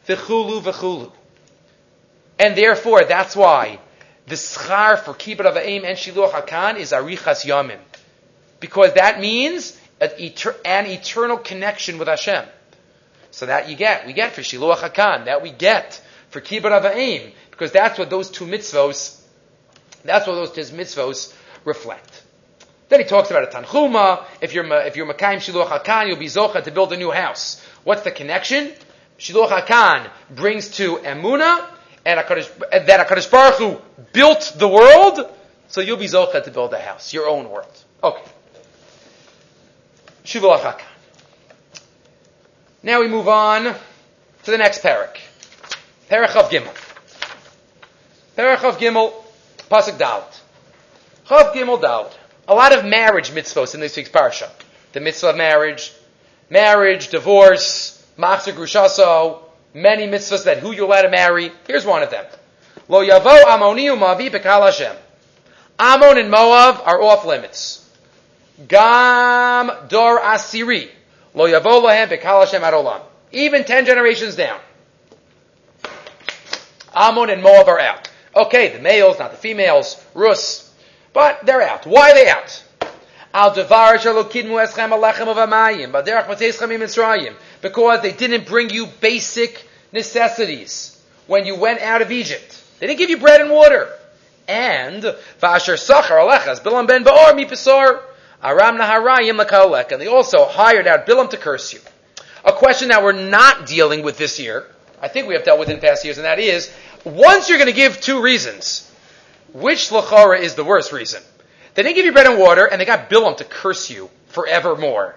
v'chulu 0.07 0.61
v'chulu. 0.61 1.11
And 2.39 2.57
therefore, 2.57 3.03
that's 3.05 3.35
why 3.35 3.79
the 4.25 4.35
schar 4.35 4.99
for 4.99 5.13
kibbut 5.13 5.45
of 5.45 5.57
aim 5.57 5.85
and 5.85 5.97
shiluach 5.97 6.31
hakan 6.31 6.77
is 6.77 6.91
arichas 6.91 7.45
yamim. 7.45 7.79
Because 8.59 8.93
that 8.93 9.19
means 9.19 9.77
an 9.99 10.11
eternal 10.17 11.37
connection 11.37 11.97
with 11.99 12.07
Hashem. 12.07 12.45
So 13.31 13.45
that 13.45 13.69
you 13.69 13.75
get. 13.75 14.05
We 14.05 14.13
get 14.13 14.33
for 14.33 14.41
Shiluach 14.41 14.77
HaKan. 14.77 15.25
That 15.25 15.41
we 15.41 15.51
get 15.51 16.01
for 16.29 16.41
Kibbutz 16.41 16.81
Ava'im. 16.81 17.31
Because 17.49 17.71
that's 17.71 17.97
what 17.97 18.09
those 18.09 18.29
two 18.29 18.45
mitzvos 18.45 19.21
That's 20.03 20.27
what 20.27 20.35
those 20.35 20.51
two 20.51 20.75
mitzvos 20.75 21.33
reflect. 21.65 22.23
Then 22.89 22.99
he 22.99 23.05
talks 23.05 23.31
about 23.31 23.43
a 23.43 23.47
tanchuma. 23.47 24.25
If 24.41 24.53
you're 24.53 24.65
if 24.85 24.95
you're 24.95 25.11
makayim 25.11 25.37
shiluach 25.37 25.67
hakan, 25.67 26.07
you'll 26.07 26.17
be 26.17 26.25
zocha 26.25 26.63
to 26.63 26.71
build 26.71 26.91
a 26.91 26.97
new 26.97 27.11
house. 27.11 27.65
What's 27.83 28.01
the 28.01 28.11
connection? 28.11 28.73
Shiluach 29.17 29.49
hakan 29.49 30.09
brings 30.29 30.69
to 30.77 30.97
emuna, 30.97 31.65
and 32.05 32.19
HaKadosh, 32.19 32.85
that 32.85 33.07
Hakadosh 33.07 33.31
Baruch 33.31 33.55
Hu 33.59 33.81
built 34.11 34.53
the 34.57 34.67
world, 34.67 35.19
so 35.67 35.79
you'll 35.79 35.97
be 35.97 36.05
zocha 36.05 36.43
to 36.43 36.51
build 36.51 36.73
a 36.73 36.79
house, 36.79 37.13
your 37.13 37.29
own 37.29 37.49
world. 37.49 37.71
Okay. 38.03 38.23
Shiluach 40.25 40.61
hakan. 40.61 40.90
Now 42.83 42.99
we 42.99 43.07
move 43.07 43.27
on 43.27 43.63
to 43.65 44.51
the 44.51 44.57
next 44.57 44.81
parak. 44.81 45.17
Parak 46.09 46.35
of 46.35 46.49
Gimel. 46.49 46.73
Parak 48.35 48.63
of 48.63 48.79
Gimel, 48.79 49.13
Pasuk 49.69 49.99
Dalit. 49.99 50.39
Chav 51.27 51.53
Gimel 51.53 51.79
Dalit. 51.79 52.11
A 52.47 52.55
lot 52.55 52.75
of 52.75 52.83
marriage 52.83 53.29
mitzvahs 53.29 53.75
in 53.75 53.81
this 53.81 53.95
week's 53.95 54.09
parsha. 54.09 54.49
The 54.93 54.99
mitzvah 54.99 55.29
of 55.29 55.37
marriage, 55.37 55.93
marriage, 56.49 57.09
divorce, 57.09 58.03
machzor 58.17 58.53
grushaso, 58.53 59.43
many 59.75 60.07
mitzvahs 60.07 60.45
that 60.45 60.57
who 60.57 60.71
you're 60.71 60.85
allowed 60.85 61.03
to 61.03 61.09
marry. 61.09 61.51
Here's 61.67 61.85
one 61.85 62.01
of 62.01 62.09
them. 62.09 62.25
Lo 62.87 63.05
yavo 63.05 63.43
amoni 63.43 63.95
umavi 63.95 64.31
bekal 64.31 64.65
Hashem. 64.65 64.95
Amon 65.79 66.17
and 66.17 66.31
Moab 66.31 66.81
are 66.83 66.99
off 66.99 67.25
limits. 67.25 67.87
Gam 68.67 69.71
dor 69.87 70.19
asiri. 70.19 70.89
Lo 71.33 71.47
yavo 71.47 71.81
lahem 71.81 72.09
bekal 72.09 72.45
Hashem 72.45 72.61
adolam. 72.61 73.01
Even 73.31 73.63
ten 73.63 73.85
generations 73.85 74.35
down. 74.35 74.59
Ammon 76.93 77.29
and 77.29 77.41
Moab 77.41 77.67
are 77.67 77.79
out. 77.79 78.09
Okay, 78.35 78.69
the 78.69 78.79
males, 78.79 79.19
not 79.19 79.31
the 79.31 79.37
females. 79.37 80.03
Rus. 80.13 80.73
But 81.13 81.45
they're 81.45 81.61
out. 81.61 81.85
Why 81.85 82.11
are 82.11 82.13
they 82.13 82.29
out? 82.29 82.63
Al 83.33 83.53
devar 83.53 83.97
shalokidmu 83.97 84.65
eschem 84.65 84.89
alechem 84.89 85.27
of 85.27 85.37
amayim, 85.37 85.91
baderach 85.91 86.27
mateschem 86.27 86.69
mitzrayim. 86.77 87.33
Because 87.61 88.01
they 88.01 88.11
didn't 88.11 88.45
bring 88.45 88.69
you 88.69 88.87
basic 88.99 89.65
necessities 89.93 91.01
when 91.27 91.45
you 91.45 91.55
went 91.55 91.81
out 91.81 92.01
of 92.01 92.11
Egypt. 92.11 92.61
They 92.79 92.87
didn't 92.87 92.99
give 92.99 93.09
you 93.09 93.19
bread 93.19 93.41
and 93.41 93.49
water. 93.49 93.89
And 94.47 95.03
v'asher 95.03 95.77
sachar 95.77 96.17
alechas 96.17 96.61
bilam 96.61 96.87
ben 96.87 97.05
ba'or 97.05 97.33
mipesor 97.33 98.01
aram 98.43 98.77
naharayim 98.77 99.43
lakalek. 99.43 99.91
And 99.91 100.01
they 100.01 100.07
also 100.07 100.45
hired 100.45 100.87
out 100.87 101.05
Bilam 101.05 101.29
to 101.31 101.37
curse 101.37 101.73
you. 101.73 101.79
A 102.43 102.51
question 102.51 102.89
that 102.89 103.03
we're 103.03 103.11
not 103.11 103.67
dealing 103.67 104.03
with 104.03 104.17
this 104.17 104.39
year, 104.39 104.65
I 105.01 105.07
think 105.07 105.27
we 105.27 105.35
have 105.35 105.43
dealt 105.43 105.59
with 105.59 105.69
in 105.69 105.79
past 105.79 106.03
years, 106.03 106.17
and 106.17 106.25
that 106.25 106.39
is, 106.39 106.73
once 107.03 107.49
you're 107.49 107.57
going 107.57 107.69
to 107.69 107.75
give 107.75 108.01
two 108.01 108.21
reasons, 108.21 108.91
which 109.53 109.89
lachara 109.89 110.39
is 110.39 110.55
the 110.55 110.63
worst 110.63 110.91
reason? 110.91 111.21
They 111.73 111.83
didn't 111.83 111.95
give 111.95 112.05
you 112.05 112.13
bread 112.13 112.27
and 112.27 112.39
water, 112.39 112.65
and 112.65 112.81
they 112.81 112.85
got 112.85 113.09
Bilam 113.09 113.37
to 113.37 113.43
curse 113.43 113.89
you 113.89 114.09
forevermore. 114.27 115.15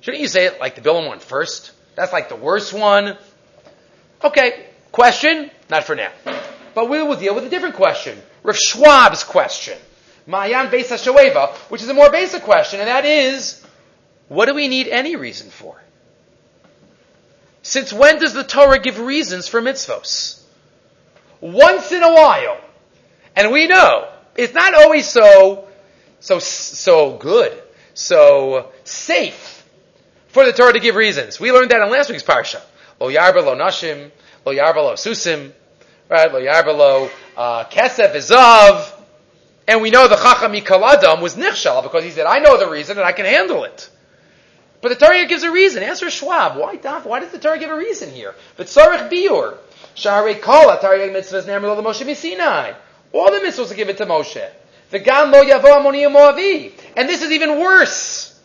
Shouldn't 0.00 0.20
you 0.20 0.28
say 0.28 0.46
it 0.46 0.60
like 0.60 0.74
the 0.74 0.80
Bilam 0.80 1.08
one 1.08 1.18
first? 1.18 1.72
That's 1.96 2.12
like 2.12 2.28
the 2.28 2.36
worst 2.36 2.72
one. 2.72 3.16
Okay, 4.22 4.66
question? 4.92 5.50
Not 5.68 5.84
for 5.84 5.96
now. 5.96 6.10
But 6.74 6.88
we 6.88 7.02
will 7.02 7.16
deal 7.16 7.34
with 7.34 7.44
a 7.44 7.48
different 7.48 7.74
question. 7.74 8.20
Rav 8.42 8.56
Schwab's 8.56 9.24
question. 9.24 9.78
Ma'ayan 10.28 10.70
Beis 10.70 10.88
HaShoeva, 10.88 11.54
which 11.70 11.82
is 11.82 11.88
a 11.88 11.94
more 11.94 12.10
basic 12.10 12.42
question, 12.42 12.80
and 12.80 12.88
that 12.88 13.04
is, 13.04 13.64
what 14.28 14.46
do 14.46 14.54
we 14.54 14.68
need 14.68 14.88
any 14.88 15.16
reason 15.16 15.50
for? 15.50 15.80
Since 17.62 17.92
when 17.92 18.18
does 18.18 18.32
the 18.32 18.44
Torah 18.44 18.78
give 18.78 18.98
reasons 18.98 19.48
for 19.48 19.60
mitzvos? 19.60 20.42
Once 21.40 21.92
in 21.92 22.02
a 22.02 22.12
while. 22.12 22.58
And 23.34 23.52
we 23.52 23.66
know 23.66 24.08
it's 24.36 24.54
not 24.54 24.74
always 24.74 25.08
so, 25.08 25.68
so, 26.20 26.38
so 26.38 27.16
good, 27.16 27.60
so 27.94 28.72
safe 28.84 29.64
for 30.28 30.44
the 30.44 30.52
Torah 30.52 30.72
to 30.72 30.80
give 30.80 30.96
reasons. 30.96 31.38
We 31.38 31.52
learned 31.52 31.70
that 31.70 31.82
in 31.82 31.90
last 31.90 32.10
week's 32.10 32.22
parsha. 32.22 32.60
Lo 33.00 33.08
yarba 33.08 33.44
lo 33.44 33.56
nashim, 33.56 34.10
lo 34.44 34.52
yarba 34.52 34.76
lo 34.76 34.92
susim, 34.94 35.52
right? 36.08 36.32
Lo 36.32 36.40
yarba 36.40 36.76
lo 36.76 37.10
uh, 37.36 37.64
kesef. 37.64 38.95
And 39.68 39.82
we 39.82 39.90
know 39.90 40.06
the 40.08 40.16
Chacham 40.16 40.52
Kaladam 40.52 41.20
was 41.20 41.36
Nichshal 41.36 41.82
because 41.82 42.04
he 42.04 42.10
said, 42.10 42.26
I 42.26 42.38
know 42.38 42.58
the 42.58 42.68
reason 42.68 42.98
and 42.98 43.06
I 43.06 43.12
can 43.12 43.24
handle 43.24 43.64
it. 43.64 43.90
But 44.80 44.90
the 44.90 45.06
Torah 45.06 45.26
gives 45.26 45.42
a 45.42 45.50
reason. 45.50 45.82
Answer 45.82 46.10
Schwab. 46.10 46.56
Why, 46.56 46.76
why 46.76 47.20
does 47.20 47.32
the 47.32 47.38
Torah 47.38 47.58
give 47.58 47.70
a 47.70 47.76
reason 47.76 48.10
here? 48.10 48.34
But 48.56 48.66
Sarich 48.66 49.10
Biur. 49.10 49.58
Shari 49.94 50.34
Kol 50.34 50.66
Atari 50.66 51.10
Mitzvahs 51.10 51.44
Nemr 51.46 51.62
Lo 51.62 51.82
Moshe 51.82 52.04
Misinai. 52.04 52.76
All 53.12 53.30
the 53.32 53.38
mitzvahs 53.38 53.72
are 53.72 53.74
given 53.74 53.96
to 53.96 54.06
Moshe. 54.06 54.48
The 54.90 54.98
Gan 54.98 55.30
Lo 55.30 55.42
Yavo 55.42 55.64
Amoni 55.64 56.06
Moavi. 56.06 56.72
And 56.96 57.08
this 57.08 57.22
is 57.22 57.32
even 57.32 57.58
worse, 57.58 58.38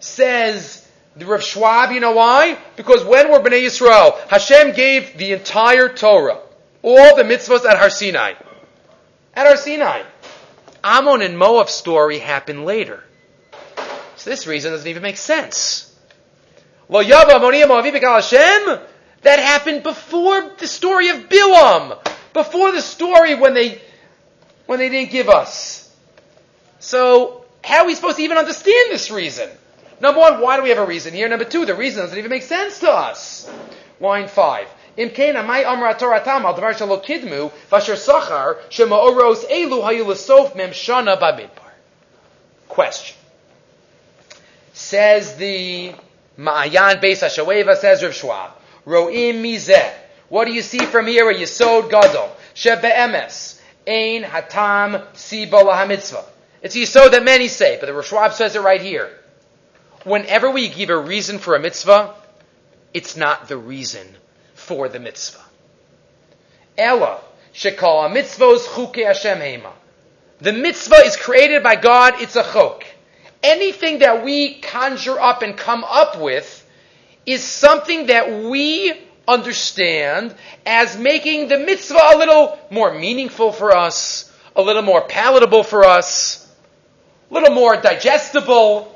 says 0.00 0.88
the 1.16 1.26
Rav 1.26 1.42
Schwab. 1.42 1.90
You 1.90 2.00
know 2.00 2.12
why? 2.12 2.56
Because 2.76 3.04
when 3.04 3.30
we're 3.30 3.40
Bnei 3.40 3.64
Yisrael, 3.64 4.18
Hashem 4.28 4.72
gave 4.72 5.18
the 5.18 5.32
entire 5.32 5.88
Torah, 5.88 6.38
all 6.82 7.16
the 7.16 7.24
mitzvahs 7.24 7.64
at 7.64 7.78
Har 7.78 7.90
Sinai. 7.90 8.34
At 9.34 9.46
Har 9.46 9.56
Sinai. 9.56 10.02
Ammon 10.84 11.22
and 11.22 11.38
Moab 11.38 11.68
story 11.68 12.18
happened 12.18 12.64
later. 12.64 13.02
So 14.16 14.30
this 14.30 14.46
reason 14.46 14.72
doesn't 14.72 14.88
even 14.88 15.02
make 15.02 15.16
sense. 15.16 15.88
That 19.22 19.38
happened 19.38 19.82
before 19.82 20.50
the 20.58 20.66
story 20.66 21.08
of 21.08 21.28
Bilam. 21.28 21.98
Before 22.32 22.72
the 22.72 22.80
story 22.80 23.34
when 23.34 23.54
they 23.54 23.80
when 24.66 24.78
they 24.78 24.88
didn't 24.88 25.10
give 25.10 25.28
us. 25.28 25.90
So, 26.80 27.44
how 27.62 27.82
are 27.82 27.86
we 27.86 27.94
supposed 27.94 28.16
to 28.16 28.22
even 28.22 28.38
understand 28.38 28.90
this 28.90 29.10
reason? 29.10 29.48
Number 30.00 30.20
one, 30.20 30.40
why 30.40 30.56
do 30.56 30.62
we 30.62 30.70
have 30.70 30.78
a 30.78 30.86
reason 30.86 31.14
here? 31.14 31.28
Number 31.28 31.44
two, 31.44 31.64
the 31.64 31.74
reason 31.74 32.02
doesn't 32.02 32.18
even 32.18 32.30
make 32.30 32.42
sense 32.42 32.80
to 32.80 32.90
us. 32.90 33.48
Line 34.00 34.28
five. 34.28 34.68
Question. 42.68 43.16
Says 44.74 45.36
the 45.36 45.94
Ma'ayan 46.38 47.00
Beis 47.00 47.22
HaShoeva, 47.22 47.76
says 47.76 48.02
Rav 48.02 48.14
Schwab. 48.14 48.50
Ro'im 48.86 49.42
mizeh. 49.42 49.92
What 50.28 50.46
do 50.46 50.52
you 50.52 50.62
see 50.62 50.78
from 50.78 51.06
here? 51.06 51.30
A 51.30 51.34
Yisod 51.34 51.90
Gadol. 51.90 52.34
Shebe'emes. 52.54 53.60
Ein 53.86 54.24
hatam 54.24 55.06
siba 55.14 55.88
mitzvah. 55.88 56.24
It's 56.62 56.90
so 56.90 57.08
that 57.08 57.24
many 57.24 57.48
say, 57.48 57.78
but 57.80 57.86
the 57.86 57.92
Rosh 57.92 58.34
says 58.34 58.56
it 58.56 58.60
right 58.60 58.80
here. 58.80 59.10
Whenever 60.04 60.50
we 60.50 60.68
give 60.68 60.90
a 60.90 60.96
reason 60.96 61.38
for 61.38 61.54
a 61.54 61.60
mitzvah, 61.60 62.14
it's 62.94 63.16
not 63.16 63.48
the 63.48 63.56
reason 63.56 64.06
for 64.72 64.88
the 64.88 64.98
mitzvah. 64.98 65.44
Ella 66.78 67.20
shekal 67.52 68.10
mitzvos 68.10 68.66
chuke 68.68 69.04
Hashem 69.04 69.38
hema. 69.38 69.72
The 70.40 70.54
mitzvah 70.54 71.04
is 71.04 71.14
created 71.14 71.62
by 71.62 71.76
God. 71.76 72.14
It's 72.22 72.36
a 72.36 72.42
chok. 72.42 72.86
Anything 73.42 73.98
that 73.98 74.24
we 74.24 74.60
conjure 74.60 75.20
up 75.20 75.42
and 75.42 75.58
come 75.58 75.84
up 75.84 76.18
with 76.18 76.66
is 77.26 77.44
something 77.44 78.06
that 78.06 78.32
we 78.44 78.94
understand 79.28 80.34
as 80.64 80.96
making 80.96 81.48
the 81.48 81.58
mitzvah 81.58 82.14
a 82.14 82.16
little 82.16 82.58
more 82.70 82.94
meaningful 82.98 83.52
for 83.52 83.76
us, 83.76 84.32
a 84.56 84.62
little 84.62 84.80
more 84.80 85.02
palatable 85.02 85.64
for 85.64 85.84
us, 85.84 86.50
a 87.30 87.34
little 87.34 87.54
more 87.54 87.76
digestible. 87.76 88.88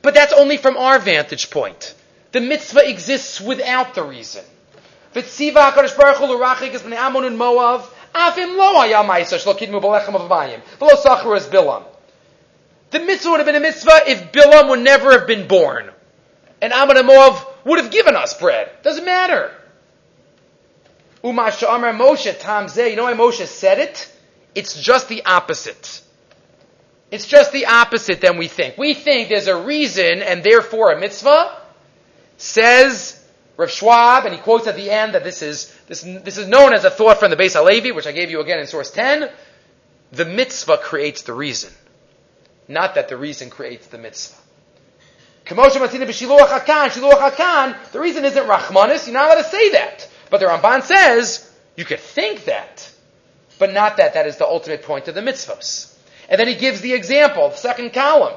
But 0.00 0.14
that's 0.14 0.32
only 0.32 0.58
from 0.58 0.76
our 0.76 1.00
vantage 1.00 1.50
point. 1.50 1.92
The 2.30 2.40
mitzvah 2.40 2.88
exists 2.88 3.40
without 3.40 3.96
the 3.96 4.04
reason. 4.04 4.44
The 5.12 5.22
mitzvah 5.22 5.72
would 13.30 13.38
have 13.38 13.46
been 13.46 13.54
a 13.54 13.60
mitzvah 13.60 14.10
if 14.10 14.32
Bilam 14.32 14.68
would 14.68 14.80
never 14.80 15.12
have 15.12 15.26
been 15.26 15.46
born. 15.46 15.90
And 16.60 16.72
Ammon 16.72 16.98
and 16.98 17.06
Moab 17.06 17.38
would 17.64 17.78
have 17.78 17.90
given 17.90 18.16
us 18.16 18.38
bread. 18.38 18.70
Doesn't 18.82 19.04
matter. 19.04 19.52
Umasha 21.22 21.74
Amar 21.74 21.92
Moshe 21.92 22.32
Tamzeh. 22.38 22.90
You 22.90 22.96
know 22.96 23.04
why 23.04 23.14
Moshe 23.14 23.46
said 23.46 23.78
it? 23.78 24.12
It's 24.54 24.80
just 24.80 25.08
the 25.08 25.24
opposite. 25.24 26.02
It's 27.10 27.26
just 27.26 27.52
the 27.52 27.66
opposite 27.66 28.20
than 28.20 28.36
we 28.36 28.48
think. 28.48 28.78
We 28.78 28.94
think 28.94 29.28
there's 29.28 29.48
a 29.48 29.56
reason 29.56 30.22
and 30.22 30.42
therefore 30.42 30.92
a 30.92 31.00
mitzvah. 31.00 31.56
Says 32.36 33.19
Rav 33.60 33.70
Schwab, 33.70 34.24
and 34.24 34.34
he 34.34 34.40
quotes 34.40 34.66
at 34.66 34.76
the 34.76 34.90
end 34.90 35.14
that 35.14 35.22
this 35.22 35.42
is 35.42 35.72
this, 35.86 36.02
this 36.02 36.38
is 36.38 36.48
known 36.48 36.72
as 36.72 36.84
a 36.84 36.90
thought 36.90 37.18
from 37.20 37.30
the 37.30 37.36
Beis 37.36 37.54
Halevi, 37.54 37.92
which 37.92 38.06
I 38.06 38.12
gave 38.12 38.30
you 38.30 38.40
again 38.40 38.58
in 38.58 38.66
source 38.66 38.90
ten. 38.90 39.30
The 40.12 40.24
mitzvah 40.24 40.78
creates 40.78 41.22
the 41.22 41.32
reason, 41.32 41.72
not 42.66 42.94
that 42.94 43.08
the 43.08 43.16
reason 43.16 43.50
creates 43.50 43.86
the 43.88 43.98
mitzvah. 43.98 44.36
The 45.50 45.56
reason 48.00 48.24
isn't 48.24 48.46
Rahmanis. 48.46 49.06
You're 49.06 49.14
not 49.14 49.26
allowed 49.26 49.42
to 49.42 49.48
say 49.48 49.70
that. 49.70 50.08
But 50.30 50.38
the 50.38 50.46
Ramban 50.46 50.82
says 50.82 51.50
you 51.76 51.84
could 51.84 52.00
think 52.00 52.44
that. 52.44 52.90
but 53.60 53.72
not 53.72 53.98
that 53.98 54.14
that 54.14 54.26
is 54.26 54.38
the 54.38 54.46
ultimate 54.46 54.82
point 54.82 55.06
of 55.06 55.14
the 55.14 55.20
mitzvahs. 55.20 55.94
And 56.28 56.40
then 56.40 56.48
he 56.48 56.54
gives 56.54 56.80
the 56.80 56.94
example, 56.94 57.50
the 57.50 57.56
second 57.56 57.92
column. 57.92 58.36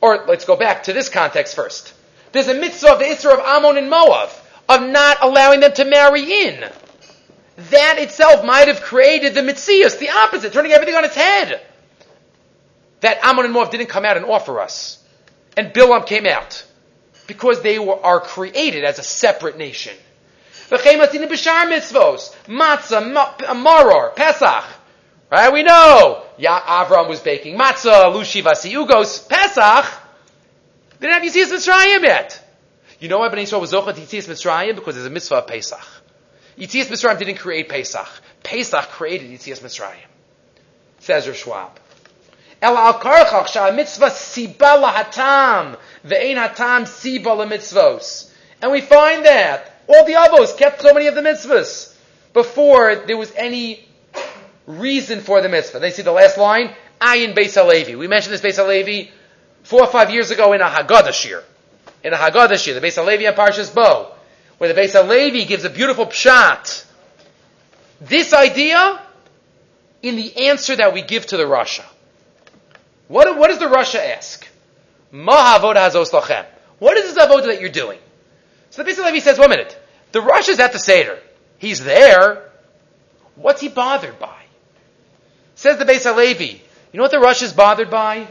Or 0.00 0.24
let's 0.26 0.44
go 0.44 0.56
back 0.56 0.84
to 0.84 0.92
this 0.92 1.08
context 1.08 1.54
first. 1.54 1.92
There's 2.32 2.48
a 2.48 2.54
mitzvah 2.54 2.92
of 2.92 2.98
the 2.98 3.04
Isra 3.04 3.34
of 3.34 3.40
Ammon 3.40 3.76
and 3.76 3.90
Moab, 3.90 4.30
of 4.68 4.82
not 4.82 5.18
allowing 5.22 5.60
them 5.60 5.72
to 5.74 5.84
marry 5.84 6.46
in. 6.46 6.64
That 7.70 7.96
itself 7.98 8.44
might 8.44 8.68
have 8.68 8.80
created 8.80 9.34
the 9.34 9.42
mitzvahs, 9.42 9.98
the 9.98 10.10
opposite, 10.10 10.52
turning 10.52 10.72
everything 10.72 10.94
on 10.94 11.04
its 11.04 11.14
head. 11.14 11.60
That 13.00 13.18
Ammon 13.22 13.44
and 13.44 13.54
Moab 13.54 13.70
didn't 13.70 13.88
come 13.88 14.04
out 14.04 14.16
and 14.16 14.24
offer 14.24 14.60
us. 14.60 15.02
And 15.56 15.72
Bilam 15.72 16.06
came 16.06 16.26
out. 16.26 16.64
Because 17.26 17.62
they 17.62 17.78
were, 17.78 18.00
are 18.02 18.20
created 18.20 18.84
as 18.84 18.98
a 18.98 19.02
separate 19.02 19.58
nation. 19.58 19.94
B'shar 20.70 21.68
mitzvos, 21.70 22.34
matzah, 22.46 23.36
maror, 23.54 24.16
pesach. 24.16 24.64
Right? 25.30 25.52
We 25.52 25.62
know. 25.62 26.24
Yeah, 26.38 26.58
Avram 26.58 27.08
was 27.08 27.20
baking 27.20 27.58
matzah, 27.58 28.12
lushi 28.12 28.42
vasiyugos, 28.42 29.28
pesach. 29.28 30.01
They 31.02 31.08
didn't 31.08 31.24
have 31.24 31.34
Yitzias 31.34 31.52
Mitzrayim 31.52 32.04
yet. 32.04 32.40
You 33.00 33.08
know 33.08 33.18
why 33.18 33.28
Bnei 33.28 33.42
Yisrael 33.42 33.60
was 33.60 33.72
Zochat 33.72 33.94
Yitzias 33.94 34.28
Mitzrayim? 34.28 34.76
Because 34.76 34.94
there's 34.94 35.08
a 35.08 35.10
mitzvah 35.10 35.38
of 35.38 35.48
Pesach. 35.48 35.84
Yitzias 36.56 36.84
Mitzrayim 36.84 37.18
didn't 37.18 37.38
create 37.38 37.68
Pesach. 37.68 38.06
Pesach 38.44 38.88
created 38.90 39.28
Yitzias 39.32 39.58
Mitzrayim. 39.58 40.06
Says 41.00 41.26
Rav 41.26 41.36
Schwab. 41.36 41.80
El 42.62 42.78
al 42.78 43.00
karchach 43.00 43.48
sha 43.48 43.72
mitzvah 43.72 44.10
siba 44.10 44.80
lahatam 44.80 45.76
ve'ein 46.06 46.36
hatam 46.36 46.82
siba 46.82 47.48
mitzvos. 47.48 48.30
And 48.60 48.70
we 48.70 48.80
find 48.80 49.26
that 49.26 49.74
all 49.88 50.06
the 50.06 50.12
avos 50.12 50.56
kept 50.56 50.82
so 50.82 50.94
many 50.94 51.08
of 51.08 51.16
the 51.16 51.22
mitzvahs 51.22 51.92
before 52.32 52.94
there 52.94 53.16
was 53.16 53.32
any 53.34 53.88
reason 54.68 55.18
for 55.18 55.40
the 55.42 55.48
mitzvah. 55.48 55.80
They 55.80 55.90
see 55.90 56.02
the 56.02 56.12
last 56.12 56.38
line, 56.38 56.72
Ayin 57.00 57.34
Beis 57.34 57.54
Halevi. 57.54 57.96
We 57.96 58.06
mentioned 58.06 58.34
this 58.34 58.40
Beis 58.40 58.62
Halevi 58.62 59.10
four 59.62 59.82
or 59.82 59.86
five 59.86 60.10
years 60.10 60.30
ago 60.30 60.52
in 60.52 60.60
a 60.60 60.68
Haggadah 60.68 61.12
Shir. 61.12 61.42
In 62.02 62.12
a 62.12 62.16
Haggadah 62.16 62.62
Shir, 62.62 62.74
the 62.74 62.80
Beis 62.80 62.96
Halevi 62.96 63.26
and 63.26 63.36
Parshas 63.36 63.74
Bo, 63.74 64.12
where 64.58 64.72
the 64.72 64.80
Beis 64.80 64.92
Halevi 64.92 65.44
gives 65.44 65.64
a 65.64 65.70
beautiful 65.70 66.06
pshat. 66.06 66.84
This 68.00 68.32
idea 68.32 69.00
in 70.02 70.16
the 70.16 70.48
answer 70.48 70.74
that 70.76 70.92
we 70.92 71.02
give 71.02 71.26
to 71.26 71.36
the 71.36 71.44
Rasha. 71.44 71.84
What, 73.08 73.36
what 73.38 73.48
does 73.48 73.58
the 73.58 73.66
Rasha 73.66 74.16
ask? 74.16 74.48
Ma 75.12 75.58
hazos 75.58 76.10
lachem. 76.10 76.44
What 76.78 76.96
is 76.96 77.14
this 77.14 77.24
avodah 77.24 77.46
that 77.46 77.60
you're 77.60 77.70
doing? 77.70 77.98
So 78.70 78.82
the 78.82 78.90
Beis 78.90 78.96
Halevi 78.96 79.20
says, 79.20 79.38
one 79.38 79.50
minute. 79.50 79.78
The 80.12 80.20
Rasha's 80.20 80.58
at 80.58 80.72
the 80.72 80.78
Seder. 80.78 81.18
He's 81.58 81.84
there. 81.84 82.50
What's 83.36 83.60
he 83.60 83.68
bothered 83.68 84.18
by? 84.18 84.42
Says 85.54 85.78
the 85.78 85.84
Beis 85.84 86.04
Halevi. 86.04 86.62
You 86.92 86.96
know 86.98 87.02
what 87.02 87.10
the 87.10 87.18
Rasha 87.18 87.44
is 87.44 87.52
bothered 87.52 87.90
by? 87.90 88.26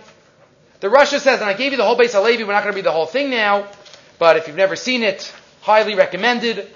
The 0.81 0.87
Rasha 0.87 1.19
says, 1.19 1.41
and 1.41 1.49
I 1.49 1.53
gave 1.53 1.71
you 1.71 1.77
the 1.77 1.85
whole 1.85 1.95
Beis 1.95 2.13
Halevi, 2.13 2.43
we're 2.43 2.53
not 2.53 2.63
going 2.63 2.73
to 2.73 2.75
read 2.75 2.85
the 2.85 2.91
whole 2.91 3.05
thing 3.05 3.29
now, 3.29 3.67
but 4.17 4.35
if 4.35 4.47
you've 4.47 4.57
never 4.57 4.75
seen 4.75 5.03
it, 5.03 5.31
highly 5.61 5.93
recommended. 5.93 6.67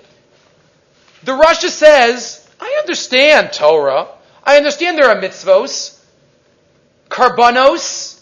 The 1.24 1.32
Rasha 1.32 1.70
says, 1.70 2.48
I 2.60 2.78
understand 2.82 3.52
Torah. 3.52 4.08
I 4.44 4.58
understand 4.58 5.00
there 5.00 5.10
are 5.10 5.20
mitzvos, 5.20 6.00
karbanos, 7.10 8.22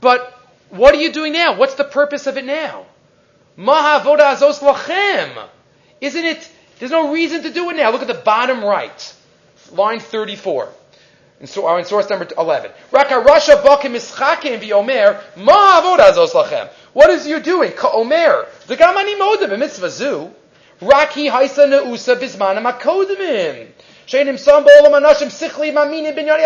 but 0.00 0.38
what 0.70 0.94
are 0.94 1.00
you 1.00 1.12
doing 1.12 1.32
now? 1.32 1.58
What's 1.58 1.74
the 1.74 1.84
purpose 1.84 2.28
of 2.28 2.36
it 2.36 2.44
now? 2.44 2.86
Mahavoda 3.58 4.36
azos 4.36 4.60
lachem. 4.60 5.48
Isn't 6.00 6.24
it? 6.24 6.48
There's 6.78 6.92
no 6.92 7.12
reason 7.12 7.42
to 7.42 7.50
do 7.50 7.68
it 7.70 7.76
now. 7.76 7.90
Look 7.90 8.02
at 8.02 8.08
the 8.08 8.14
bottom 8.14 8.62
right, 8.64 9.14
line 9.72 9.98
34 9.98 10.72
in, 11.42 11.48
so, 11.48 11.66
oh, 11.66 11.76
in 11.76 11.84
source 11.84 12.08
number 12.08 12.26
11. 12.38 12.70
Raka 12.92 13.14
Rasha 13.14 13.62
bakim 13.62 13.94
mischakim 13.96 14.60
v'omer 14.60 15.20
ma 15.36 15.82
lachem. 15.82 16.70
What 16.92 17.10
is 17.10 17.26
you 17.26 17.40
doing? 17.40 17.72
Modem 17.72 19.58
mitzvah 19.58 19.90
zu. 19.90 20.30
Raki 20.80 21.28
haisa 21.28 21.66
ne'usa 21.68 22.16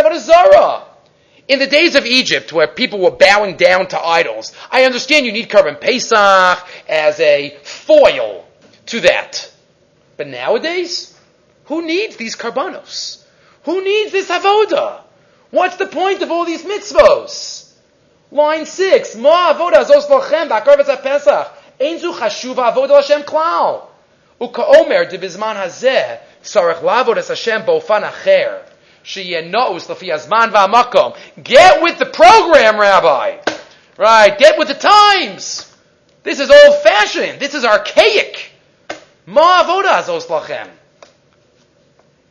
avodah 0.08 0.82
in 1.48 1.58
the 1.60 1.66
days 1.66 1.94
of 1.94 2.04
Egypt, 2.04 2.52
where 2.52 2.66
people 2.66 2.98
were 2.98 3.12
bowing 3.12 3.56
down 3.56 3.86
to 3.88 4.00
idols, 4.00 4.52
I 4.70 4.84
understand 4.84 5.26
you 5.26 5.32
need 5.32 5.48
Korban 5.48 5.80
Pesach 5.80 6.66
as 6.88 7.20
a 7.20 7.56
foil 7.62 8.44
to 8.86 9.00
that. 9.00 9.52
But 10.16 10.28
nowadays, 10.28 11.16
who 11.66 11.86
needs 11.86 12.16
these 12.16 12.34
karbanos? 12.34 13.25
Who 13.66 13.82
needs 13.82 14.12
this 14.12 14.30
avoda? 14.30 15.00
What's 15.50 15.76
the 15.76 15.86
point 15.86 16.22
of 16.22 16.30
all 16.30 16.44
these 16.44 16.62
mitzvos? 16.62 17.72
Line 18.30 18.64
six, 18.64 19.16
Ma 19.16 19.52
avoda 19.52 19.84
zos 19.84 20.06
lochem 20.06 20.48
b'akarvetz 20.48 20.86
ha-pesach. 20.86 21.52
Ein 21.80 21.98
zu 21.98 22.12
chashuva 22.12 22.72
avoda 22.72 22.94
Hashem 22.94 23.22
klal. 23.22 23.82
U'ka'omer 24.40 25.10
de 25.10 25.18
bizman 25.18 25.56
hazeh 25.56 26.20
sarach 26.44 26.80
lavod 26.80 27.16
es 27.16 27.26
Hashem 27.26 27.62
bofan 27.62 28.08
acher. 28.08 28.62
Sheyenous 29.04 29.88
lefi 29.88 30.14
azman 30.14 30.52
v'amakom. 30.52 31.16
Get 31.42 31.82
with 31.82 31.98
the 31.98 32.06
program, 32.06 32.78
Rabbi. 32.78 33.38
Right, 33.96 34.38
get 34.38 34.58
with 34.58 34.68
the 34.68 34.74
times. 34.74 35.74
This 36.22 36.38
is 36.38 36.50
old 36.50 36.82
fashioned. 36.84 37.40
This 37.40 37.54
is 37.54 37.64
archaic. 37.64 38.52
Ma 39.26 39.64
avoda 39.64 40.02
zos 40.04 40.26
lachem. 40.26 40.68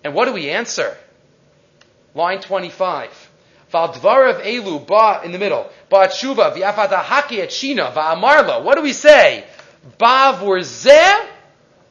And 0.05 0.13
what 0.13 0.25
do 0.25 0.33
we 0.33 0.49
answer? 0.49 0.97
Line 2.15 2.39
25. 2.39 3.29
Valdvarav 3.73 4.41
elu 4.45 4.87
ba 4.87 5.21
in 5.25 5.33
the 5.33 5.37
middle. 5.37 5.69
Ba 5.89 6.07
tshuva 6.07 6.55
v'yafata 6.55 7.03
haki 7.03 7.41
et 7.41 7.49
shina 7.49 7.93
va'amarla. 7.93 8.63
What 8.63 8.75
do 8.75 8.81
we 8.81 8.93
say? 8.93 9.43
Ba 9.97 10.39
v'urzeh 10.39 11.27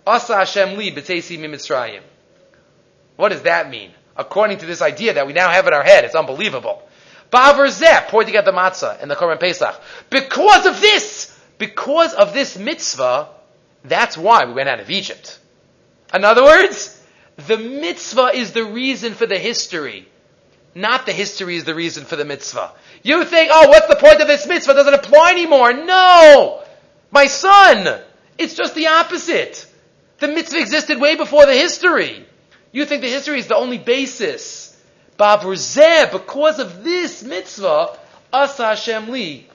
asa 0.07 0.37
Hashem 0.37 0.79
li 0.79 0.91
b'teisi 0.91 1.39
mimitzrayim. 1.39 2.01
What 3.17 3.29
does 3.29 3.43
that 3.43 3.69
mean? 3.69 3.91
According 4.17 4.59
to 4.59 4.67
this 4.67 4.81
idea 4.81 5.15
that 5.15 5.27
we 5.27 5.35
now 5.35 5.51
have 5.51 5.67
in 5.67 5.75
our 5.75 5.83
head, 5.83 6.05
it's 6.05 6.15
unbelievable. 6.15 6.83
Ba 7.31 7.53
v'urzeh, 7.55 8.09
poured 8.09 8.27
together 8.27 8.53
matzah 8.53 9.03
and 9.03 9.11
the 9.11 9.17
Korban 9.17 9.39
Pesach. 9.39 9.79
Because 10.09 10.65
of 10.65 10.81
this, 10.81 11.39
because 11.59 12.15
of 12.15 12.33
this 12.33 12.57
mitzvah, 12.57 13.29
that's 13.85 14.17
why 14.17 14.47
we 14.47 14.55
went 14.55 14.71
out 14.71 14.81
of 14.81 14.89
Egypt. 14.89 15.39
In 16.15 16.25
other 16.25 16.45
words, 16.45 16.99
the 17.37 17.59
mitzvah 17.59 18.31
is 18.35 18.53
the 18.53 18.65
reason 18.65 19.13
for 19.13 19.27
the 19.27 19.39
history. 19.39 20.09
Not 20.75 21.07
the 21.07 21.13
history 21.13 21.57
is 21.57 21.65
the 21.65 21.75
reason 21.75 22.05
for 22.05 22.17
the 22.17 22.25
mitzvah. 22.25 22.73
You 23.03 23.25
think, 23.25 23.51
oh, 23.53 23.69
what's 23.69 23.87
the 23.87 23.97
point 23.97 24.21
of 24.21 24.27
this 24.27 24.47
mitzvah? 24.47 24.73
It 24.73 24.75
doesn't 24.75 24.95
apply 24.95 25.31
anymore. 25.31 25.73
No! 25.73 26.63
My 27.11 27.27
son! 27.27 28.01
It's 28.39 28.55
just 28.55 28.75
the 28.75 28.89
opposite. 28.89 29.67
The 30.19 30.29
mitzvah 30.29 30.59
existed 30.59 31.01
way 31.01 31.17
before 31.17 31.47
the 31.47 31.55
history. 31.55 32.27
You 32.73 32.85
think 32.87 33.03
the 33.03 33.09
history 33.09 33.39
is 33.39 33.47
the 33.47 33.57
only 33.57 33.79
basis. 33.79 34.77
Bavruzeh, 35.17 36.11
because 36.11 36.59
of 36.59 36.83
this 36.83 37.23
mitzvah, 37.23 37.97
asa 38.33 38.67
Hashem 38.67 39.11
li. 39.11 39.47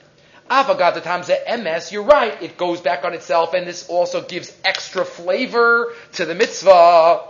Avagat 0.50 0.96
the 0.96 1.02
times 1.02 1.30
MS, 1.30 1.92
you're 1.92 2.04
right, 2.04 2.42
it 2.42 2.58
goes 2.58 2.82
back 2.82 3.04
on 3.04 3.14
itself, 3.14 3.54
and 3.54 3.68
this 3.68 3.88
also 3.88 4.22
gives 4.22 4.56
extra 4.64 5.06
flavor 5.06 5.94
to 6.14 6.26
the 6.26 6.34
mitzvah. 6.34 7.22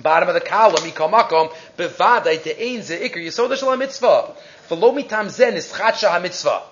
Bottom 0.00 0.28
of 0.28 0.34
the 0.34 0.40
column, 0.40 0.82
ikamakom, 0.82 1.52
bevadai 1.76 2.38
te'ein 2.38 2.82
ze 2.82 3.08
ikr 3.08 3.18
yisod 3.18 3.56
shel 3.56 3.76
mitzvah. 3.76 4.34
V'lo 4.68 4.94
mitam 4.94 5.28
ze 5.28 5.50
nischat 5.50 6.08
ha-mitzvah. 6.08 6.62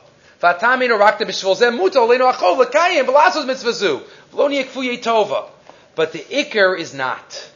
V'atam 0.41 0.83
eno 0.83 0.99
rakta 0.99 1.27
b'shvol 1.27 1.57
ze 1.57 1.71
muto 1.71 2.07
leino 2.07 2.33
achov 2.33 2.59
l'kayim 2.59 3.05
v'lasos 3.07 3.47
mitzvah 3.47 3.73
zu. 3.73 4.03
V'lo 4.33 4.49
ni'ekfu 4.51 5.03
tova. 5.03 5.49
But 5.95 6.13
the 6.13 6.21
ikr 6.21 6.79
is 6.79 6.95
not. 6.95 7.51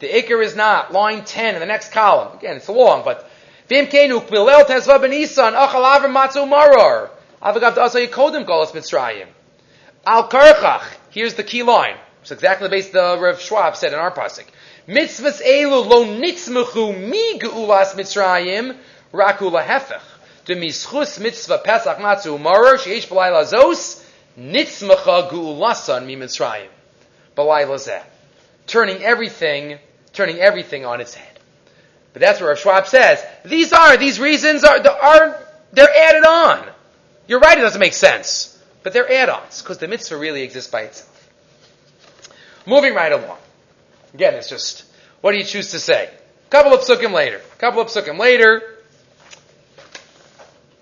The 0.00 0.08
ikr 0.08 0.44
is 0.44 0.54
not. 0.54 0.92
Line 0.92 1.24
10 1.24 1.54
in 1.54 1.60
the 1.60 1.66
next 1.66 1.92
column. 1.92 2.36
Again, 2.36 2.56
it's 2.56 2.68
long, 2.68 3.04
but 3.04 3.30
Vim 3.68 3.86
kenu 3.86 4.20
kbilel 4.20 4.66
tezva 4.66 5.00
ben 5.00 5.12
isan 5.12 5.54
achal 5.54 5.84
avr 5.84 6.10
matzu 6.12 6.46
maror. 6.46 7.08
Avagav 7.42 7.74
da'asa 7.74 8.06
yekodim 8.06 8.44
kolos 8.44 8.72
mitzrayim. 8.72 9.28
Al 10.06 10.28
karchach. 10.28 10.84
Here's 11.10 11.34
the 11.34 11.42
key 11.42 11.62
line. 11.62 11.96
It's 12.20 12.30
exactly 12.30 12.66
the 12.66 12.70
base 12.70 12.90
the 12.90 13.16
Rav 13.18 13.40
Schwab 13.40 13.76
said 13.76 13.94
in 13.94 13.98
our 13.98 14.10
pasuk. 14.10 14.44
Mitzvahs 14.86 15.40
elu 15.40 15.88
lo 15.88 16.04
nitzmechu 16.04 16.98
mi 16.98 17.38
geulas 17.38 17.94
Mitzrayim 17.94 18.76
raku 19.12 19.50
lahefech. 19.50 20.02
De 20.44 20.54
mischus 20.54 21.18
mitzvah 21.18 21.58
pesach 21.58 21.98
matzu 21.98 22.38
umarer 22.38 22.76
sheish 22.76 23.08
b'layla 23.08 23.44
zos 23.44 24.04
nitzmecha 24.38 25.30
geulasan 25.30 26.04
mi 26.04 26.16
Mitzrayim. 26.16 26.68
B'layla 27.36 27.78
zeh. 27.78 28.02
Turning 28.66 29.02
everything, 29.02 29.78
turning 30.12 30.38
everything 30.38 30.84
on 30.84 31.00
its 31.00 31.14
head. 31.14 31.38
But 32.12 32.20
that's 32.20 32.40
where 32.40 32.54
Schwab 32.54 32.86
says, 32.86 33.24
these 33.44 33.72
are, 33.72 33.96
these 33.96 34.20
reasons 34.20 34.64
are, 34.64 34.78
are, 34.78 35.46
they're 35.72 35.88
added 35.88 36.24
on. 36.24 36.68
You're 37.26 37.40
right, 37.40 37.58
it 37.58 37.60
doesn't 37.60 37.80
make 37.80 37.92
sense. 37.92 38.50
But 38.84 38.92
they're 38.92 39.10
add-ons, 39.10 39.62
because 39.62 39.78
the 39.78 39.88
mitzvah 39.88 40.16
really 40.16 40.42
exists 40.42 40.70
by 40.70 40.82
itself. 40.82 41.10
Moving 42.66 42.94
right 42.94 43.10
along. 43.10 43.38
Again, 44.14 44.34
it's 44.34 44.48
just 44.48 44.84
What 45.20 45.32
do 45.32 45.38
you 45.38 45.44
choose 45.44 45.72
to 45.72 45.80
say? 45.80 46.08
A 46.46 46.50
couple 46.50 46.72
of 46.72 46.80
psukim 46.80 47.12
later. 47.12 47.38
A 47.38 47.56
couple 47.56 47.80
of 47.80 47.88
psukim 47.88 48.18
later. 48.18 48.62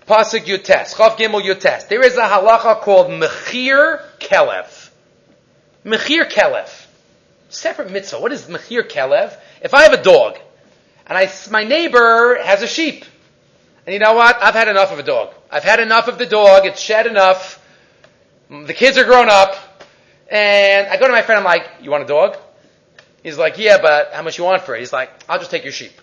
Pasuk 0.07 0.45
Yutes. 0.45 0.93
Chav 0.93 1.17
Gimel 1.17 1.41
Yutes. 1.41 1.87
There 1.87 2.05
is 2.05 2.15
a 2.17 2.21
halacha 2.21 2.81
called 2.81 3.07
Mechir 3.07 4.01
Kelev. 4.19 4.89
Mechir 5.83 6.29
Kelev. 6.29 6.69
Separate 7.49 7.91
mitzvah. 7.91 8.19
What 8.19 8.31
is 8.31 8.45
Mechir 8.45 8.87
Kelev? 8.87 9.35
If 9.61 9.73
I 9.73 9.83
have 9.83 9.93
a 9.93 10.03
dog, 10.03 10.37
and 11.07 11.17
I, 11.17 11.31
my 11.49 11.63
neighbor 11.63 12.37
has 12.43 12.61
a 12.61 12.67
sheep, 12.67 13.05
and 13.85 13.93
you 13.93 13.99
know 13.99 14.13
what? 14.13 14.41
I've 14.41 14.53
had 14.53 14.67
enough 14.67 14.91
of 14.91 14.99
a 14.99 15.03
dog. 15.03 15.33
I've 15.49 15.63
had 15.63 15.79
enough 15.79 16.07
of 16.07 16.17
the 16.17 16.25
dog. 16.25 16.65
It's 16.65 16.79
shed 16.79 17.07
enough. 17.07 17.59
The 18.49 18.73
kids 18.73 18.97
are 18.97 19.05
grown 19.05 19.29
up. 19.29 19.55
And 20.29 20.87
I 20.87 20.97
go 20.97 21.07
to 21.07 21.13
my 21.13 21.21
friend, 21.21 21.39
I'm 21.39 21.45
like, 21.45 21.67
you 21.81 21.91
want 21.91 22.03
a 22.03 22.07
dog? 22.07 22.37
He's 23.23 23.37
like, 23.37 23.57
yeah, 23.57 23.77
but 23.81 24.11
how 24.13 24.21
much 24.21 24.37
you 24.37 24.43
want 24.43 24.61
for 24.63 24.75
it? 24.75 24.79
He's 24.79 24.93
like, 24.93 25.09
I'll 25.27 25.39
just 25.39 25.49
take 25.49 25.63
your 25.63 25.71
sheep. 25.71 25.93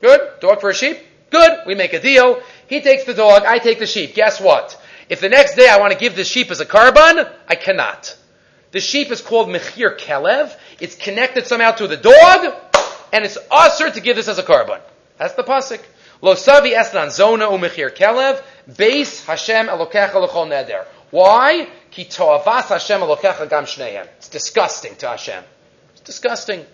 Good? 0.00 0.20
Dog 0.40 0.60
for 0.60 0.70
a 0.70 0.74
sheep? 0.74 0.98
Good. 1.30 1.60
We 1.66 1.74
make 1.74 1.94
a 1.94 2.00
deal. 2.00 2.40
He 2.68 2.80
takes 2.80 3.04
the 3.04 3.14
dog, 3.14 3.44
I 3.44 3.58
take 3.58 3.78
the 3.78 3.86
sheep. 3.86 4.14
Guess 4.14 4.40
what? 4.40 4.80
If 5.08 5.20
the 5.20 5.28
next 5.28 5.54
day 5.54 5.68
I 5.68 5.78
want 5.78 5.92
to 5.92 5.98
give 5.98 6.14
the 6.14 6.24
sheep 6.24 6.50
as 6.50 6.60
a 6.60 6.66
korban, 6.66 7.30
I 7.48 7.54
cannot. 7.54 8.16
The 8.70 8.80
sheep 8.80 9.10
is 9.10 9.20
called 9.20 9.48
Mechir 9.48 9.98
Kelev. 9.98 10.54
It's 10.80 10.96
connected 10.96 11.46
somehow 11.46 11.72
to 11.72 11.86
the 11.86 11.96
dog, 11.96 12.54
and 13.12 13.24
it's 13.24 13.38
usher 13.50 13.90
to 13.90 14.00
give 14.00 14.16
this 14.16 14.28
as 14.28 14.38
a 14.38 14.42
korban. 14.42 14.80
That's 15.16 15.34
the 15.34 15.44
pasuk. 15.44 15.80
Lo 16.20 16.34
savi 16.34 16.74
esnan 16.74 17.10
zona 17.10 17.46
umechir 17.46 17.94
kelev, 17.94 18.42
base 18.76 19.24
Hashem 19.24 19.66
elokecha 19.66 20.12
lechol 20.12 20.48
neder. 20.48 20.84
Why? 21.10 21.68
Ki 21.90 22.04
toavas 22.04 22.68
Hashem 22.68 23.00
elokecha 23.00 23.48
gam 23.48 23.64
shnehem. 23.64 24.06
It's 24.16 24.28
disgusting 24.28 24.96
to 24.96 25.08
Hashem. 25.08 25.44
Disgusting. 26.04 26.64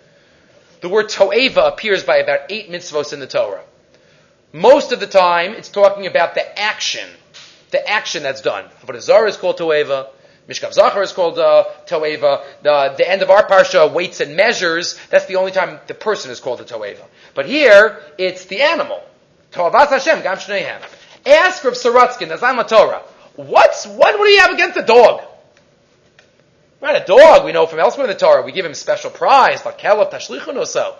The 0.81 0.89
word 0.89 1.07
toeva 1.07 1.67
appears 1.67 2.03
by 2.03 2.17
about 2.17 2.51
eight 2.51 2.69
mitzvos 2.69 3.13
in 3.13 3.19
the 3.19 3.27
Torah. 3.27 3.63
Most 4.53 4.91
of 4.91 4.99
the 4.99 5.07
time, 5.07 5.53
it's 5.53 5.69
talking 5.69 6.07
about 6.07 6.35
the 6.35 6.59
action, 6.59 7.07
the 7.69 7.87
action 7.87 8.23
that's 8.23 8.41
done. 8.41 8.65
Avodah 8.83 9.01
Zarah 9.01 9.29
is 9.29 9.37
called 9.37 9.57
toeva. 9.57 10.07
Mishkav 10.49 10.73
Zachar 10.73 11.03
is 11.03 11.13
called 11.13 11.37
uh, 11.39 11.65
Toeva. 11.85 12.43
The, 12.63 12.95
the 12.97 13.09
end 13.09 13.21
of 13.21 13.29
our 13.29 13.47
parsha, 13.47 13.93
weights 13.93 14.19
and 14.19 14.35
measures, 14.35 14.99
that's 15.09 15.25
the 15.25 15.35
only 15.35 15.51
time 15.51 15.79
the 15.87 15.93
person 15.93 16.31
is 16.31 16.39
called 16.39 16.59
a 16.59 16.63
Toeva. 16.63 17.05
But 17.35 17.45
here, 17.45 18.01
it's 18.17 18.45
the 18.45 18.61
animal. 18.61 19.01
Toavas 19.51 19.89
Hashem, 19.89 20.23
Gam 20.23 20.37
Shneihem. 20.37 20.81
Ask 21.25 21.63
Rav 21.63 21.73
Sorotzkin, 21.73 22.35
Oznayim 22.35 22.67
Torah, 22.67 23.03
what's, 23.35 23.85
what, 23.85 24.17
what 24.17 24.25
do 24.25 24.31
you 24.31 24.39
have 24.39 24.51
against 24.51 24.77
a 24.77 24.83
dog? 24.83 25.21
Not 26.81 26.95
a 26.95 27.05
dog, 27.05 27.45
we 27.45 27.51
know 27.51 27.67
from 27.67 27.79
elsewhere 27.79 28.07
in 28.07 28.13
the 28.13 28.17
Torah, 28.17 28.41
we 28.41 28.51
give 28.51 28.65
him 28.65 28.73
special 28.73 29.11
prize, 29.11 29.63
like 29.65 29.79
Kelev 29.79 30.11
Tashlichun 30.11 30.57
or 30.57 30.65
so. 30.65 30.95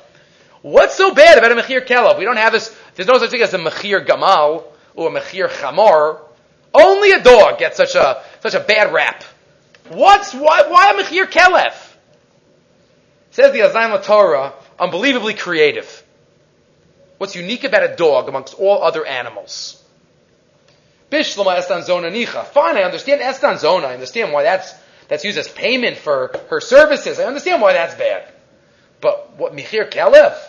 What's 0.61 0.95
so 0.95 1.13
bad 1.13 1.39
about 1.39 1.51
a 1.51 1.55
Mechir 1.55 1.85
Kelev? 1.85 2.19
We 2.19 2.25
don't 2.25 2.37
have 2.37 2.53
this, 2.53 2.75
there's 2.95 3.07
no 3.07 3.17
such 3.17 3.31
thing 3.31 3.41
as 3.41 3.53
a 3.53 3.57
Mechir 3.57 4.05
Gamal 4.05 4.63
or 4.93 5.09
a 5.09 5.19
Mechir 5.19 5.49
Chamor. 5.49 6.19
Only 6.73 7.11
a 7.11 7.23
dog 7.23 7.57
gets 7.57 7.77
such 7.77 7.95
a, 7.95 8.23
such 8.41 8.53
a 8.53 8.59
bad 8.59 8.93
rap. 8.93 9.23
What's, 9.89 10.33
why, 10.33 10.67
why 10.67 10.91
a 10.91 11.03
Mechir 11.03 11.25
Kelev? 11.25 11.73
Says 13.31 13.51
the 13.51 13.59
Oznayim 13.59 14.03
Torah, 14.03 14.53
unbelievably 14.79 15.33
creative. 15.33 16.03
What's 17.17 17.35
unique 17.35 17.63
about 17.63 17.83
a 17.83 17.95
dog 17.95 18.29
amongst 18.29 18.53
all 18.53 18.83
other 18.83 19.05
animals? 19.05 19.83
Bishlama 21.11 21.57
Estan 21.57 21.83
Zona 21.83 22.09
Nicha. 22.09 22.45
Fine, 22.45 22.77
I 22.77 22.83
understand 22.83 23.21
Estan 23.21 23.57
Zona. 23.57 23.87
I 23.87 23.93
understand 23.93 24.31
why 24.31 24.43
that's, 24.43 24.73
that's 25.11 25.25
used 25.25 25.37
as 25.37 25.49
payment 25.49 25.97
for 25.97 26.31
her 26.49 26.61
services. 26.61 27.19
I 27.19 27.25
understand 27.25 27.61
why 27.61 27.73
that's 27.73 27.95
bad. 27.95 28.25
But 29.01 29.35
what 29.35 29.53
Mechir 29.53 29.91
Kelev? 29.91 30.39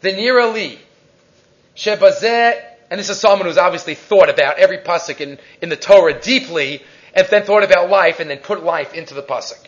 The 0.00 0.12
Nira 0.12 0.50
Li. 0.50 0.78
Shebazeh, 1.76 2.58
and 2.90 2.98
this 2.98 3.10
is 3.10 3.20
someone 3.20 3.46
who's 3.46 3.58
obviously 3.58 3.94
thought 3.94 4.30
about 4.30 4.58
every 4.58 4.78
pasuk 4.78 5.20
in, 5.20 5.38
in 5.60 5.68
the 5.68 5.76
Torah 5.76 6.18
deeply, 6.18 6.82
and 7.12 7.26
then 7.26 7.44
thought 7.44 7.64
about 7.64 7.90
life, 7.90 8.18
and 8.18 8.30
then 8.30 8.38
put 8.38 8.64
life 8.64 8.94
into 8.94 9.12
the 9.12 9.22
pasuk. 9.22 9.62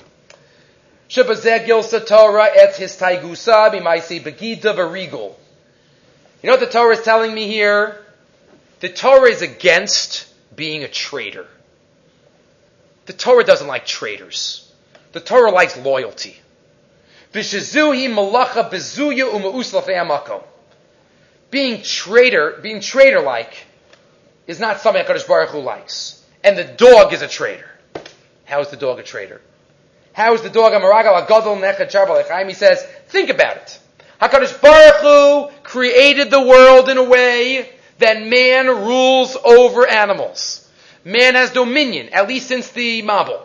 Shebazeh 1.11 1.67
gilsa 1.67 2.01
Torah 2.01 2.49
et 2.57 2.77
his 2.77 2.97
taigusa 2.97 3.75
b'maisi 3.75 4.23
begida 4.23 4.75
v'rigul. 4.75 5.35
You 6.43 6.47
know 6.47 6.53
what 6.53 6.61
the 6.61 6.67
Torah 6.67 6.97
is 6.97 7.03
telling 7.03 7.35
me 7.35 7.47
here? 7.47 8.03
The 8.81 8.89
Torah 8.89 9.29
is 9.29 9.43
against 9.43 10.33
being 10.57 10.83
a 10.83 10.89
traitor. 10.89 11.47
The 13.07 13.13
Torah 13.13 13.45
doesn't 13.45 13.67
like 13.67 13.87
traitors. 13.87 14.71
The 15.13 15.21
Torah 15.21 15.51
likes 15.51 15.77
loyalty. 15.77 16.39
Being 21.51 21.83
traitor, 21.83 22.59
being 22.63 22.81
traitor-like, 22.81 23.67
is 24.47 24.61
not 24.61 24.81
something 24.81 25.05
HaKadosh 25.05 25.27
Baruch 25.27 25.51
Hu 25.51 25.61
likes. 25.61 26.25
And 26.45 26.57
the 26.59 26.65
dog 26.65 27.13
is 27.13 27.23
a 27.23 27.29
traitor. 27.29 27.69
How 28.45 28.61
is 28.61 28.69
the 28.69 28.77
dog 28.77 28.99
a 28.99 29.03
traitor? 29.03 29.41
How 30.13 30.35
is 30.35 30.43
the 30.43 30.51
dog 30.51 30.75
a 30.75 30.81
maragal 30.81 31.27
nechad 31.27 31.91
charbal 31.91 32.49
He 32.49 32.55
says, 32.55 32.83
think 33.09 33.31
about 33.31 33.57
it. 33.57 33.79
HaKadosh 34.21 34.61
Baruch 34.61 35.01
Hu 35.01 35.63
created 35.63 36.31
the 36.31 36.41
world 36.41 36.89
in 36.89 36.99
a 36.99 37.05
way 37.05 37.69
that 37.99 38.23
man 38.27 38.67
rules 38.67 39.37
over 39.43 39.87
animals. 39.87 40.62
Man 41.05 41.35
has 41.35 41.51
dominion, 41.51 42.11
at 42.11 42.29
least 42.29 42.49
since 42.49 42.71
the 42.71 43.03
Mabul. 43.03 43.41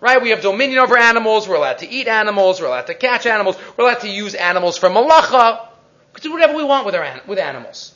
Right? 0.00 0.20
We 0.20 0.30
have 0.30 0.42
dominion 0.42 0.78
over 0.78 0.96
animals. 0.96 1.48
We're 1.48 1.56
allowed 1.56 1.78
to 1.78 1.88
eat 1.88 2.08
animals. 2.08 2.60
We're 2.60 2.66
allowed 2.66 2.88
to 2.88 2.94
catch 2.94 3.26
animals. 3.26 3.56
We're 3.76 3.84
allowed 3.84 4.00
to 4.00 4.08
use 4.08 4.34
animals 4.34 4.76
for 4.76 4.88
malacha. 4.88 5.68
We 6.12 6.20
can 6.20 6.22
do 6.22 6.32
whatever 6.32 6.56
we 6.56 6.64
want 6.64 6.86
with, 6.86 6.94
our, 6.94 7.20
with 7.26 7.38
animals. 7.38 7.94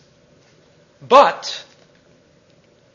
But, 1.07 1.65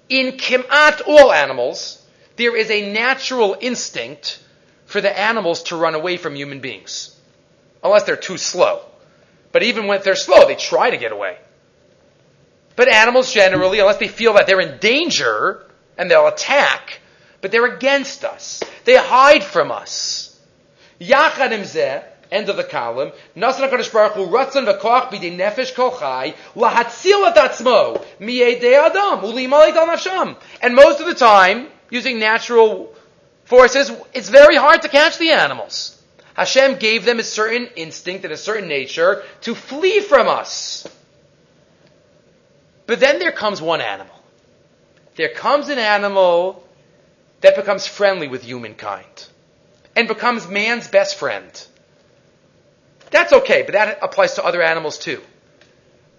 in 0.09 0.37
kimat 0.37 1.01
all 1.05 1.31
animals, 1.31 2.03
there 2.37 2.55
is 2.55 2.71
a 2.71 2.91
natural 2.91 3.57
instinct 3.59 4.41
for 4.85 5.01
the 5.01 5.17
animals 5.17 5.63
to 5.63 5.75
run 5.75 5.95
away 5.95 6.17
from 6.17 6.35
human 6.35 6.59
beings. 6.59 7.15
Unless 7.83 8.03
they're 8.03 8.15
too 8.15 8.37
slow. 8.37 8.81
But 9.51 9.63
even 9.63 9.87
when 9.87 10.01
they're 10.03 10.15
slow, 10.15 10.47
they 10.47 10.55
try 10.55 10.89
to 10.89 10.97
get 10.97 11.11
away. 11.11 11.37
But 12.75 12.87
animals 12.87 13.33
generally, 13.33 13.79
unless 13.79 13.97
they 13.97 14.07
feel 14.07 14.33
that 14.33 14.47
they're 14.47 14.61
in 14.61 14.79
danger 14.79 15.65
and 16.01 16.09
they'll 16.09 16.27
attack, 16.27 16.99
but 17.41 17.51
they're 17.51 17.75
against 17.75 18.25
us. 18.25 18.63
They 18.85 18.95
hide 18.95 19.43
from 19.43 19.71
us. 19.71 20.35
End 22.31 22.49
of 22.49 22.57
the 22.57 22.63
column. 22.63 23.11
And 23.35 23.43
most 23.43 23.59
of 30.99 31.05
the 31.05 31.13
time, 31.13 31.67
using 31.91 32.17
natural 32.17 32.95
forces, 33.43 33.91
it's 34.15 34.29
very 34.29 34.55
hard 34.55 34.81
to 34.81 34.89
catch 34.89 35.19
the 35.19 35.29
animals. 35.29 36.01
Hashem 36.33 36.77
gave 36.77 37.05
them 37.05 37.19
a 37.19 37.23
certain 37.23 37.67
instinct 37.75 38.25
and 38.25 38.33
a 38.33 38.37
certain 38.37 38.67
nature 38.67 39.21
to 39.41 39.53
flee 39.53 39.99
from 39.99 40.27
us. 40.27 40.87
But 42.87 42.99
then 42.99 43.19
there 43.19 43.31
comes 43.31 43.61
one 43.61 43.81
animal. 43.81 44.20
There 45.15 45.29
comes 45.29 45.69
an 45.69 45.79
animal 45.79 46.65
that 47.41 47.55
becomes 47.55 47.87
friendly 47.87 48.27
with 48.27 48.43
humankind 48.43 49.27
and 49.95 50.07
becomes 50.07 50.47
man's 50.47 50.87
best 50.87 51.17
friend. 51.17 51.51
That's 53.09 53.33
okay, 53.33 53.63
but 53.63 53.73
that 53.73 53.99
applies 54.01 54.35
to 54.35 54.45
other 54.45 54.61
animals 54.61 54.97
too. 54.97 55.21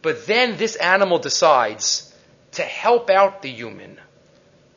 But 0.03 0.27
then 0.27 0.57
this 0.57 0.77
animal 0.77 1.19
decides 1.19 2.13
to 2.53 2.63
help 2.63 3.09
out 3.09 3.41
the 3.41 3.51
human 3.51 3.99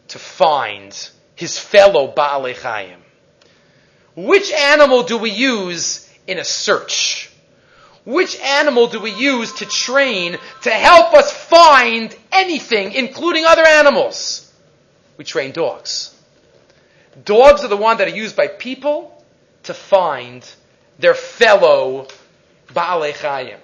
to 0.09 0.19
find 0.19 1.09
his 1.35 1.59
fellow 1.59 2.13
Baalei 2.13 2.55
Chayim. 2.55 2.99
Which 4.15 4.51
animal 4.51 5.03
do 5.03 5.17
we 5.17 5.31
use 5.31 6.09
in 6.25 6.39
a 6.39 6.45
search? 6.45 7.29
Which 8.05 8.39
animal 8.39 8.87
do 8.87 8.99
we 8.99 9.11
use 9.11 9.51
to 9.53 9.65
train 9.65 10.37
to 10.61 10.69
help 10.69 11.13
us 11.15 11.33
find 11.33 12.15
anything, 12.31 12.93
including 12.93 13.45
other 13.45 13.65
animals? 13.65 14.53
We 15.17 15.25
train 15.25 15.51
dogs. 15.51 16.13
Dogs 17.23 17.63
are 17.63 17.67
the 17.67 17.77
ones 17.77 17.97
that 17.97 18.07
are 18.07 18.15
used 18.15 18.35
by 18.35 18.47
people 18.47 19.23
to 19.63 19.73
find 19.73 20.47
their 20.99 21.15
fellow 21.15 22.07
Baalei 22.67 23.13
Chayim. 23.13 23.57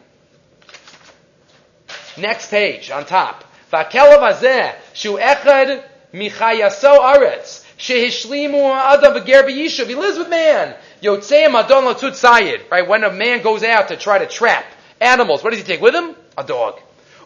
Next 2.18 2.50
page, 2.50 2.90
on 2.90 3.06
top. 3.06 3.44
Hazeh, 3.72 4.74
shu 4.94 5.18
echad 5.18 5.84
michayaso 6.14 7.00
aretz, 7.00 7.64
shehishlimu 7.78 8.94
adam 8.94 9.14
v'ger 9.14 9.44
b'yishuv. 9.44 9.88
He 9.88 9.96
lives 9.96 10.18
with 10.18 10.30
man. 10.30 10.76
Yotzeim 11.02 11.56
adon 11.56 11.86
latut 11.86 12.12
sayid. 12.12 12.70
Right, 12.70 12.88
when 12.88 13.04
a 13.04 13.12
man 13.12 13.42
goes 13.42 13.64
out 13.64 13.88
to 13.90 13.98
try 13.98 14.20
to 14.20 14.28
trap 14.28 14.66
animals, 15.00 15.44
what 15.44 15.52
does 15.52 15.60
he 15.60 15.66
take 15.66 15.82
with 15.82 15.96
him? 15.96 16.16
A 16.38 16.44
dog. 16.44 16.80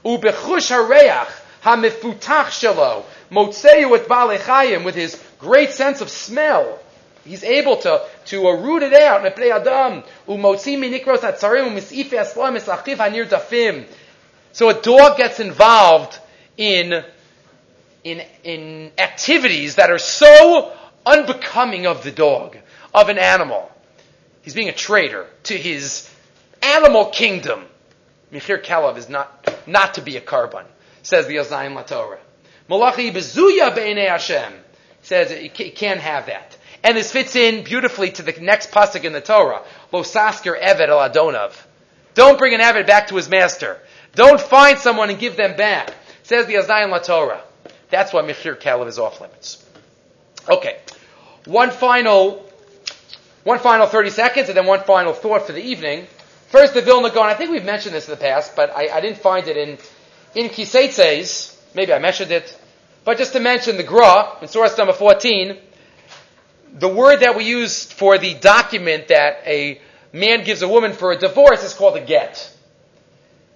Ubechush 0.03 0.71
hareach 0.71 1.31
hamifutach 1.63 2.49
shelo. 2.51 3.03
Motzeu 3.31 3.97
et 3.97 4.07
Baalei 4.07 4.37
Chayim 4.37 4.85
with 4.85 4.95
his 4.95 5.21
great 5.39 5.71
sense 5.71 6.01
of 6.01 6.09
smell. 6.09 6.79
He's 7.25 7.43
able 7.43 7.77
to, 7.77 8.05
to 8.25 8.47
uh, 8.47 8.51
root 8.51 8.83
it 8.83 8.93
out. 8.93 9.23
So 14.51 14.69
a 14.69 14.73
dog 14.81 15.17
gets 15.17 15.39
involved 15.39 16.19
in, 16.55 17.03
in, 18.03 18.21
in 18.43 18.91
activities 18.99 19.75
that 19.75 19.89
are 19.89 19.97
so 19.97 20.71
unbecoming 21.03 21.87
of 21.87 22.03
the 22.03 22.11
dog, 22.11 22.57
of 22.95 23.09
an 23.09 23.17
animal. 23.19 23.69
He's 24.41 24.53
being 24.55 24.69
a 24.69 24.73
traitor 24.73 25.27
to 25.43 25.57
his 25.57 26.09
animal 26.63 27.07
kingdom. 27.07 27.65
Mechir 28.31 28.63
Kelev 28.63 28.97
is 28.97 29.09
not, 29.09 29.53
not 29.67 29.95
to 29.95 30.01
be 30.01 30.15
a 30.15 30.21
korban, 30.21 30.63
says 31.03 31.27
the 31.27 31.35
Oznayim 31.35 31.75
Latorah. 31.75 32.19
Malachi 32.69 33.11
bezuya 33.11 33.75
be'enei 33.75 34.07
Hashem 34.07 34.53
says 35.01 35.29
he 35.29 35.49
can't 35.49 35.99
have 35.99 36.27
that. 36.27 36.57
And 36.83 36.95
this 36.95 37.11
fits 37.11 37.35
in 37.35 37.63
beautifully 37.63 38.11
to 38.11 38.23
the 38.23 38.31
next 38.39 38.71
pasuk 38.71 39.03
in 39.03 39.11
the 39.11 39.21
Torah. 39.21 39.61
Lo 39.91 40.01
sasker 40.01 40.59
eved 40.59 40.87
el. 40.87 41.51
Don't 42.13 42.37
bring 42.37 42.53
an 42.53 42.61
eved 42.61 42.87
back 42.87 43.07
to 43.07 43.15
his 43.15 43.27
master. 43.27 43.79
Don't 44.13 44.39
find 44.39 44.79
someone 44.79 45.09
and 45.09 45.19
give 45.19 45.35
them 45.35 45.57
back. 45.57 45.93
Says 46.23 46.45
the 46.45 46.55
Oznayim 46.55 46.91
La 46.91 46.99
Torah. 46.99 47.43
That's 47.89 48.13
why 48.13 48.21
Mechir 48.21 48.55
Kelev 48.59 48.87
is 48.87 48.97
off 48.97 49.19
limits. 49.19 49.63
Okay. 50.47 50.77
One 51.45 51.69
final, 51.69 52.49
one 53.45 53.59
final 53.59 53.85
30 53.85 54.09
seconds 54.09 54.49
and 54.49 54.57
then 54.57 54.65
one 54.65 54.81
final 54.81 55.13
thought 55.13 55.45
for 55.45 55.53
the 55.53 55.61
evening. 55.61 56.07
First, 56.47 56.73
the 56.73 56.81
Vilna 56.81 57.11
Gaon. 57.11 57.27
I 57.27 57.35
think 57.35 57.51
we've 57.51 57.63
mentioned 57.63 57.93
this 57.93 58.07
in 58.07 58.11
the 58.11 58.19
past, 58.19 58.55
but 58.55 58.71
I, 58.71 58.89
I 58.89 59.01
didn't 59.01 59.19
find 59.19 59.47
it 59.47 59.55
in, 59.55 59.77
in 60.33 60.49
Kiseitses. 60.49 61.55
Maybe 61.75 61.93
I 61.93 61.99
mentioned 61.99 62.31
it. 62.31 62.59
But 63.03 63.19
just 63.19 63.33
to 63.33 63.39
mention 63.39 63.77
the 63.77 63.83
Gra, 63.83 64.37
in 64.41 64.47
source 64.47 64.75
number 64.79 64.93
14, 64.93 65.57
the 66.73 66.89
word 66.89 67.19
that 67.19 67.37
we 67.37 67.45
use 67.45 67.83
for 67.83 68.17
the 68.17 68.33
document 68.33 69.09
that 69.09 69.43
a 69.45 69.79
man 70.11 70.43
gives 70.43 70.63
a 70.63 70.67
woman 70.67 70.93
for 70.93 71.11
a 71.11 71.17
divorce 71.17 71.63
is 71.63 71.73
called 71.73 71.97
a 71.97 72.01
get. 72.03 72.51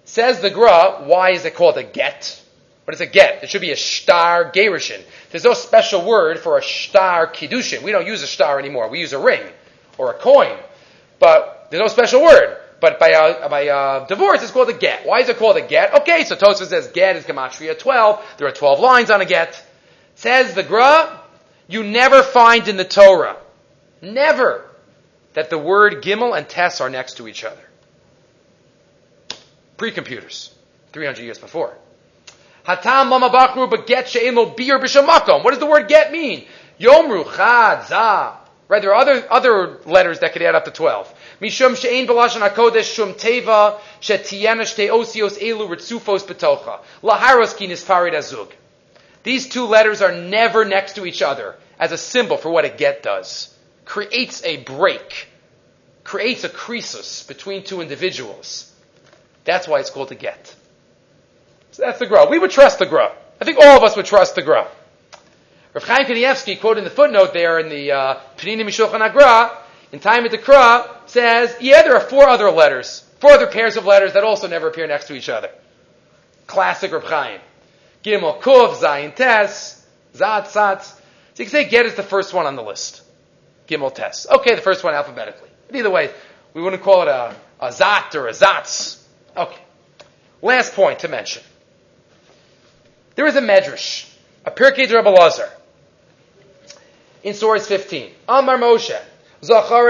Says 0.05 0.39
the 0.39 0.51
Gra, 0.51 1.01
why 1.03 1.31
is 1.31 1.45
it 1.45 1.55
called 1.55 1.79
a 1.79 1.83
get? 1.83 2.39
What 2.85 2.93
is 2.93 3.01
a 3.01 3.07
get? 3.07 3.43
It 3.43 3.49
should 3.49 3.61
be 3.61 3.71
a 3.71 3.75
star 3.77 4.51
gerushin. 4.51 5.01
There's 5.31 5.43
no 5.43 5.53
special 5.53 6.05
word 6.05 6.39
for 6.39 6.59
a 6.59 6.63
star 6.63 7.25
kiddushin. 7.25 7.81
We 7.81 7.91
don't 7.91 8.05
use 8.05 8.21
a 8.21 8.27
star 8.27 8.59
anymore. 8.59 8.87
We 8.89 8.99
use 8.99 9.13
a 9.13 9.19
ring 9.19 9.41
or 9.99 10.11
a 10.11 10.17
coin. 10.17 10.57
But 11.19 11.67
there's 11.69 11.81
no 11.81 11.87
special 11.87 12.23
word. 12.23 12.57
But 12.79 12.97
by, 12.97 13.11
uh, 13.11 13.49
by 13.49 13.67
uh, 13.67 14.07
divorce, 14.07 14.41
it's 14.41 14.51
called 14.51 14.69
a 14.69 14.73
get. 14.73 15.05
Why 15.05 15.19
is 15.19 15.29
it 15.29 15.37
called 15.37 15.57
a 15.57 15.61
get? 15.61 15.93
Okay, 16.01 16.23
so 16.23 16.35
Tosfos 16.35 16.67
says 16.67 16.87
get 16.87 17.17
is 17.17 17.25
gematria 17.25 17.77
12. 17.77 18.25
There 18.37 18.47
are 18.47 18.51
12 18.51 18.79
lines 18.79 19.11
on 19.11 19.19
a 19.19 19.25
get. 19.25 19.61
Says 20.15 20.53
the 20.53 20.63
Gra, 20.63 21.21
you 21.67 21.83
never 21.83 22.23
find 22.23 22.67
in 22.67 22.77
the 22.77 22.85
Torah, 22.85 23.35
never, 24.01 24.65
that 25.33 25.49
the 25.49 25.57
word 25.57 26.01
Gimel 26.01 26.37
and 26.37 26.47
Tes 26.47 26.79
are 26.79 26.89
next 26.89 27.17
to 27.17 27.27
each 27.27 27.43
other. 27.43 27.61
Pre-computers, 29.75 30.53
300 30.93 31.21
years 31.21 31.37
before. 31.37 31.75
Hatam 32.65 33.09
mama 33.09 33.29
bakru 33.29 33.69
but 33.69 33.87
get 33.87 34.09
she'emo 34.09 34.45
bir. 34.45 34.79
What 34.79 35.49
does 35.49 35.59
the 35.59 35.65
word 35.65 35.87
get 35.89 36.11
mean? 36.11 36.45
Yomru 36.79 37.25
chad. 37.35 38.38
Right, 38.69 38.83
there 38.83 38.93
are 38.93 39.01
other, 39.01 39.25
other 39.31 39.79
letters 39.87 40.19
that 40.19 40.31
could 40.31 40.43
add 40.43 40.53
up 40.53 40.65
to 40.65 40.71
12. 40.71 41.11
Mishum 41.41 41.75
she'ein 41.75 42.05
b'lashon 42.05 42.47
hakodesh 42.47 42.93
shum 42.93 43.15
teva 43.15 43.79
elu 43.99 45.67
ritzufos 45.67 46.23
betocha. 46.23 46.79
Laharos 47.01 47.55
azug. 47.57 48.51
These 49.23 49.49
two 49.49 49.65
letters 49.65 50.03
are 50.03 50.11
never 50.11 50.65
next 50.65 50.93
to 50.97 51.07
each 51.07 51.23
other 51.23 51.55
as 51.79 51.91
a 51.91 51.97
symbol 51.97 52.37
for 52.37 52.51
what 52.51 52.63
a 52.63 52.69
get 52.69 53.01
does. 53.01 53.51
Creates 53.85 54.43
a 54.45 54.57
break. 54.57 55.29
Creates 56.03 56.43
a 56.43 56.49
crisis 56.49 57.23
between 57.23 57.63
two 57.63 57.81
individuals. 57.81 58.71
That's 59.45 59.67
why 59.67 59.79
it's 59.79 59.89
called 59.89 60.11
a 60.11 60.15
get. 60.15 60.55
So 61.71 61.81
that's 61.81 61.97
the 61.97 62.05
Gra. 62.05 62.29
We 62.29 62.37
would 62.37 62.51
trust 62.51 62.77
the 62.77 62.85
Gra. 62.85 63.13
I 63.41 63.45
think 63.45 63.57
all 63.57 63.77
of 63.77 63.83
us 63.83 63.95
would 63.95 64.05
trust 64.05 64.35
the 64.35 64.43
Gra. 64.43 64.67
Rav 65.73 65.83
Chaim 65.83 66.07
Kanievsky, 66.07 66.59
quoted 66.59 66.79
in 66.79 66.83
the 66.83 66.89
footnote 66.89 67.31
there 67.31 67.59
in 67.59 67.69
the 67.69 67.91
uh, 67.91 68.19
Mishulchan 68.37 69.01
Agra, 69.01 69.55
in 69.91 69.99
time 69.99 70.25
at 70.25 70.31
the 70.31 70.89
says, 71.05 71.55
yeah, 71.61 71.83
there 71.83 71.95
are 71.95 72.01
four 72.01 72.27
other 72.27 72.49
letters, 72.49 73.07
four 73.19 73.31
other 73.31 73.45
pairs 73.45 73.77
of 73.77 73.85
letters 73.85 74.13
that 74.13 74.23
also 74.23 74.47
never 74.47 74.67
appear 74.67 74.87
next 74.87 75.07
to 75.07 75.13
each 75.13 75.29
other. 75.29 75.49
Classic 76.47 76.91
Rav 76.91 77.03
Chaim. 77.03 77.39
Gimel 78.03 78.41
Kuf, 78.41 78.77
Zayin 78.77 79.15
Tes, 79.15 79.85
Zat, 80.15 80.47
Satz. 80.47 80.85
So 80.85 81.43
you 81.43 81.45
can 81.45 81.51
say 81.51 81.69
Get 81.69 81.85
is 81.85 81.93
the 81.93 82.03
first 82.03 82.33
one 82.33 82.47
on 82.47 82.55
the 82.55 82.63
list. 82.63 83.03
Gimel 83.67 83.93
Tes. 83.93 84.25
Okay, 84.27 84.55
the 84.55 84.61
first 84.61 84.83
one 84.83 84.95
alphabetically. 84.95 85.49
But 85.67 85.75
either 85.75 85.91
way, 85.91 86.09
we 86.55 86.63
wouldn't 86.63 86.81
call 86.81 87.03
it 87.03 87.07
a, 87.09 87.35
a 87.59 87.71
Zat 87.71 88.15
or 88.15 88.27
a 88.27 88.31
Zatz. 88.31 88.99
Okay. 89.37 89.61
Last 90.41 90.73
point 90.73 90.99
to 90.99 91.07
mention. 91.07 91.43
There 93.13 93.27
is 93.27 93.35
a 93.35 93.41
Medrash, 93.41 94.11
a 94.45 94.51
Pirkei 94.51 94.91
Rabbi 94.91 95.09
Lazar 95.09 95.49
in 97.23 97.33
source 97.33 97.67
15. 97.67 98.11
Amar 98.27 98.57
Moshe. 98.57 98.99
Zachar 99.43 99.89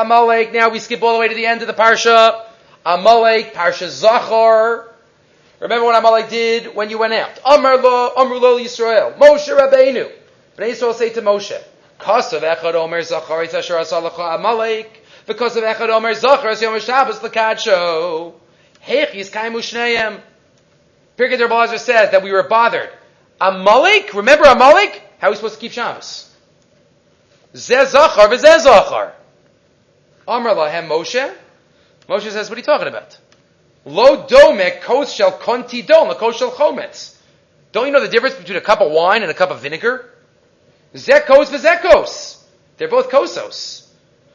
Amalek. 0.00 0.52
Now 0.52 0.68
we 0.68 0.78
skip 0.78 1.02
all 1.02 1.14
the 1.14 1.20
way 1.20 1.28
to 1.28 1.34
the 1.34 1.46
end 1.46 1.62
of 1.62 1.68
the 1.68 1.74
parsha. 1.74 2.44
Amalek, 2.84 3.54
parsha 3.54 3.88
Zachar. 3.88 4.94
Remember 5.60 5.86
what 5.86 5.96
Amalek 5.96 6.28
did 6.28 6.74
when 6.74 6.90
you 6.90 6.98
went 6.98 7.12
out. 7.14 7.38
Amar 7.44 7.78
lo, 7.78 8.12
Amru 8.16 8.38
lo 8.38 8.58
Yisrael. 8.58 9.16
Moshe 9.18 9.48
Rabbeinu. 9.48 10.10
Bnei 10.56 10.70
Yisrael 10.70 10.94
say 10.94 11.10
to 11.10 11.22
Moshe, 11.22 11.60
Kasav 11.98 12.40
echad 12.40 12.74
omer 12.74 13.02
Zachar 13.02 13.42
asher 13.42 13.74
asalacha 13.74 14.36
Amalek. 14.36 15.04
Because 15.26 15.56
of 15.56 15.64
echad 15.64 15.88
omer 15.88 16.14
Zachar 16.14 16.48
as 16.48 16.62
Yom 16.62 16.78
Shabbos 16.78 17.18
lekadsho. 17.18 18.34
Hechis 18.84 19.30
kaimu 19.30 19.58
shneyem. 19.58 20.20
Pirkei 21.16 21.38
Derbazer 21.38 21.78
says 21.78 22.12
that 22.12 22.22
we 22.22 22.30
were 22.30 22.44
bothered. 22.44 22.90
Amalek, 23.40 24.14
remember 24.14 24.44
Amalek? 24.44 25.02
How 25.18 25.28
are 25.28 25.30
we 25.30 25.36
supposed 25.36 25.54
to 25.54 25.60
keep 25.60 25.72
Shabbos? 25.72 26.27
Zezachar 27.54 28.28
v'zezachar. 28.28 29.12
Amar 30.26 30.54
lahem 30.54 30.88
Moshe. 30.88 31.34
Moshe 32.08 32.30
says, 32.30 32.48
what 32.48 32.56
are 32.56 32.60
you 32.60 32.64
talking 32.64 32.88
about? 32.88 33.18
Lo 33.84 34.26
domek 34.26 34.82
kos 34.82 35.12
shel 35.12 35.32
konti 35.32 35.86
dom, 35.86 36.14
kos 36.16 36.36
shel 36.36 36.50
chometz. 36.50 37.16
Don't 37.72 37.86
you 37.86 37.92
know 37.92 38.00
the 38.00 38.08
difference 38.08 38.36
between 38.36 38.56
a 38.56 38.62
cup 38.62 38.80
of 38.80 38.90
wine 38.90 39.22
and 39.22 39.30
a 39.30 39.34
cup 39.34 39.50
of 39.50 39.60
vinegar? 39.60 40.10
Zekos 40.94 41.46
v'zekos. 41.46 42.42
They're 42.76 42.88
both 42.88 43.10
kosos. 43.10 43.86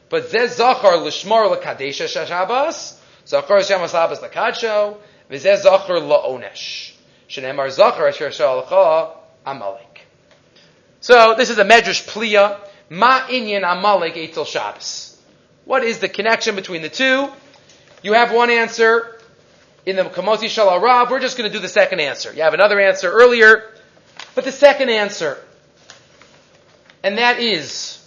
But 0.08 0.30
zez 0.30 0.56
zachar 0.56 0.96
l'shmar 1.04 1.50
l'kadesha 1.50 2.06
shashabas, 2.06 2.96
zachar 3.26 3.58
shamas 3.58 3.94
abbas 3.94 4.22
l'kadsho, 4.22 4.96
v'zez 5.30 5.62
zachar 5.62 5.96
la'onesh. 5.96 6.92
Shenemar 7.28 7.70
zachar 7.70 8.08
asher 8.08 8.28
shalcha 8.28 9.16
amalek. 9.46 10.06
So 11.00 11.34
this 11.36 11.50
is 11.50 11.58
a 11.58 11.64
medrash 11.64 12.08
pliya. 12.08 12.58
Ma 12.90 13.20
inyan 13.28 13.62
amalek 13.64 14.14
etel 14.14 14.46
Shabbos. 14.46 15.20
What 15.64 15.82
is 15.82 15.98
the 15.98 16.08
connection 16.08 16.54
between 16.56 16.82
the 16.82 16.88
two? 16.88 17.28
You 18.02 18.12
have 18.12 18.32
one 18.32 18.50
answer 18.50 19.18
in 19.86 19.96
the 19.96 20.04
Kamosi 20.04 20.48
Shal 20.48 20.78
Rav. 20.80 21.10
We're 21.10 21.20
just 21.20 21.38
going 21.38 21.50
to 21.50 21.56
do 21.56 21.60
the 21.60 21.68
second 21.68 22.00
answer. 22.00 22.32
You 22.32 22.42
have 22.42 22.54
another 22.54 22.78
answer 22.78 23.10
earlier, 23.10 23.70
but 24.34 24.44
the 24.44 24.52
second 24.52 24.90
answer, 24.90 25.38
and 27.02 27.18
that 27.18 27.40
is, 27.40 28.06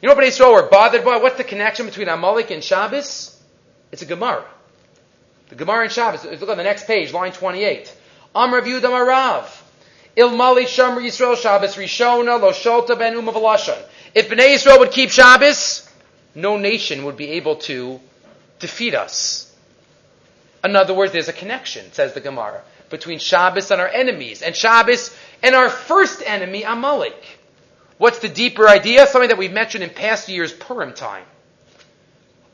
you 0.00 0.08
know 0.08 0.14
what 0.14 0.24
Israel 0.24 0.52
were 0.52 0.68
bothered 0.68 1.04
by? 1.04 1.16
What's 1.16 1.36
the 1.36 1.44
connection 1.44 1.86
between 1.86 2.08
Amalek 2.08 2.50
and 2.50 2.62
Shabbos? 2.62 3.36
It's 3.90 4.02
a 4.02 4.06
Gemara. 4.06 4.44
The 5.48 5.54
Gemara 5.54 5.84
in 5.84 5.90
Shabbos. 5.90 6.24
Look 6.24 6.48
on 6.48 6.56
the 6.56 6.64
next 6.64 6.86
page, 6.86 7.12
line 7.12 7.32
28. 7.32 7.92
Amr 8.34 8.60
Yudam 8.62 8.90
Arav. 8.90 9.48
Ilmali 10.16 10.64
Shamr 10.64 11.02
Yisrael 11.02 11.36
Shabbos 11.36 11.76
Rishona 11.76 12.40
Lo 12.40 12.96
Ben. 12.96 13.16
If 14.14 14.28
Bnei 14.30 14.54
Yisrael 14.54 14.78
would 14.78 14.90
keep 14.90 15.10
Shabbos, 15.10 15.88
no 16.34 16.56
nation 16.56 17.04
would 17.04 17.16
be 17.16 17.32
able 17.32 17.56
to 17.56 18.00
defeat 18.58 18.94
us. 18.94 19.54
In 20.64 20.74
other 20.74 20.94
words, 20.94 21.12
there's 21.12 21.28
a 21.28 21.34
connection, 21.34 21.92
says 21.92 22.14
the 22.14 22.20
Gemara, 22.20 22.62
between 22.88 23.18
Shabbos 23.18 23.70
and 23.70 23.80
our 23.80 23.88
enemies, 23.88 24.42
and 24.42 24.56
Shabbos 24.56 25.14
and 25.42 25.54
our 25.54 25.68
first 25.68 26.22
enemy, 26.24 26.62
Amalek. 26.62 27.38
What's 27.98 28.18
the 28.18 28.28
deeper 28.28 28.68
idea? 28.68 29.06
Something 29.06 29.28
that 29.28 29.38
we've 29.38 29.52
mentioned 29.52 29.84
in 29.84 29.90
past 29.90 30.28
years, 30.28 30.52
Purim 30.52 30.94
time. 30.94 31.24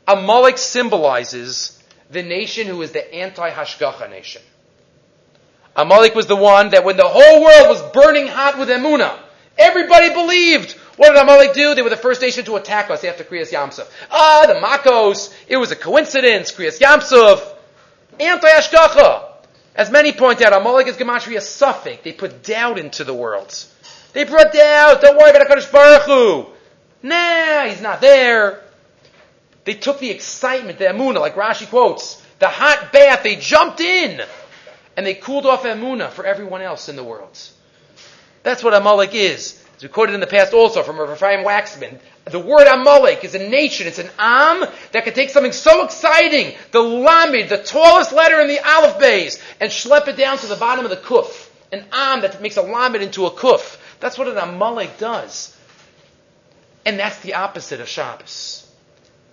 Amalek 0.07 0.59
symbolizes 0.59 1.81
the 2.11 2.23
nation 2.23 2.67
who 2.67 2.83
is 2.83 2.93
the 2.93 3.15
anti-Hashgacha 3.15 4.11
nation. 4.11 4.43
Amalek 5.75 6.15
was 6.15 6.27
the 6.27 6.37
one 6.37 6.71
that 6.71 6.85
when 6.85 6.97
the 6.97 7.09
whole 7.09 7.43
world 7.43 7.69
was 7.69 7.83
burning 7.93 8.27
hot 8.27 8.59
with 8.59 8.69
Emuna, 8.69 9.19
everybody 9.57 10.11
believed. 10.11 10.73
What 10.97 11.13
did 11.13 11.19
Amalek 11.19 11.55
do? 11.55 11.75
They 11.75 11.83
were 11.83 11.91
the 11.91 11.97
first 11.97 12.21
nation 12.21 12.45
to 12.45 12.57
attack 12.57 12.91
us 12.91 13.05
after 13.05 13.25
Kriyas 13.25 13.53
Yamsuf. 13.53 13.91
Ah, 14.11 14.45
the 14.47 14.55
Makos. 14.55 15.33
It 15.49 15.57
was 15.57 15.71
a 15.71 15.77
coincidence. 15.77 16.53
Kriyas 16.53 16.79
Yamsuf. 16.79 17.43
Anti-Hashgacha. 18.21 19.29
As 19.75 19.91
many 19.91 20.13
point 20.13 20.43
out, 20.43 20.53
Amalek 20.53 20.89
is 20.89 20.97
Gematria 20.97 21.39
safek. 21.39 22.03
They 22.03 22.13
put 22.13 22.43
doubt 22.43 22.79
into 22.79 23.05
the 23.05 23.15
world. 23.15 23.65
They 24.13 24.25
brought 24.25 24.53
doubt. 24.53 25.01
Don't 25.01 25.17
worry 25.17 25.31
about 25.31 25.49
HaKadosh 25.49 25.73
Baruch 25.73 26.03
Hu. 26.03 26.47
Nah, 27.03 27.65
he's 27.65 27.81
not 27.81 28.03
there. 28.03 28.61
They 29.65 29.75
took 29.75 29.99
the 29.99 30.11
excitement, 30.11 30.79
the 30.79 30.87
Amunah, 30.87 31.21
like 31.21 31.37
Rashi 31.37 31.69
quotes, 31.69 32.21
the 32.39 32.49
hot 32.49 32.93
bath, 32.93 33.23
they 33.23 33.37
jumped 33.37 33.81
in, 33.81 34.21
and 34.97 35.07
they 35.07 35.15
cooled 35.15 35.47
off 35.47 35.65
Amunah 35.65 36.11
for 36.11 36.25
everyone 36.25 36.63
else 36.63 36.89
in 36.89 36.97
the 36.97 37.05
world. 37.05 37.39
That's 38.43 38.63
what 38.63 38.75
Amalek 38.75 39.15
is. 39.15 39.63
As 39.77 39.83
we 39.83 39.89
quoted 39.89 40.15
in 40.15 40.21
the 40.21 40.27
past 40.27 40.53
also 40.53 40.83
from 40.83 40.99
Rav 40.99 41.11
Ephraim 41.11 41.45
Wachsman, 41.45 41.99
the 42.25 42.39
word 42.39 42.67
Amalek 42.67 43.25
is 43.25 43.35
a 43.35 43.49
nation, 43.49 43.87
it's 43.87 43.99
an 43.99 44.11
Am 44.19 44.65
that 44.93 45.05
can 45.05 45.13
take 45.13 45.31
something 45.31 45.53
so 45.53 45.85
exciting, 45.85 46.55
the 46.71 46.81
Lamed, 46.81 47.49
the 47.49 47.59
tallest 47.59 48.13
letter 48.13 48.41
in 48.41 48.49
the 48.49 48.61
Aleph 48.61 48.99
Beis, 48.99 49.43
and 49.61 49.71
schlep 49.71 50.07
it 50.09 50.17
down 50.17 50.39
to 50.39 50.47
the 50.47 50.57
bottom 50.57 50.85
of 50.85 50.91
the 50.91 50.97
Kuf. 50.97 51.49
An 51.73 51.85
Am 51.93 52.21
that 52.21 52.41
makes 52.41 52.57
a 52.57 52.63
Lamed 52.63 53.03
into 53.03 53.27
a 53.27 53.31
Kuf. 53.31 53.79
That's 53.99 54.19
what 54.19 54.29
an 54.29 54.37
Amalek 54.37 54.99
does. 54.99 55.57
And 56.85 56.99
that's 56.99 57.19
the 57.21 57.35
opposite 57.35 57.81
of 57.81 57.89
Shabbos. 57.89 58.69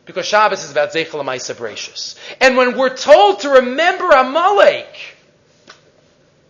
Because 0.05 0.25
Shabbos 0.25 0.63
is 0.63 0.71
about 0.71 0.91
Amaisa 0.91 1.53
Bereshis. 1.53 2.17
And 2.41 2.57
when 2.57 2.77
we're 2.77 2.95
told 2.95 3.41
to 3.41 3.49
remember 3.49 4.09
Amalek, 4.09 4.87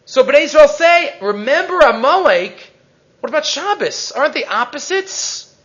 so 0.10 0.24
Bnei 0.24 0.46
Israel 0.46 0.68
say, 0.68 1.16
remember 1.22 1.78
Amalek, 1.82 2.72
what 3.20 3.30
about 3.30 3.46
Shabbos? 3.46 4.12
Aren't 4.12 4.34
they 4.34 4.44
opposites? 4.44 5.56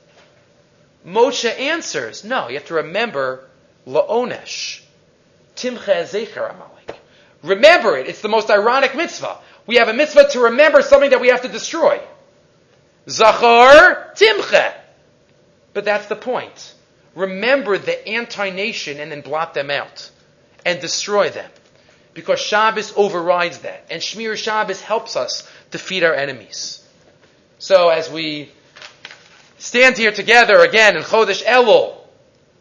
Moshe 1.07 1.49
answers, 1.59 2.25
no, 2.25 2.49
you 2.49 2.57
have 2.57 2.67
to 2.67 2.75
remember 2.75 3.49
La'onesh. 3.87 4.83
Timcha 5.57 6.05
Zecher 6.05 6.51
Amalek. 6.51 7.01
Remember 7.43 7.97
it. 7.97 8.07
It's 8.07 8.21
the 8.21 8.29
most 8.29 8.51
ironic 8.51 8.95
mitzvah. 8.95 9.39
We 9.67 9.77
have 9.77 9.89
a 9.89 9.95
mitzvah 9.95 10.29
to 10.33 10.41
remember 10.41 10.83
something 10.83 11.09
that 11.09 11.23
we 11.23 11.29
have 11.29 11.41
to 11.41 11.49
destroy. 11.49 11.99
Zachar 13.09 14.13
Timcha. 14.15 14.75
But 15.73 15.87
that's 15.87 16.05
the 16.09 16.17
point. 16.17 16.75
Remember 17.15 17.79
the 17.79 18.07
anti-nation 18.07 19.01
and 19.01 19.11
then 19.11 19.23
blot 19.23 19.55
them 19.55 19.71
out. 19.71 20.11
And 20.67 20.83
destroy 20.83 21.31
them. 21.31 21.51
Because 22.15 22.41
Shabbos 22.41 22.93
overrides 22.97 23.59
that. 23.59 23.87
And 23.91 24.01
Shmir 24.01 24.37
Shabbos 24.37 24.81
helps 24.81 25.17
us 25.17 25.49
defeat 25.71 26.05
our 26.05 26.15
enemies. 26.15 26.81
So 27.59 27.89
as 27.89 28.11
we 28.11 28.51
stand 29.59 29.97
here 29.97 30.13
together 30.13 30.61
again 30.61 30.97
in 30.97 31.03
Chodesh 31.03 31.43
Elul, 31.45 31.97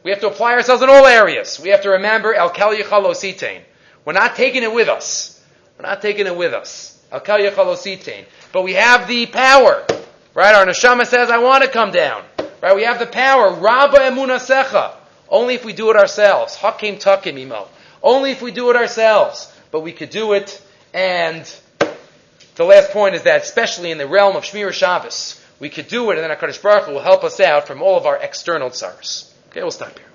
we 0.04 0.12
have 0.12 0.20
to 0.22 0.28
apply 0.28 0.54
ourselves 0.54 0.82
in 0.82 0.90
all 0.90 1.06
areas. 1.06 1.60
We 1.60 1.70
have 1.70 1.84
to 1.84 1.92
remember 1.92 2.34
El 2.34 2.50
Kel 2.50 2.76
Yichalositain. 2.76 3.62
We're 4.06 4.14
not 4.14 4.36
taking 4.36 4.64
it 4.64 4.74
with 4.74 4.90
us. 4.90 5.42
We're 5.78 5.88
not 5.88 6.02
taking 6.02 6.28
it 6.28 6.36
with 6.36 6.54
us. 6.54 7.02
El 7.12 7.22
Kel 7.22 7.40
Yichalositain. 7.40 8.26
But 8.52 8.64
we 8.64 8.74
have 8.74 9.08
the 9.08 9.28
power. 9.28 9.86
Right? 10.34 10.56
Our 10.56 10.66
neshama 10.66 11.06
says, 11.06 11.30
I 11.30 11.38
want 11.38 11.64
to 11.64 11.70
come 11.70 11.92
down. 11.92 12.24
Right? 12.62 12.76
We 12.76 12.84
have 12.84 13.00
the 13.00 13.06
power. 13.06 13.54
Rabba 13.54 14.00
emunasecha. 14.00 14.94
Only 15.30 15.56
if 15.56 15.64
we 15.64 15.74
do 15.74 15.90
it 15.90 15.96
ourselves. 15.96 16.56
Hakim 16.56 16.98
takim 16.98 17.38
imo. 17.38 17.68
Only 18.04 18.32
if 18.32 18.42
we 18.42 18.52
do 18.52 18.70
it 18.70 18.76
ourselves. 18.76 19.52
But 19.72 19.80
we 19.80 19.94
could 19.94 20.12
do 20.12 20.34
it. 20.34 20.62
And 20.94 21.52
the 22.56 22.66
last 22.66 22.92
point 22.92 23.16
is 23.16 23.24
that, 23.24 23.42
especially 23.42 23.90
in 23.90 23.98
the 23.98 24.08
realm 24.08 24.36
of 24.36 24.44
Shmir 24.44 24.72
Shabbos, 24.72 25.42
we 25.60 25.70
could 25.70 25.88
do 25.88 26.12
it, 26.12 26.20
and 26.20 26.30
then 26.30 26.38
HaKadosh 26.38 26.62
Baruch 26.62 26.86
Hu 26.86 26.94
will 26.94 27.02
help 27.02 27.24
us 27.24 27.40
out 27.40 27.68
from 27.68 27.82
all 27.82 27.98
of 27.98 28.06
our 28.06 28.18
external 28.18 28.70
tsars. 28.70 29.34
Okay, 29.50 29.62
we'll 29.62 29.72
stop 29.72 29.98
here. 29.98 30.13